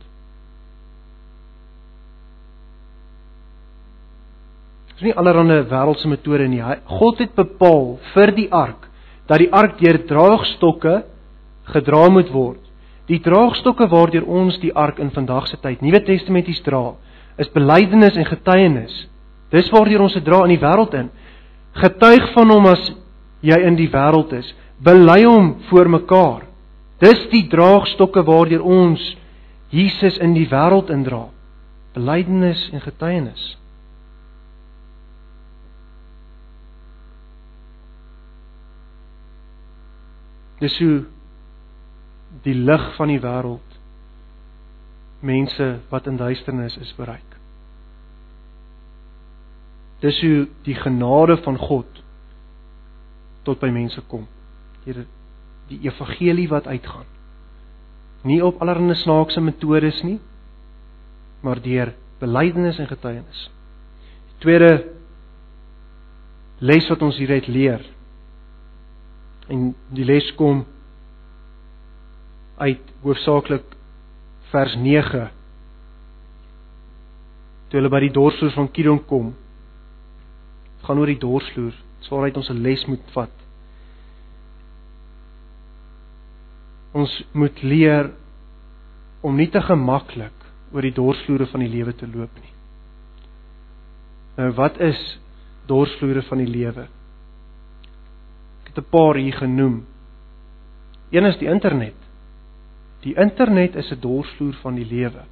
Dis 4.94 5.06
nie 5.06 5.14
allerlei 5.18 5.62
wêreldse 5.70 6.10
metode 6.10 6.48
nie. 6.50 6.64
God 6.98 7.22
het 7.22 7.38
bepaal 7.38 7.96
vir 8.14 8.34
die 8.34 8.50
ark 8.50 8.90
dat 9.30 9.40
die 9.40 9.52
ark 9.54 9.78
deur 9.80 10.02
draagstokke 10.10 10.96
gedra 11.70 12.08
moet 12.10 12.34
word. 12.34 12.73
Die 13.12 13.20
draagstokke 13.20 13.90
waardeur 13.92 14.24
ons 14.24 14.60
die 14.64 14.72
ark 14.76 15.00
in 15.04 15.12
vandag 15.12 15.50
se 15.50 15.58
tyd 15.60 15.82
Nuwe 15.84 16.00
Testamenties 16.06 16.62
dra, 16.64 16.94
is 17.38 17.52
belydenis 17.52 18.16
en 18.16 18.28
getuienis. 18.30 18.94
Dis 19.52 19.70
waardeur 19.74 20.06
ons 20.06 20.16
dit 20.16 20.24
dra 20.24 20.44
in 20.48 20.54
die 20.54 20.62
wêreld 20.62 20.96
in. 20.98 21.10
Getuig 21.78 22.30
van 22.34 22.54
hom 22.54 22.70
as 22.72 22.92
jy 23.44 23.58
in 23.68 23.76
die 23.76 23.90
wêreld 23.92 24.32
is. 24.38 24.48
Bely 24.84 25.24
hom 25.26 25.56
voor 25.70 25.90
mekaar. 25.92 26.46
Dis 27.04 27.26
die 27.34 27.44
draagstokke 27.52 28.24
waardeur 28.24 28.64
ons 28.64 29.02
Jesus 29.74 30.20
in 30.24 30.36
die 30.38 30.48
wêreld 30.48 30.92
indra. 30.94 31.26
Belydenis 31.94 32.70
en 32.74 32.82
getuienis. 32.86 33.44
Dis 40.64 40.78
hoe 40.80 41.04
die 42.44 42.56
lig 42.56 42.84
van 42.98 43.12
die 43.12 43.22
wêreld 43.24 43.78
mense 45.24 45.68
wat 45.92 46.08
in 46.12 46.20
duisternis 46.20 46.76
is 46.84 46.92
bereik. 46.98 47.38
Dis 50.04 50.20
hoe 50.22 50.48
die 50.66 50.76
genade 50.76 51.38
van 51.46 51.58
God 51.58 52.02
tot 53.48 53.62
by 53.62 53.70
mense 53.72 54.02
kom. 54.12 54.26
Deur 54.84 55.06
die 55.70 55.80
evangelie 55.88 56.50
wat 56.52 56.68
uitgaan. 56.68 57.08
Nie 58.28 58.42
op 58.44 58.60
allerlei 58.62 58.96
snaakse 59.00 59.42
metodes 59.44 60.02
nie, 60.04 60.20
maar 61.44 61.60
deur 61.64 61.94
belydenis 62.20 62.80
en 62.80 62.88
getuienis. 62.88 63.48
Die 64.28 64.40
tweede 64.44 64.72
les 66.60 66.88
wat 66.92 67.04
ons 67.04 67.20
hieruit 67.20 67.48
leer 67.48 67.84
En 69.52 69.74
die 69.92 70.06
les 70.08 70.30
kom 70.40 70.64
uit 72.58 72.92
hoofsaaklik 73.04 73.66
vers 74.52 74.76
9. 74.76 75.30
Toe 77.70 77.80
hulle 77.80 77.92
by 77.94 78.02
die 78.06 78.14
dorsvloer 78.14 78.54
van 78.56 78.70
Kidon 78.72 79.02
kom, 79.10 79.34
gaan 80.84 81.00
oor 81.00 81.10
die 81.10 81.22
dorsvloer, 81.22 81.74
waaruit 82.10 82.38
ons 82.38 82.50
'n 82.50 82.62
les 82.62 82.86
moet 82.86 83.12
vat. 83.14 83.36
Ons 86.94 87.24
moet 87.34 87.64
leer 87.64 88.12
om 89.22 89.36
nie 89.36 89.50
te 89.50 89.62
gemaklik 89.62 90.36
oor 90.74 90.82
die 90.82 90.94
dorsvloere 90.94 91.48
van 91.48 91.60
die 91.60 91.70
lewe 91.70 91.94
te 91.94 92.08
loop 92.08 92.34
nie. 92.42 92.54
Nou 94.38 94.52
wat 94.52 94.80
is 94.80 95.20
dorsvloere 95.66 96.22
van 96.22 96.38
die 96.38 96.48
lewe? 96.48 96.88
het 98.74 98.86
'n 98.86 98.90
paar 98.90 99.16
hier 99.16 99.34
genoem. 99.34 99.86
Een 101.10 101.26
is 101.26 101.38
die 101.38 101.48
internet. 101.48 101.94
Die 103.04 103.16
internet 103.16 103.76
is 103.76 103.92
'n 103.92 104.00
dorsvloer 104.00 104.54
van 104.62 104.76
die 104.76 104.86
lewe. 104.86 105.24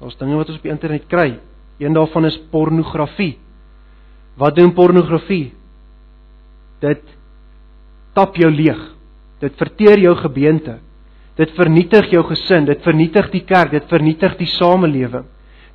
Daar's 0.00 0.16
dinge 0.16 0.36
wat 0.36 0.48
ons 0.48 0.56
op 0.56 0.62
die 0.62 0.72
internet 0.72 1.06
kry. 1.06 1.38
Een 1.78 1.92
daarvan 1.92 2.24
is 2.24 2.38
pornografie. 2.50 3.38
Wat 4.36 4.54
doen 4.54 4.72
pornografie? 4.72 5.52
Dit 6.80 7.02
tap 8.12 8.36
jou 8.36 8.50
leeg. 8.50 8.94
Dit 9.40 9.56
verteer 9.56 9.98
jou 9.98 10.16
gebeente. 10.16 10.78
Dit 11.36 11.50
vernietig 11.50 12.10
jou 12.10 12.24
gesin, 12.24 12.64
dit 12.64 12.82
vernietig 12.82 13.30
die 13.30 13.44
kerk, 13.44 13.70
dit 13.70 13.88
vernietig 13.88 14.36
die 14.36 14.46
samelewing. 14.46 15.24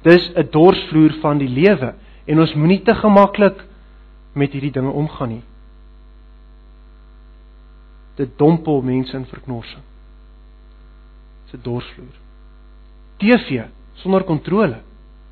Dis 0.02 0.32
'n 0.36 0.48
dorsvloer 0.52 1.14
van 1.22 1.38
die 1.38 1.50
lewe 1.50 1.96
en 2.26 2.40
ons 2.40 2.54
moenie 2.54 2.84
te 2.84 2.96
gemaklik 2.96 3.66
met 4.34 4.52
hierdie 4.52 4.72
dinge 4.72 4.92
omgaan 4.92 5.30
nie 5.30 5.44
dit 8.16 8.38
dompel 8.38 8.82
mense 8.82 9.16
in 9.18 9.28
verknorsing. 9.28 9.84
'n 11.56 11.64
dorsvloer. 11.64 12.16
TV 13.18 13.66
sonder 14.02 14.24
kontrole 14.24 14.82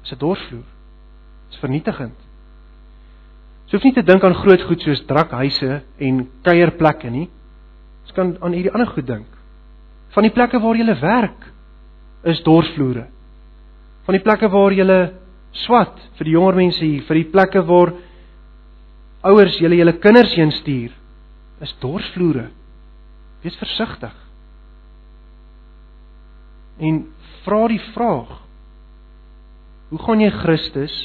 is 0.03 0.11
'n 0.11 0.19
dorsvloer. 0.19 0.69
Dis 1.49 1.59
vernietigend. 1.59 2.19
Jy 3.67 3.77
hoef 3.77 3.83
nie 3.83 3.93
te 3.93 4.03
dink 4.03 4.23
aan 4.23 4.35
groot 4.35 4.61
goed 4.61 4.81
soos 4.81 5.05
drakhuise 5.05 5.81
en 5.97 6.29
kuierplekke 6.43 7.09
nie. 7.09 7.29
Jy 8.05 8.13
kan 8.13 8.37
aan 8.41 8.53
hierdie 8.53 8.71
ander 8.71 8.87
goed 8.87 9.07
dink. 9.07 9.27
Van 10.13 10.23
die 10.23 10.31
plekke 10.31 10.59
waar 10.59 10.75
jy 10.75 10.85
werk 11.01 11.47
is 12.23 12.43
dorsvloere. 12.43 13.07
Van 14.05 14.13
die 14.13 14.23
plekke 14.23 14.49
waar 14.49 14.71
jy 14.71 14.85
swat 15.65 15.99
vir 16.17 16.25
die 16.25 16.33
jonger 16.33 16.55
mense 16.55 16.83
hier, 16.83 17.03
vir 17.07 17.15
die 17.15 17.31
plekke 17.31 17.61
waar 17.65 17.93
ouers 19.23 19.57
julle 19.59 19.75
julle 19.75 19.99
kinders 19.99 20.35
heen 20.35 20.51
stuur, 20.51 20.91
is 21.61 21.73
dorsvloere. 21.79 22.49
Wees 23.43 23.55
versigtig. 23.55 24.13
En 26.83 27.05
vra 27.45 27.67
die 27.71 27.81
vraag: 27.93 28.35
Hoe 29.89 30.01
gaan 30.03 30.23
jy 30.23 30.31
Christus 30.43 30.97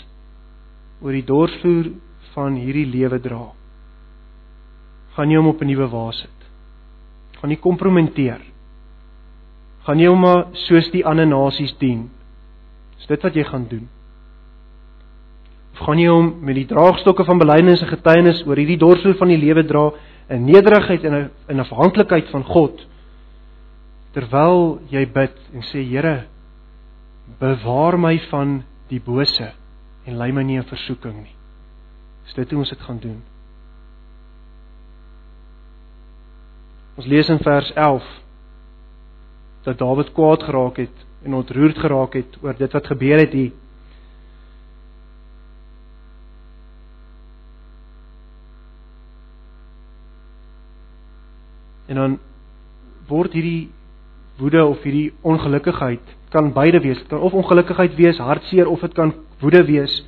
oor 1.03 1.15
die 1.15 1.27
dorsvloer 1.27 1.93
van 2.35 2.59
hierdie 2.59 2.89
lewe 2.91 3.21
dra? 3.23 3.45
gaan 5.19 5.33
jy 5.35 5.41
hom 5.41 5.51
op 5.51 5.63
'n 5.63 5.67
nuwe 5.67 5.89
wa 5.91 6.13
sit. 6.13 6.39
Gaan 7.41 7.51
jy 7.51 7.57
kompromenteer. 7.57 8.41
Gaan 9.83 9.99
jy 9.99 10.07
hom 10.07 10.21
maar 10.21 10.47
soos 10.53 10.91
die 10.91 11.05
ander 11.05 11.27
nasies 11.27 11.75
dien. 11.79 12.11
Is 12.99 13.07
dit 13.07 13.23
wat 13.23 13.35
jy 13.35 13.45
gaan 13.45 13.67
doen? 13.69 13.89
Of 15.73 15.79
gaan 15.87 15.99
jy 15.99 16.09
hom 16.09 16.39
met 16.41 16.55
die 16.55 16.67
draagstokke 16.67 17.25
van 17.25 17.39
belydenis 17.39 17.83
en 17.83 17.89
getuienis 17.89 18.47
oor 18.47 18.57
hierdie 18.57 18.79
dorsvloer 18.79 19.17
van 19.17 19.29
die 19.29 19.39
lewe 19.39 19.65
dra 19.65 19.91
in 20.29 20.45
nederigheid 20.45 21.05
en 21.05 21.31
in 21.49 21.61
afhanklikheid 21.61 22.29
van 22.31 22.45
God 22.45 22.87
terwyl 24.17 24.79
jy 24.91 25.05
bid 25.13 25.35
en 25.53 25.65
sê 25.69 25.83
Here 25.85 26.27
bewaar 27.41 27.99
my 28.01 28.17
van 28.31 28.63
die 28.89 29.01
bose 29.05 29.51
en 30.09 30.17
lei 30.17 30.31
my 30.33 30.43
nie 30.43 30.57
in 30.57 30.69
versoeking 30.69 31.19
nie. 31.23 31.35
Is 32.29 32.37
dit 32.37 32.51
hoe 32.51 32.63
ons 32.63 32.73
dit 32.73 32.87
gaan 32.87 33.01
doen? 33.03 33.21
Ons 36.99 37.07
lees 37.07 37.29
in 37.31 37.39
vers 37.45 37.69
11 37.77 38.09
dat 39.69 39.79
Dawid 39.79 40.13
kwaad 40.17 40.43
geraak 40.49 40.81
het 40.81 41.05
en 41.25 41.35
ontroerd 41.35 41.79
geraak 41.79 42.17
het 42.17 42.39
oor 42.43 42.57
dit 42.57 42.73
wat 42.73 42.87
gebeur 42.87 43.21
het 43.21 43.33
hier. 43.37 43.53
En 51.89 51.97
dan 51.97 52.19
word 53.09 53.33
hierdie 53.33 53.71
woede 54.39 54.65
of 54.65 54.83
hierdie 54.83 55.13
ongelukkigheid 55.23 56.15
kan 56.33 56.53
beide 56.53 56.81
wees. 56.81 56.99
Dit 56.99 57.09
kan 57.11 57.21
of 57.21 57.33
ongelukkigheid 57.33 57.95
wees, 57.99 58.19
hartseer 58.19 58.69
of 58.69 58.81
dit 58.81 58.95
kan 58.95 59.15
woede 59.41 59.65
wees 59.65 60.03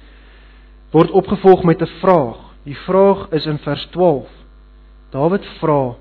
word 0.90 1.10
opgevolg 1.10 1.62
met 1.64 1.82
'n 1.82 1.86
vraag. 2.00 2.38
Die 2.62 2.76
vraag 2.76 3.28
is 3.30 3.46
in 3.46 3.58
vers 3.58 3.86
12. 3.86 4.28
Dawid 5.10 5.46
vra: 5.58 5.96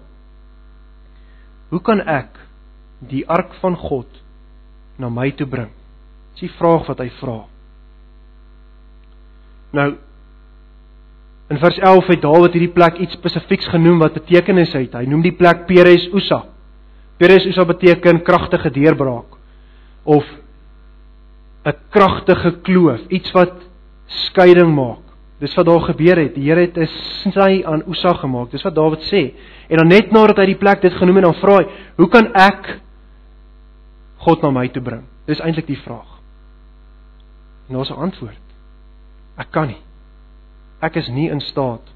Hoe 1.69 1.81
kan 1.81 2.01
ek 2.01 2.39
die 2.99 3.27
ark 3.27 3.53
van 3.53 3.75
God 3.77 4.07
na 4.97 5.09
my 5.09 5.31
toe 5.31 5.47
bring? 5.47 5.69
Dis 6.31 6.39
die 6.39 6.57
vraag 6.57 6.87
wat 6.87 6.99
hy 6.99 7.09
vra. 7.09 7.45
Nou 9.71 9.95
in 11.49 11.57
vers 11.57 11.77
11 11.77 12.05
het 12.05 12.21
Dawid 12.21 12.53
hierdie 12.53 12.73
plek 12.73 12.97
iets 12.97 13.13
spesifieks 13.13 13.67
genoem 13.67 13.99
wat 13.99 14.13
betekenis 14.13 14.73
het. 14.73 14.93
Hy 14.93 15.05
noem 15.05 15.21
die 15.21 15.35
plek 15.35 15.65
Peres 15.65 16.07
Usa. 16.13 16.45
Peres 17.19 17.45
Usa 17.45 17.65
beteken 17.67 18.21
kragtige 18.23 18.71
deurbraak 18.71 19.35
of 20.03 20.23
'n 21.65 21.75
kragtige 21.89 22.51
kloof, 22.63 23.01
iets 23.07 23.31
wat 23.31 23.53
skeiding 24.05 24.71
maak. 24.75 25.03
Dis 25.39 25.55
wat 25.55 25.65
daar 25.65 25.81
gebeur 25.81 26.17
het. 26.17 26.35
Die 26.35 26.49
Here 26.49 26.61
het 26.61 26.77
'n 26.77 26.87
sny 26.87 27.63
aan 27.65 27.83
Usa 27.87 28.13
gemaak. 28.13 28.51
Dis 28.51 28.63
wat 28.63 28.75
Dawid 28.75 29.03
sê. 29.11 29.33
En 29.67 29.77
dan 29.77 29.87
net 29.87 30.11
nadat 30.11 30.37
hy 30.37 30.45
die 30.45 30.57
plek 30.57 30.81
dit 30.81 30.93
genoem 30.93 31.15
het, 31.15 31.25
dan 31.25 31.33
vra 31.33 31.57
hy, 31.57 31.65
"Hoe 31.95 32.09
kan 32.09 32.33
ek 32.33 32.79
God 34.17 34.41
na 34.41 34.51
my 34.51 34.67
toe 34.67 34.81
bring?" 34.81 35.03
Dis 35.25 35.39
eintlik 35.39 35.67
die 35.67 35.77
vraag. 35.77 36.19
En 37.69 37.75
'n 37.75 37.93
antwoord. 37.93 38.47
Ek 39.37 39.51
kan 39.51 39.67
nie. 39.67 39.81
Ek 40.81 40.95
is 40.95 41.07
nie 41.07 41.29
in 41.29 41.41
staat 41.41 41.93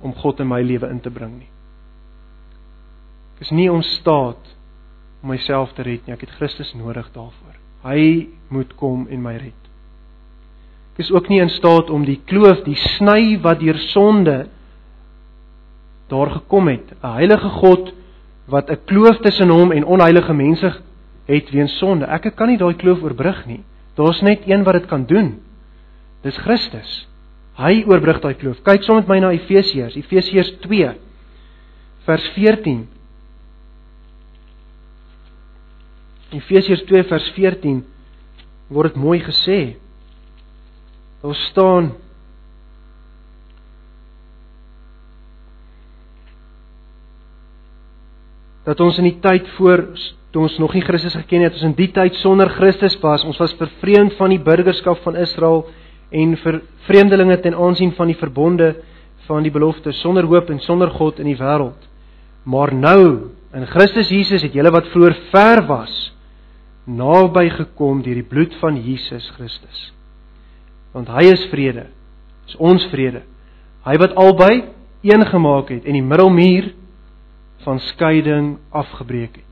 om 0.00 0.14
God 0.14 0.40
in 0.40 0.48
my 0.48 0.62
lewe 0.62 0.88
in 0.88 1.00
te 1.00 1.10
bring 1.10 1.38
nie. 1.38 1.48
Ek 3.34 3.46
is 3.46 3.50
nie 3.50 3.68
in 3.70 3.82
staat 3.82 4.54
om 5.22 5.32
myself 5.32 5.72
te 5.74 5.82
red 5.82 6.06
nie. 6.06 6.14
Ek 6.14 6.26
het 6.26 6.36
Christus 6.38 6.74
nodig 6.78 7.08
daarvoor. 7.14 7.58
Hy 7.84 8.28
moet 8.54 8.72
kom 8.80 9.08
en 9.10 9.22
my 9.22 9.34
red. 9.36 9.60
Ek 10.94 11.02
is 11.02 11.10
ook 11.10 11.28
nie 11.28 11.40
in 11.42 11.50
staat 11.50 11.90
om 11.90 12.04
die 12.06 12.20
kloof, 12.28 12.62
die 12.64 12.78
sny 12.96 13.34
wat 13.42 13.58
deur 13.60 13.78
sonde 13.90 14.44
daar 16.08 16.30
gekom 16.30 16.68
het, 16.68 16.92
'n 17.02 17.14
heilige 17.16 17.48
God 17.48 17.92
wat 18.46 18.70
'n 18.70 18.78
kloof 18.86 19.18
tussen 19.22 19.50
hom 19.50 19.72
en 19.72 19.84
onheilige 19.84 20.34
mense 20.34 20.82
het 21.26 21.50
weens 21.50 21.78
sonde. 21.78 22.04
Ek 22.06 22.36
kan 22.36 22.48
nie 22.48 22.58
daai 22.58 22.74
kloof 22.74 23.02
oorbrug 23.02 23.46
nie. 23.46 23.64
Daar's 23.96 24.20
net 24.22 24.42
een 24.46 24.64
wat 24.64 24.74
dit 24.74 24.86
kan 24.86 25.06
doen. 25.06 25.40
Dis 26.22 26.36
Christus. 26.36 27.08
Hy 27.56 27.84
oorbrug 27.86 28.20
daai 28.20 28.34
kloof. 28.34 28.62
Kyk 28.62 28.82
saam 28.82 28.96
met 28.96 29.08
my 29.08 29.18
na 29.18 29.30
Efesiërs, 29.30 29.96
Efesiërs 29.96 30.58
2 30.60 30.94
vers 32.04 32.28
14. 32.34 32.88
Efesiërs 36.34 36.84
2 36.88 37.06
vers 37.10 37.26
14 37.36 37.82
word 38.74 38.94
dit 38.94 39.02
mooi 39.02 39.20
gesê. 39.22 39.76
Daar 41.22 41.36
staan 41.50 41.92
dat 48.64 48.80
ons 48.80 48.98
in 48.98 49.10
die 49.10 49.18
tyd 49.20 49.48
voor 49.58 49.86
toe 50.34 50.42
ons 50.48 50.56
nog 50.58 50.74
nie 50.74 50.82
Christus 50.82 51.14
geken 51.14 51.44
het, 51.46 51.54
ons 51.54 51.68
in 51.68 51.76
die 51.78 51.90
tyd 51.94 52.16
sonder 52.18 52.50
Christus 52.56 52.96
was, 53.02 53.22
ons 53.28 53.38
was 53.38 53.54
vervreemd 53.60 54.16
van 54.18 54.32
die 54.34 54.40
burgerskap 54.42 54.98
van 55.04 55.18
Israel 55.20 55.66
en 56.14 56.34
vir 56.40 56.60
vreemdelinge 56.88 57.36
ten 57.44 57.54
aansien 57.54 57.92
van 57.94 58.10
die 58.10 58.18
verbonde 58.18 58.72
van 59.28 59.44
die 59.46 59.52
belofte 59.52 59.92
sonder 60.00 60.26
hoop 60.28 60.50
en 60.50 60.60
sonder 60.60 60.90
God 60.92 61.20
in 61.22 61.30
die 61.30 61.38
wêreld. 61.38 61.86
Maar 62.44 62.74
nou 62.74 63.30
in 63.54 63.68
Christus 63.70 64.10
Jesus 64.12 64.42
het 64.42 64.56
julle 64.56 64.72
wat 64.74 64.90
vroeër 64.92 65.16
ver 65.30 65.62
was 65.68 65.94
naby 66.86 67.48
gekom 67.50 68.02
deur 68.02 68.14
die 68.14 68.28
bloed 68.28 68.54
van 68.60 68.76
Jesus 68.76 69.30
Christus 69.36 69.94
want 70.94 71.10
hy 71.10 71.26
is 71.32 71.42
vrede. 71.50 71.88
Is 72.46 72.56
ons 72.62 72.84
vrede. 72.92 73.24
Hy 73.84 73.96
wat 74.00 74.14
albei 74.20 74.70
een 75.04 75.26
gemaak 75.26 75.72
het 75.74 75.84
en 75.88 75.98
die 75.98 76.06
middelmuur 76.06 76.70
van 77.64 77.80
skeiding 77.90 78.54
afgebreek 78.72 79.40
het. 79.40 79.50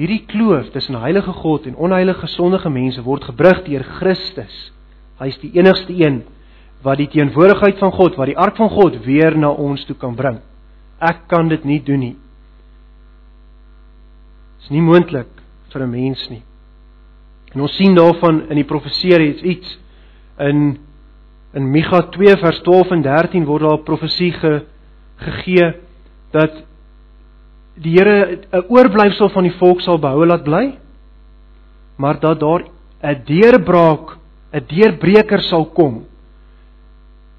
Hierdie 0.00 0.22
kloof 0.30 0.70
tussen 0.72 0.96
heilige 1.02 1.32
God 1.42 1.66
en 1.68 1.76
onheilige 1.76 2.30
sondige 2.32 2.72
mense 2.72 3.02
word 3.04 3.26
gebrug 3.28 3.60
deur 3.66 3.84
Christus. 3.98 4.56
Hy 5.20 5.28
is 5.28 5.40
die 5.42 5.52
enigste 5.58 5.92
een 5.92 6.22
wat 6.80 6.96
die 6.96 7.10
teenwoordigheid 7.12 7.76
van 7.82 7.92
God, 7.92 8.16
wat 8.16 8.30
die 8.30 8.38
ark 8.40 8.56
van 8.56 8.70
God 8.72 8.96
weer 9.04 9.36
na 9.36 9.50
ons 9.52 9.84
toe 9.84 9.98
kan 10.00 10.16
bring. 10.16 10.40
Ek 10.96 11.26
kan 11.28 11.50
dit 11.52 11.64
nie 11.68 11.80
doen 11.84 12.00
nie. 12.00 12.16
Dit 14.56 14.70
is 14.70 14.72
nie 14.72 14.84
moontlik 14.84 15.28
vir 15.72 15.82
'n 15.84 15.90
mens 15.90 16.28
nie. 16.30 16.42
En 17.54 17.60
ons 17.60 17.76
sien 17.76 17.94
daarvan 17.94 18.48
in 18.48 18.56
die 18.56 18.68
profeseer 18.68 19.20
iets 19.20 19.78
In 20.40 20.78
in 21.52 21.66
Micha 21.66 22.04
2 22.14 22.36
vers 22.38 22.60
12 22.62 22.92
en 22.94 23.00
13 23.02 23.44
word 23.44 23.62
daar 23.62 23.78
'n 23.78 23.84
profesie 23.84 24.32
ge, 24.32 24.66
gegee 25.16 25.74
dat 26.30 26.62
die 27.74 27.92
Here 27.98 28.38
'n 28.52 28.64
oorblyfsel 28.68 29.28
van 29.28 29.42
die 29.42 29.58
volk 29.58 29.80
sal 29.80 29.98
behou 29.98 30.26
laat 30.26 30.44
bly, 30.44 30.78
maar 31.96 32.20
dat 32.20 32.40
daar 32.40 32.62
'n 33.02 33.22
deurbraak, 33.24 34.16
'n 34.52 34.64
deurbreker 34.66 35.40
sal 35.40 35.64
kom. 35.64 36.06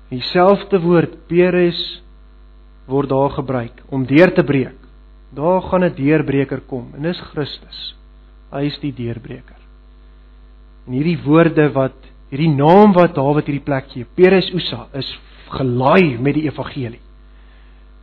Dieselfde 0.10 0.80
woord 0.80 1.28
Peres 1.28 2.04
word 2.86 3.10
daar 3.10 3.30
gebruik 3.30 3.84
om 3.90 4.06
deur 4.06 4.34
te 4.34 4.44
breek. 4.44 4.76
Daar 5.34 5.62
gaan 5.62 5.84
'n 5.84 5.96
deurbreker 5.96 6.62
kom 6.68 6.92
en 6.96 7.02
dis 7.02 7.20
Christus. 7.20 7.96
Hy 8.52 8.66
is 8.66 8.80
die 8.80 8.94
deurbreker. 8.94 9.62
En 10.88 10.94
hierdie 10.94 11.20
woorde 11.24 11.72
wat 11.76 12.12
Hierdie 12.32 12.52
naam 12.56 12.94
wat 12.96 13.18
Dawid 13.18 13.50
hierdie 13.50 13.66
plek 13.66 13.90
gee, 13.92 14.08
Peres 14.16 14.48
Usa, 14.56 14.86
is 14.96 15.08
gelaai 15.52 16.16
met 16.24 16.38
die 16.38 16.46
evangelie. 16.48 17.02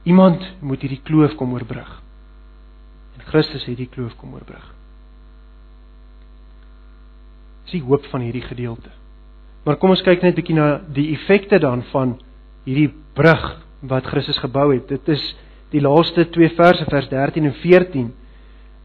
Iemand 0.09 0.45
moet 0.61 0.85
hierdie 0.85 1.01
kloof 1.05 1.33
kom 1.41 1.55
oorbrug. 1.57 1.89
En 3.17 3.25
Christus 3.31 3.65
het 3.65 3.73
hierdie 3.73 3.89
kloof 3.93 4.13
kom 4.21 4.37
oorbrug. 4.37 4.67
Dis 7.65 7.79
die 7.79 7.85
hoop 7.89 8.05
van 8.13 8.27
hierdie 8.27 8.45
gedeelte. 8.45 8.93
Maar 9.65 9.81
kom 9.81 9.95
ons 9.97 10.05
kyk 10.05 10.23
net 10.23 10.37
'n 10.37 10.41
bietjie 10.41 10.57
na 10.57 10.81
die 10.93 11.13
effekte 11.17 11.59
dan 11.59 11.83
van 11.93 12.19
hierdie 12.65 12.93
brug 13.15 13.65
wat 13.81 14.07
Christus 14.07 14.39
gebou 14.39 14.75
het. 14.75 14.89
Dit 14.89 15.09
is 15.09 15.37
die 15.71 15.81
laaste 15.81 16.29
2 16.29 16.49
verse 16.57 16.85
vers 16.85 17.09
13 17.09 17.45
en 17.45 17.55
14 17.55 18.13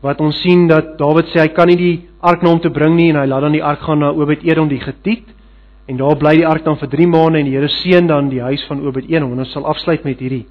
wat 0.03 0.19
ons 0.21 0.41
sien 0.43 0.67
dat 0.67 0.97
Dawid 0.99 1.31
sê 1.31 1.45
hy 1.45 1.51
kan 1.55 1.69
nie 1.71 1.79
die 1.79 1.93
ark 2.19 2.43
na 2.43 2.51
hom 2.51 2.59
toe 2.63 2.71
bring 2.73 2.97
nie 2.97 3.09
en 3.13 3.21
hy 3.21 3.27
laat 3.29 3.45
dan 3.47 3.55
die 3.55 3.63
ark 3.63 3.85
gaan 3.85 4.03
na 4.03 4.11
Obed-Edom 4.11 4.67
die 4.71 4.81
Getiet 4.83 5.29
en 5.87 5.99
daar 5.99 6.17
bly 6.19 6.35
die 6.41 6.47
ark 6.47 6.65
dan 6.65 6.79
vir 6.81 6.91
3 6.91 7.07
maande 7.07 7.39
en 7.39 7.47
die 7.47 7.55
Here 7.55 7.71
seën 7.71 8.07
dan 8.07 8.29
die 8.31 8.43
huis 8.43 8.65
van 8.67 8.83
Obed-Edom 8.83 9.31
en 9.31 9.45
ons 9.45 9.55
sal 9.55 9.67
afsluit 9.67 10.03
met 10.03 10.19
hierdie 10.19 10.45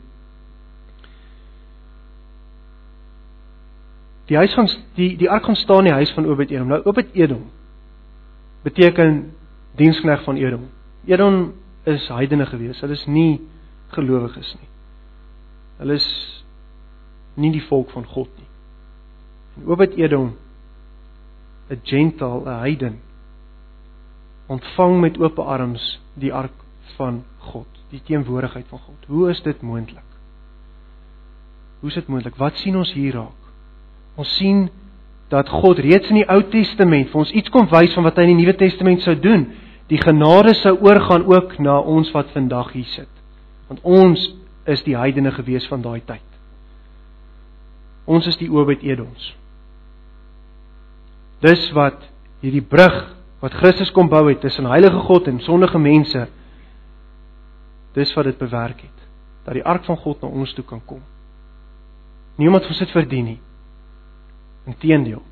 Die 4.30 4.38
huis 4.38 4.54
gaan 4.54 4.68
die 4.96 5.16
die 5.20 5.30
ark 5.30 5.44
gaan 5.44 5.58
staan 5.60 5.84
in 5.84 5.90
die 5.90 5.98
huis 6.00 6.12
van 6.16 6.26
Obed-Edom. 6.26 6.68
Nou 6.70 6.80
Obed-Edom 6.88 7.42
beteken 8.62 9.32
dienskneg 9.76 10.22
van 10.24 10.36
Edom. 10.36 10.68
Edom 11.04 11.52
is 11.84 12.06
heidene 12.08 12.46
gewees. 12.46 12.80
Hulle 12.80 12.96
is 12.96 13.04
nie 13.06 13.40
gelowiges 13.92 14.54
nie. 14.60 14.70
Hulle 15.82 15.98
is 15.98 16.08
nie 17.34 17.50
die 17.52 17.64
volk 17.66 17.90
van 17.90 18.06
God 18.06 18.30
nie. 18.38 18.48
En 19.56 19.66
Obed-Edom 19.66 20.36
'n 21.70 21.80
gentile, 21.82 22.40
'n 22.44 22.58
heiden 22.58 23.00
ontvang 24.46 25.00
met 25.00 25.18
oop 25.18 25.38
arms 25.38 26.00
die 26.14 26.32
ark 26.32 26.52
van 26.96 27.24
God, 27.38 27.66
die 27.90 28.02
teenwoordigheid 28.04 28.68
van 28.68 28.78
God. 28.78 29.04
Hoe 29.06 29.30
is 29.30 29.42
dit 29.42 29.60
moontlik? 29.60 30.08
Hoe 31.80 31.88
is 31.88 31.94
dit 31.94 32.06
moontlik? 32.06 32.36
Wat 32.36 32.56
sien 32.56 32.76
ons 32.76 32.92
hier 32.92 33.14
raak? 33.14 33.40
Ons 34.14 34.36
sien 34.36 34.68
dat 35.28 35.48
God 35.48 35.78
reeds 35.78 36.08
in 36.08 36.20
die 36.20 36.28
Ou 36.28 36.42
Testament 36.52 37.08
vir 37.10 37.20
ons 37.24 37.32
iets 37.32 37.50
kom 37.50 37.68
wys 37.72 37.94
van 37.96 38.04
wat 38.04 38.16
hy 38.20 38.26
in 38.28 38.36
die 38.36 38.44
Nuwe 38.44 38.56
Testament 38.60 39.00
sou 39.02 39.14
doen. 39.18 39.48
Die 39.88 40.00
genade 40.00 40.54
sou 40.60 40.76
oorgaan 40.80 41.24
ook 41.26 41.58
na 41.58 41.78
ons 41.78 42.12
wat 42.12 42.30
vandag 42.36 42.72
hier 42.76 42.88
sit. 42.92 43.08
Want 43.68 43.80
ons 43.82 44.34
is 44.68 44.84
die 44.84 44.96
heidene 44.96 45.32
gewees 45.32 45.66
van 45.68 45.82
daai 45.82 46.02
tyd. 46.04 46.28
Ons 48.04 48.26
is 48.26 48.36
die 48.36 48.50
Obed 48.52 48.82
Edoms. 48.84 49.32
Dis 51.42 51.70
wat 51.74 52.04
hierdie 52.42 52.62
brug 52.62 52.98
wat 53.42 53.56
Christus 53.58 53.90
kom 53.90 54.08
bou 54.10 54.22
het 54.28 54.40
tussen 54.40 54.68
heilige 54.70 55.00
God 55.08 55.26
en 55.26 55.40
sondige 55.42 55.78
mense. 55.78 56.26
Dis 57.96 58.12
wat 58.14 58.30
dit 58.30 58.38
bewerk 58.38 58.84
het 58.86 58.98
dat 59.42 59.56
die 59.58 59.64
ark 59.66 59.82
van 59.84 59.98
God 59.98 60.20
na 60.22 60.28
ons 60.30 60.52
toe 60.54 60.62
kan 60.64 60.80
kom. 60.86 61.00
Niemand 62.38 62.68
het 62.68 62.78
dit 62.78 62.94
verdien 62.94 63.24
nie. 63.24 63.40
Inteendeel. 64.70 65.22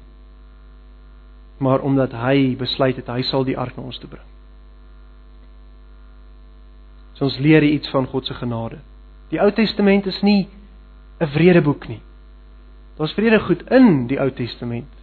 Maar 1.63 1.81
omdat 1.87 2.13
hy 2.19 2.57
besluit 2.59 2.99
het 2.99 3.07
hy 3.07 3.23
sal 3.23 3.47
die 3.47 3.59
ark 3.59 3.77
na 3.79 3.87
ons 3.87 4.01
toe 4.03 4.11
bring. 4.11 4.27
So 7.15 7.29
ons 7.29 7.39
leer 7.39 7.63
iets 7.63 7.91
van 7.95 8.09
God 8.11 8.27
se 8.27 8.35
genade. 8.35 8.81
Die 9.31 9.39
Ou 9.39 9.51
Testament 9.55 10.07
is 10.07 10.21
nie 10.23 10.49
'n 11.21 11.27
vredeboek 11.27 11.89
nie. 11.89 12.03
Daar's 12.99 13.15
vrede 13.15 13.41
goed 13.41 13.63
in 13.71 14.07
die 14.07 14.19
Ou 14.19 14.31
Testament. 14.31 15.00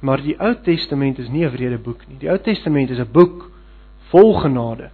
Maar 0.00 0.22
die 0.24 0.36
Ou 0.40 0.54
Testament 0.64 1.18
is 1.18 1.28
nie 1.28 1.44
'n 1.44 1.50
vredeboek 1.50 2.08
nie. 2.08 2.18
Die 2.18 2.30
Ou 2.30 2.38
Testament 2.38 2.90
is 2.90 2.98
'n 2.98 3.12
boek 3.12 3.50
vol 4.10 4.34
genade 4.40 4.90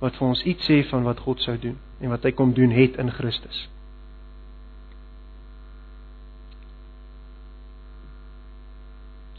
wat 0.00 0.16
vir 0.16 0.28
ons 0.28 0.42
iets 0.42 0.68
sê 0.68 0.82
van 0.90 1.02
wat 1.02 1.20
God 1.20 1.40
sou 1.40 1.56
doen 1.58 1.76
en 2.00 2.08
wat 2.08 2.22
hy 2.22 2.32
kom 2.32 2.52
doen 2.54 2.70
het 2.70 2.96
in 2.96 3.10
Christus. 3.10 3.68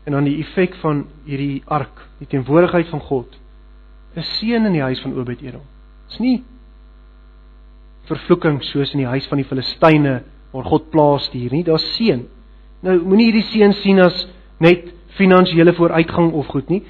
En 0.03 0.11
dan 0.11 0.23
die 0.23 0.39
effek 0.41 0.75
van 0.75 1.03
hierdie 1.25 1.61
ark, 1.65 2.07
die 2.17 2.27
teenwoordigheid 2.27 2.88
van 2.88 2.99
God, 2.99 3.39
is 4.17 4.32
seën 4.39 4.65
in 4.65 4.73
die 4.73 4.82
huis 4.82 5.01
van 5.01 5.13
Obed-Edom. 5.13 5.61
Dit's 6.07 6.19
nie 6.19 6.43
vervloeking 8.09 8.63
soos 8.65 8.93
in 8.95 9.03
die 9.03 9.11
huis 9.11 9.27
van 9.30 9.38
die 9.38 9.45
Filistyne 9.45 10.23
waar 10.49 10.65
God 10.65 10.89
plaas 10.89 11.30
hier 11.32 11.53
nie, 11.53 11.63
daar's 11.63 11.86
seën. 11.93 12.25
Nou 12.82 12.95
moenie 13.03 13.30
hierdie 13.30 13.45
seën 13.51 13.75
sien 13.84 14.01
as 14.01 14.25
net 14.60 14.88
finansiële 15.18 15.74
vooruitgang 15.74 16.32
of 16.34 16.47
goed 16.53 16.70
nie. 16.70 16.84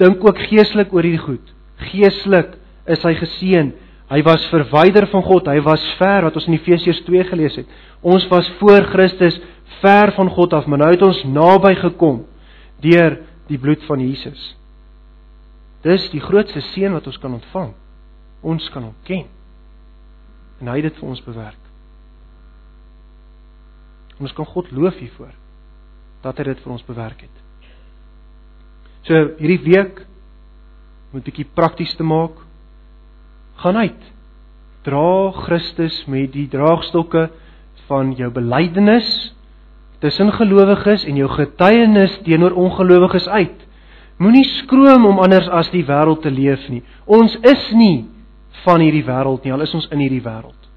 Dink 0.00 0.24
ook 0.24 0.38
geestelik 0.50 0.92
oor 0.94 1.06
hierdie 1.06 1.24
goed. 1.24 1.52
Geestelik 1.90 2.56
is 2.90 3.02
hy 3.06 3.14
geseën. 3.18 3.72
Hy 4.06 4.20
was 4.22 4.44
verwyder 4.52 5.08
van 5.10 5.24
God, 5.26 5.48
hy 5.50 5.58
was 5.66 5.82
ver 5.98 6.28
wat 6.28 6.36
ons 6.38 6.46
in 6.46 6.54
Efesiërs 6.54 7.00
2 7.08 7.24
gelees 7.26 7.56
het. 7.58 7.70
Ons 8.06 8.28
was 8.30 8.46
voor 8.60 8.86
Christus 8.92 9.40
ver 9.80 10.12
van 10.14 10.30
God 10.30 10.54
af, 10.54 10.68
maar 10.70 10.84
nou 10.84 10.92
het 10.92 11.02
ons 11.02 11.24
naby 11.26 11.74
gekom 11.80 12.20
deur 12.84 13.18
die 13.48 13.58
bloed 13.58 13.82
van 13.88 14.02
Jesus. 14.04 14.52
Dis 15.82 16.06
die 16.12 16.22
grootste 16.22 16.62
seën 16.72 16.94
wat 16.94 17.06
ons 17.10 17.18
kan 17.22 17.34
ontvang. 17.34 17.72
Ons 18.46 18.68
kan 18.70 18.86
hom 18.86 18.94
ken. 19.06 19.26
En 20.62 20.70
hy 20.70 20.78
het 20.78 20.90
dit 20.90 21.00
vir 21.00 21.10
ons 21.10 21.24
bewerk. 21.26 21.62
Ons 24.22 24.32
kan 24.36 24.46
God 24.48 24.70
loof 24.72 24.96
hiervoor 25.02 25.34
dat 26.22 26.38
hy 26.38 26.44
dit 26.44 26.62
vir 26.64 26.72
ons 26.72 26.86
bewerk 26.86 27.20
het. 27.26 27.36
So 29.06 29.14
hierdie 29.38 29.62
week 29.62 30.02
moet 31.12 31.22
'n 31.22 31.30
bietjie 31.30 31.48
prakties 31.54 31.94
te 31.96 32.02
maak. 32.02 32.34
Gaan 33.56 33.76
uit. 33.76 34.02
Dra 34.82 35.30
Christus 35.30 36.06
met 36.06 36.32
die 36.32 36.48
draagstokke 36.48 37.30
van 37.86 38.12
jou 38.14 38.30
belydenis 38.30 39.34
tussen 39.98 40.32
gelowiges 40.32 41.04
en 41.04 41.16
jou 41.16 41.28
getuienis 41.28 42.18
teenoor 42.24 42.52
ongelowiges 42.52 43.28
uit. 43.28 43.66
Moenie 44.18 44.44
skroom 44.44 45.06
om 45.06 45.18
anders 45.18 45.48
as 45.48 45.70
die 45.70 45.84
wêreld 45.84 46.22
te 46.22 46.30
leef 46.30 46.68
nie. 46.68 46.82
Ons 47.04 47.36
is 47.42 47.72
nie 47.72 48.08
van 48.64 48.80
hierdie 48.80 49.04
wêreld 49.04 49.44
nie, 49.44 49.52
al 49.52 49.60
is 49.60 49.74
ons 49.74 49.88
in 49.92 49.98
hierdie 49.98 50.22
wêreld. 50.24 50.68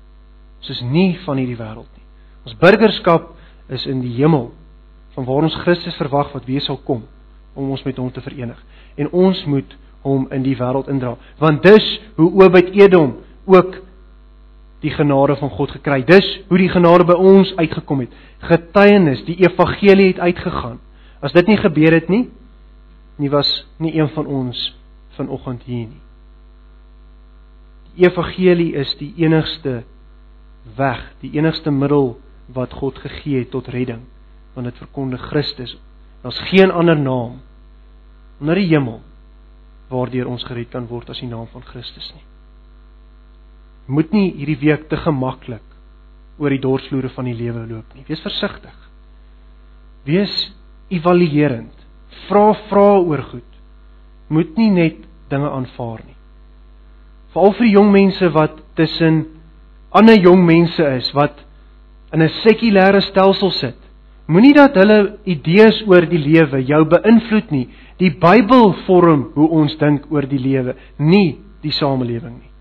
Ons 0.60 0.70
is 0.70 0.82
nie 0.82 1.18
van 1.26 1.38
hierdie 1.38 1.58
wêreld 1.58 1.90
nie. 1.96 2.06
Ons 2.46 2.58
burgerskap 2.60 3.32
is 3.70 3.86
in 3.88 4.02
die 4.02 4.14
hemel 4.18 4.52
van 5.16 5.26
waar 5.26 5.48
ons 5.48 5.58
Christus 5.64 5.98
verwag 5.98 6.32
wat 6.34 6.46
weer 6.46 6.62
sal 6.62 6.80
kom 6.86 7.04
om 7.54 7.70
ons 7.74 7.84
met 7.84 7.98
hom 7.98 8.12
te 8.12 8.22
verenig. 8.22 8.58
En 8.96 9.10
ons 9.12 9.44
moet 9.46 9.78
hom 10.06 10.28
in 10.32 10.44
die 10.46 10.56
wêreld 10.56 10.90
indra, 10.92 11.16
want 11.42 11.64
dis 11.66 11.88
hoe 12.16 12.30
Obed 12.44 12.72
Edom 12.78 13.18
ook 13.50 13.82
die 14.80 14.94
genade 14.96 15.36
van 15.36 15.52
God 15.52 15.74
gekry. 15.76 16.04
Dis 16.08 16.28
hoe 16.48 16.60
die 16.60 16.70
genade 16.72 17.04
by 17.08 17.18
ons 17.20 17.52
uitgekom 17.60 18.06
het. 18.06 18.14
Getuienis, 18.48 19.26
die 19.28 19.36
evangelie 19.44 20.14
het 20.14 20.22
uitgegaan. 20.24 20.78
As 21.20 21.36
dit 21.36 21.50
nie 21.52 21.58
gebeur 21.60 21.98
het 21.98 22.08
nie, 22.08 22.30
nie 23.20 23.32
was 23.32 23.50
nie 23.84 23.98
een 23.98 24.08
van 24.16 24.28
ons 24.28 24.62
vanoggend 25.18 25.66
hier 25.68 25.90
nie. 25.90 26.04
Die 27.98 28.08
evangelie 28.08 28.72
is 28.80 28.94
die 29.02 29.12
enigste 29.20 29.82
weg, 30.78 31.02
die 31.20 31.34
enigste 31.36 31.74
middel 31.76 32.14
wat 32.56 32.72
God 32.80 33.02
gegee 33.04 33.44
het 33.44 33.52
tot 33.52 33.68
redding 33.68 34.06
want 34.60 34.74
dit 34.74 34.82
verkondig 34.84 35.22
Christus. 35.32 35.78
Daar's 36.24 36.40
geen 36.52 36.72
ander 36.72 37.00
naam 37.00 37.40
onder 38.40 38.60
die 38.60 38.68
hemel 38.68 39.00
waardeur 39.90 40.28
ons 40.30 40.44
gered 40.46 40.70
kan 40.72 40.86
word 40.88 41.10
as 41.10 41.20
die 41.24 41.30
naam 41.32 41.48
van 41.50 41.64
Christus 41.66 42.12
nie. 42.14 42.26
Moet 43.90 44.12
nie 44.14 44.28
hierdie 44.38 44.60
week 44.62 44.86
te 44.92 45.00
gemaklik 45.02 45.66
oor 46.40 46.54
die 46.54 46.62
dorsvloere 46.62 47.10
van 47.16 47.28
die 47.28 47.36
lewe 47.36 47.66
loop 47.68 47.96
nie. 47.96 48.06
Wees 48.08 48.22
versigtig. 48.24 48.76
Wees 50.08 50.36
evaluerend. 50.94 51.74
Vra 52.28 52.54
vra 52.70 52.88
oor 53.00 53.26
goed. 53.32 53.60
Moet 54.30 54.56
nie 54.60 54.70
net 54.76 55.04
dinge 55.32 55.50
aanvaar 55.50 56.04
nie. 56.06 56.18
Veral 57.34 57.56
vir 57.58 57.68
die 57.68 57.76
jong 57.76 57.92
mense 57.94 58.32
wat 58.36 58.62
tussen 58.78 59.24
ander 59.90 60.18
jong 60.22 60.46
mense 60.46 60.86
is 61.02 61.10
wat 61.18 61.42
in 62.14 62.22
'n 62.22 62.30
sekulêre 62.46 63.02
stelsel 63.02 63.52
sit. 63.52 63.89
Moenie 64.30 64.54
dat 64.54 64.76
hulle 64.78 65.18
idees 65.26 65.80
oor 65.90 66.06
die 66.06 66.22
lewe 66.22 66.62
jou 66.68 66.84
beïnvloed 66.86 67.50
nie. 67.54 67.66
Die 67.98 68.12
Bybel 68.22 68.76
vorm 68.86 69.30
hoe 69.34 69.48
ons 69.62 69.74
dink 69.82 70.06
oor 70.14 70.28
die 70.30 70.40
lewe, 70.40 70.76
nie 71.02 71.40
die 71.64 71.74
samelewing 71.74 72.36
nie. 72.38 72.52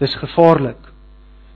Dis 0.00 0.16
gevaarlik. 0.16 0.80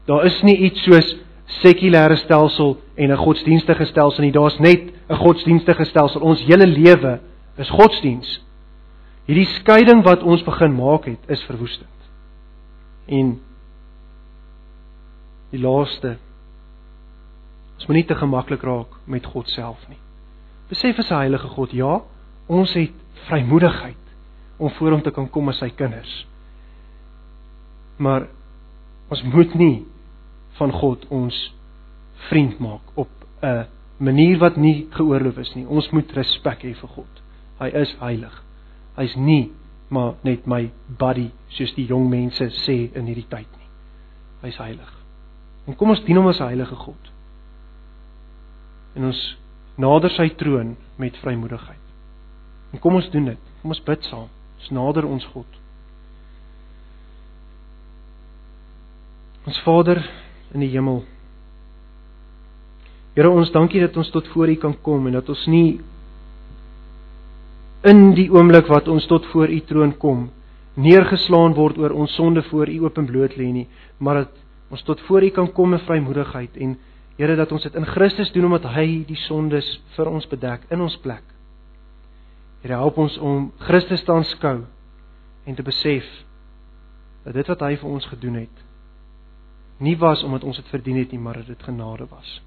Daar 0.04 0.26
is 0.28 0.36
nie 0.44 0.56
iets 0.68 0.84
soos 0.84 1.14
sekulêre 1.62 2.16
stelsel 2.20 2.76
en 2.96 3.10
'n 3.10 3.16
godsdienstige 3.16 3.86
stelsel 3.86 4.24
nie. 4.24 4.32
Daar's 4.32 4.58
net 4.58 4.92
'n 5.08 5.16
godsdienstige 5.16 5.84
stelsel. 5.84 6.20
Ons 6.20 6.44
hele 6.44 6.66
lewe 6.66 7.20
is 7.56 7.70
godsdiens. 7.70 8.44
Hierdie 9.26 9.48
skeiding 9.60 10.04
wat 10.04 10.22
ons 10.22 10.42
begin 10.42 10.74
maak 10.74 11.04
het, 11.04 11.20
is 11.28 11.42
verwoestend. 11.42 11.88
En 13.06 13.40
die 15.50 15.60
laaste 15.60 16.16
Ons 17.84 17.90
moet 17.92 17.98
nie 17.98 18.08
te 18.08 18.16
gemaklik 18.16 18.62
raak 18.64 18.94
met 19.04 19.26
God 19.28 19.50
self 19.52 19.82
nie. 19.90 19.98
Besef 20.70 20.98
as 20.98 21.10
'n 21.10 21.18
heilige 21.20 21.48
God, 21.52 21.72
ja, 21.72 22.00
ons 22.48 22.72
het 22.72 22.94
vrymoedigheid 23.28 24.04
om 24.56 24.70
voor 24.70 24.90
hom 24.90 25.02
te 25.02 25.10
kan 25.10 25.28
kom 25.28 25.48
as 25.48 25.58
sy 25.58 25.68
kinders. 25.68 26.26
Maar 27.98 28.28
ons 29.10 29.22
moet 29.22 29.54
nie 29.54 29.84
van 30.56 30.72
God 30.72 31.06
ons 31.10 31.54
vriend 32.30 32.58
maak 32.58 32.80
op 32.94 33.10
'n 33.42 33.66
manier 33.98 34.38
wat 34.38 34.56
nie 34.56 34.86
geoorloof 34.90 35.36
is 35.36 35.54
nie. 35.54 35.66
Ons 35.66 35.90
moet 35.90 36.12
respek 36.12 36.62
hê 36.62 36.74
vir 36.74 36.88
God. 36.88 37.22
Hy 37.58 37.66
is 37.68 37.96
heilig. 38.00 38.44
Hy's 38.96 39.16
nie 39.16 39.50
maar 39.88 40.14
net 40.22 40.46
my 40.46 40.70
buddy 40.98 41.30
soos 41.48 41.74
die 41.74 41.86
jong 41.86 42.08
mense 42.08 42.44
sê 42.44 42.94
in 42.94 43.04
hierdie 43.06 43.28
tyd 43.28 43.48
nie. 43.58 43.68
Hy's 44.40 44.56
heilig. 44.56 45.04
En 45.66 45.76
kom 45.76 45.90
ons 45.90 46.04
dien 46.04 46.16
hom 46.16 46.26
as 46.26 46.40
'n 46.40 46.46
heilige 46.46 46.76
God 46.76 47.13
en 48.94 49.08
ons 49.10 49.22
nader 49.80 50.12
sy 50.14 50.28
troon 50.38 50.74
met 51.00 51.16
vrymoedigheid. 51.22 51.80
En 52.74 52.82
kom 52.82 52.98
ons 52.98 53.10
doen 53.10 53.32
dit. 53.32 53.50
Kom 53.62 53.74
ons 53.74 53.82
bid 53.86 54.06
saam. 54.10 54.28
Ons 54.58 54.70
nader 54.74 55.06
ons 55.06 55.24
God. 55.34 55.58
Ons 59.44 59.58
Vader 59.66 60.00
in 60.54 60.62
die 60.64 60.70
hemel. 60.72 61.02
Here 63.14 63.30
ons 63.30 63.52
dankie 63.54 63.82
dat 63.82 63.96
ons 64.00 64.10
tot 64.10 64.26
voor 64.32 64.50
U 64.50 64.54
kan 64.62 64.74
kom 64.82 65.06
en 65.06 65.18
dat 65.18 65.28
ons 65.30 65.44
nie 65.50 65.80
in 67.84 68.14
die 68.16 68.30
oomblik 68.32 68.70
wat 68.72 68.88
ons 68.88 69.06
tot 69.06 69.26
voor 69.30 69.52
U 69.52 69.60
troon 69.68 69.92
kom 70.00 70.28
neergeslaan 70.74 71.54
word 71.54 71.78
oor 71.78 71.94
ons 71.94 72.14
sonde 72.16 72.42
voor 72.48 72.70
U 72.70 72.80
openbloot 72.88 73.36
lê 73.38 73.50
nie, 73.52 73.68
maar 73.98 74.24
dat 74.24 74.40
ons 74.74 74.82
tot 74.82 75.00
voor 75.06 75.22
U 75.22 75.30
kan 75.30 75.50
kom 75.54 75.76
in 75.76 75.82
vrymoedigheid 75.86 76.56
en 76.58 76.74
Here 77.18 77.36
dat 77.38 77.52
ons 77.52 77.62
dit 77.62 77.74
in 77.78 77.86
Christus 77.86 78.32
doen 78.34 78.48
omdat 78.48 78.66
hy 78.74 79.04
die 79.06 79.18
sondes 79.26 79.66
vir 79.94 80.10
ons 80.10 80.26
bedek 80.26 80.66
in 80.74 80.82
ons 80.82 80.96
plek. 81.02 81.24
Here 82.62 82.80
help 82.80 82.98
ons 82.98 83.16
om 83.22 83.52
Christus 83.68 84.02
te 84.02 84.12
aanskou 84.12 84.64
en 85.44 85.54
te 85.54 85.62
besef 85.62 86.06
dat 87.24 87.36
dit 87.36 87.48
wat 87.48 87.62
hy 87.64 87.76
vir 87.80 87.90
ons 87.90 88.06
gedoen 88.10 88.42
het 88.42 88.64
nie 89.76 89.96
was 89.98 90.22
omdat 90.22 90.44
ons 90.44 90.56
dit 90.56 90.68
verdien 90.68 90.96
het 90.96 91.10
nie, 91.10 91.20
maar 91.20 91.34
dat 91.34 91.46
dit 91.46 91.62
genade 91.62 92.06
was. 92.10 92.42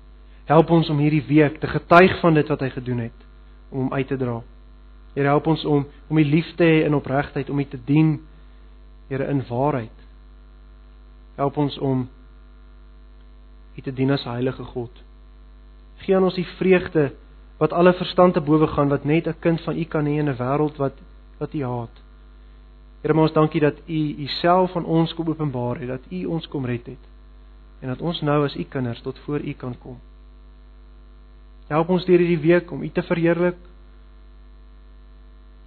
Help 0.48 0.70
ons 0.70 0.90
om 0.90 1.00
hierdie 1.00 1.24
week 1.28 1.60
te 1.60 1.68
getuig 1.68 2.20
van 2.22 2.34
dit 2.34 2.48
wat 2.48 2.62
hy 2.64 2.70
gedoen 2.70 3.00
het 3.08 3.26
om 3.70 3.78
hom 3.88 3.94
uit 3.94 4.08
te 4.08 4.18
dra. 4.18 4.40
Here 5.16 5.28
help 5.28 5.48
ons 5.48 5.66
om 5.66 5.86
om 6.08 6.18
U 6.18 6.24
lief 6.24 6.54
te 6.56 6.64
hê 6.64 6.86
in 6.86 6.96
opregtheid, 6.96 7.50
om 7.50 7.60
U 7.60 7.66
te 7.66 7.80
dien, 7.86 8.20
Here 9.10 9.28
in 9.28 9.44
waarheid. 9.50 10.06
Help 11.36 11.58
ons 11.58 11.78
om 11.80 12.08
U 13.78 13.82
te 13.82 13.94
dien 13.94 14.12
as 14.12 14.26
heilige 14.26 14.64
God. 14.64 15.04
Gee 16.04 16.16
aan 16.16 16.24
ons 16.24 16.38
die 16.38 16.48
vreugde 16.58 17.12
wat 17.58 17.74
alle 17.74 17.94
verstand 17.94 18.34
te 18.34 18.42
bowe 18.42 18.68
gaan 18.68 18.90
wat 18.90 19.06
net 19.06 19.28
'n 19.28 19.40
kind 19.40 19.62
van 19.62 19.78
U 19.78 19.84
kan 19.84 20.06
hê 20.06 20.20
in 20.20 20.30
'n 20.30 20.38
wêreld 20.38 20.78
wat 20.78 20.94
wat 21.40 21.54
U 21.54 21.64
haat. 21.64 21.96
Here, 23.02 23.14
ons 23.14 23.34
dankie 23.34 23.62
dat 23.62 23.78
U 23.88 24.00
Uself 24.26 24.76
aan 24.76 24.86
ons 24.86 25.14
kom 25.14 25.28
openbaar 25.28 25.80
het, 25.80 25.88
dat 25.88 26.12
U 26.12 26.26
ons 26.26 26.48
kom 26.48 26.66
red 26.66 26.86
het 26.86 27.04
en 27.82 27.88
dat 27.88 28.02
ons 28.02 28.22
nou 28.22 28.44
as 28.46 28.56
U 28.56 28.64
kinders 28.64 29.02
tot 29.02 29.20
voor 29.20 29.40
U 29.40 29.54
kan 29.54 29.76
kom. 29.78 30.00
Help 31.68 31.90
ons 31.90 32.06
deur 32.06 32.20
hierdie 32.24 32.42
week 32.42 32.72
om 32.72 32.82
U 32.84 32.90
te 32.90 33.04
verheerlik. 33.04 33.58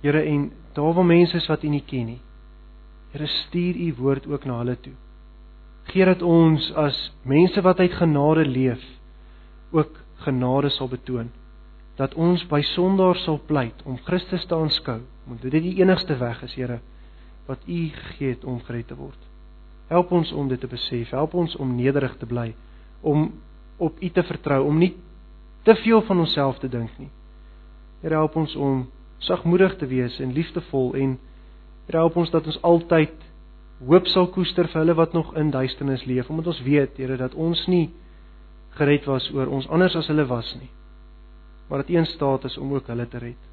Here 0.01 0.23
en 0.23 0.51
daar 0.73 0.95
waar 0.95 1.07
mense 1.07 1.37
is 1.37 1.47
wat 1.47 1.65
U 1.65 1.69
nie 1.69 1.85
ken 1.87 2.07
nie. 2.07 2.21
Here 3.13 3.27
stuur 3.27 3.77
U 3.77 3.95
woord 3.99 4.27
ook 4.27 4.45
na 4.45 4.59
hulle 4.59 4.77
toe. 4.81 4.97
Geer 5.91 6.13
dat 6.13 6.23
ons 6.23 6.71
as 6.79 6.99
mense 7.27 7.61
wat 7.67 7.81
uit 7.83 7.93
genade 7.99 8.47
leef 8.47 8.83
ook 9.75 9.97
genade 10.23 10.71
sal 10.71 10.89
betoon. 10.89 11.31
Dat 11.99 12.15
ons 12.15 12.45
by 12.49 12.61
sondaars 12.75 13.25
sal 13.27 13.41
pleit 13.47 13.83
om 13.85 13.99
Christus 14.07 14.47
te 14.47 14.55
aanskou, 14.55 15.01
want 15.27 15.43
dit 15.43 15.55
is 15.55 15.63
die 15.63 15.77
enigste 15.83 16.17
weg 16.21 16.43
is 16.47 16.55
Here 16.55 16.81
wat 17.51 17.67
U 17.67 17.79
gegee 17.91 18.37
het 18.37 18.45
om 18.45 18.61
gered 18.63 18.87
te 18.87 18.95
word. 18.95 19.19
Help 19.91 20.13
ons 20.15 20.31
om 20.33 20.49
dit 20.49 20.61
te 20.61 20.69
besef. 20.71 21.11
Help 21.11 21.35
ons 21.35 21.57
om 21.59 21.73
nederig 21.75 22.13
te 22.21 22.27
bly, 22.27 22.53
om 23.03 23.33
op 23.83 23.97
U 23.99 24.09
te 24.15 24.23
vertrou, 24.23 24.61
om 24.69 24.79
nie 24.79 24.93
te 25.67 25.75
veel 25.83 26.03
van 26.07 26.23
onsself 26.23 26.61
te 26.63 26.69
dink 26.71 26.93
nie. 26.99 27.11
Here 28.05 28.15
help 28.15 28.37
ons 28.39 28.55
om 28.57 28.85
sagmoedig 29.19 29.75
te 29.81 29.89
wees 29.91 30.21
en 30.23 30.33
liefdevol 30.37 30.95
en 30.95 31.19
Here 31.89 31.99
help 31.99 32.17
ons 32.23 32.31
dat 32.31 32.47
ons 32.47 32.61
altyd 32.63 33.17
hoop 33.87 34.09
sal 34.13 34.29
koester 34.33 34.69
vir 34.69 34.83
hulle 34.83 34.95
wat 34.99 35.15
nog 35.17 35.33
in 35.41 35.51
duisternis 35.51 36.05
leef, 36.05 36.29
omdat 36.31 36.53
ons 36.53 36.63
weet, 36.63 36.99
Here, 37.01 37.17
dat 37.17 37.35
ons 37.35 37.67
nie 37.69 37.89
gered 38.77 39.07
was 39.09 39.31
oor 39.35 39.49
ons 39.51 39.69
anders 39.73 39.97
as 39.97 40.09
hulle 40.13 40.27
was 40.29 40.53
nie. 40.61 40.71
Maar 41.69 41.83
dat 41.83 41.91
U 41.91 41.97
in 41.97 42.07
staat 42.07 42.45
is 42.45 42.59
om 42.59 42.75
ook 42.75 42.91
hulle 42.91 43.07
te 43.09 43.19
red. 43.19 43.49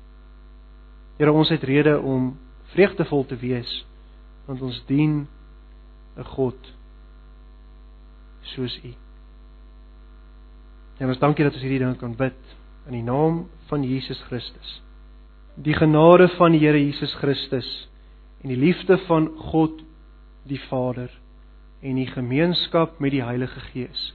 Here, 1.17 1.31
ons 1.31 1.49
het 1.49 1.63
rede 1.63 1.97
om 1.99 2.35
vreugdevol 2.73 3.25
te 3.25 3.37
wees 3.39 3.71
want 4.47 4.61
ons 4.63 4.77
dien 4.87 5.27
'n 6.17 6.23
God 6.23 6.73
soos 8.41 8.79
U. 8.83 8.93
En 10.99 11.09
ons 11.09 11.19
dankie 11.19 11.43
dat 11.43 11.53
ons 11.53 11.61
hierdie 11.61 11.83
ding 11.83 11.97
kan 11.97 12.15
bid 12.15 12.39
in 12.87 12.93
die 12.93 13.03
naam 13.03 13.49
van 13.69 13.83
Jesus 13.83 14.21
Christus. 14.29 14.81
Die 15.55 15.73
genade 15.73 16.27
van 16.37 16.51
die 16.51 16.59
Here 16.59 16.79
Jesus 16.79 17.13
Christus 17.13 17.89
en 18.43 18.49
die 18.49 18.57
liefde 18.57 18.97
van 19.07 19.27
God 19.51 19.83
die 20.47 20.61
Vader 20.69 21.09
en 21.81 21.95
die 21.95 22.07
gemeenskap 22.07 22.99
met 22.99 23.11
die 23.11 23.23
Heilige 23.23 23.59
Gees 23.71 24.13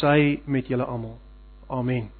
sy 0.00 0.40
met 0.46 0.68
julle 0.70 0.84
almal. 0.84 1.18
Amen. 1.68 2.10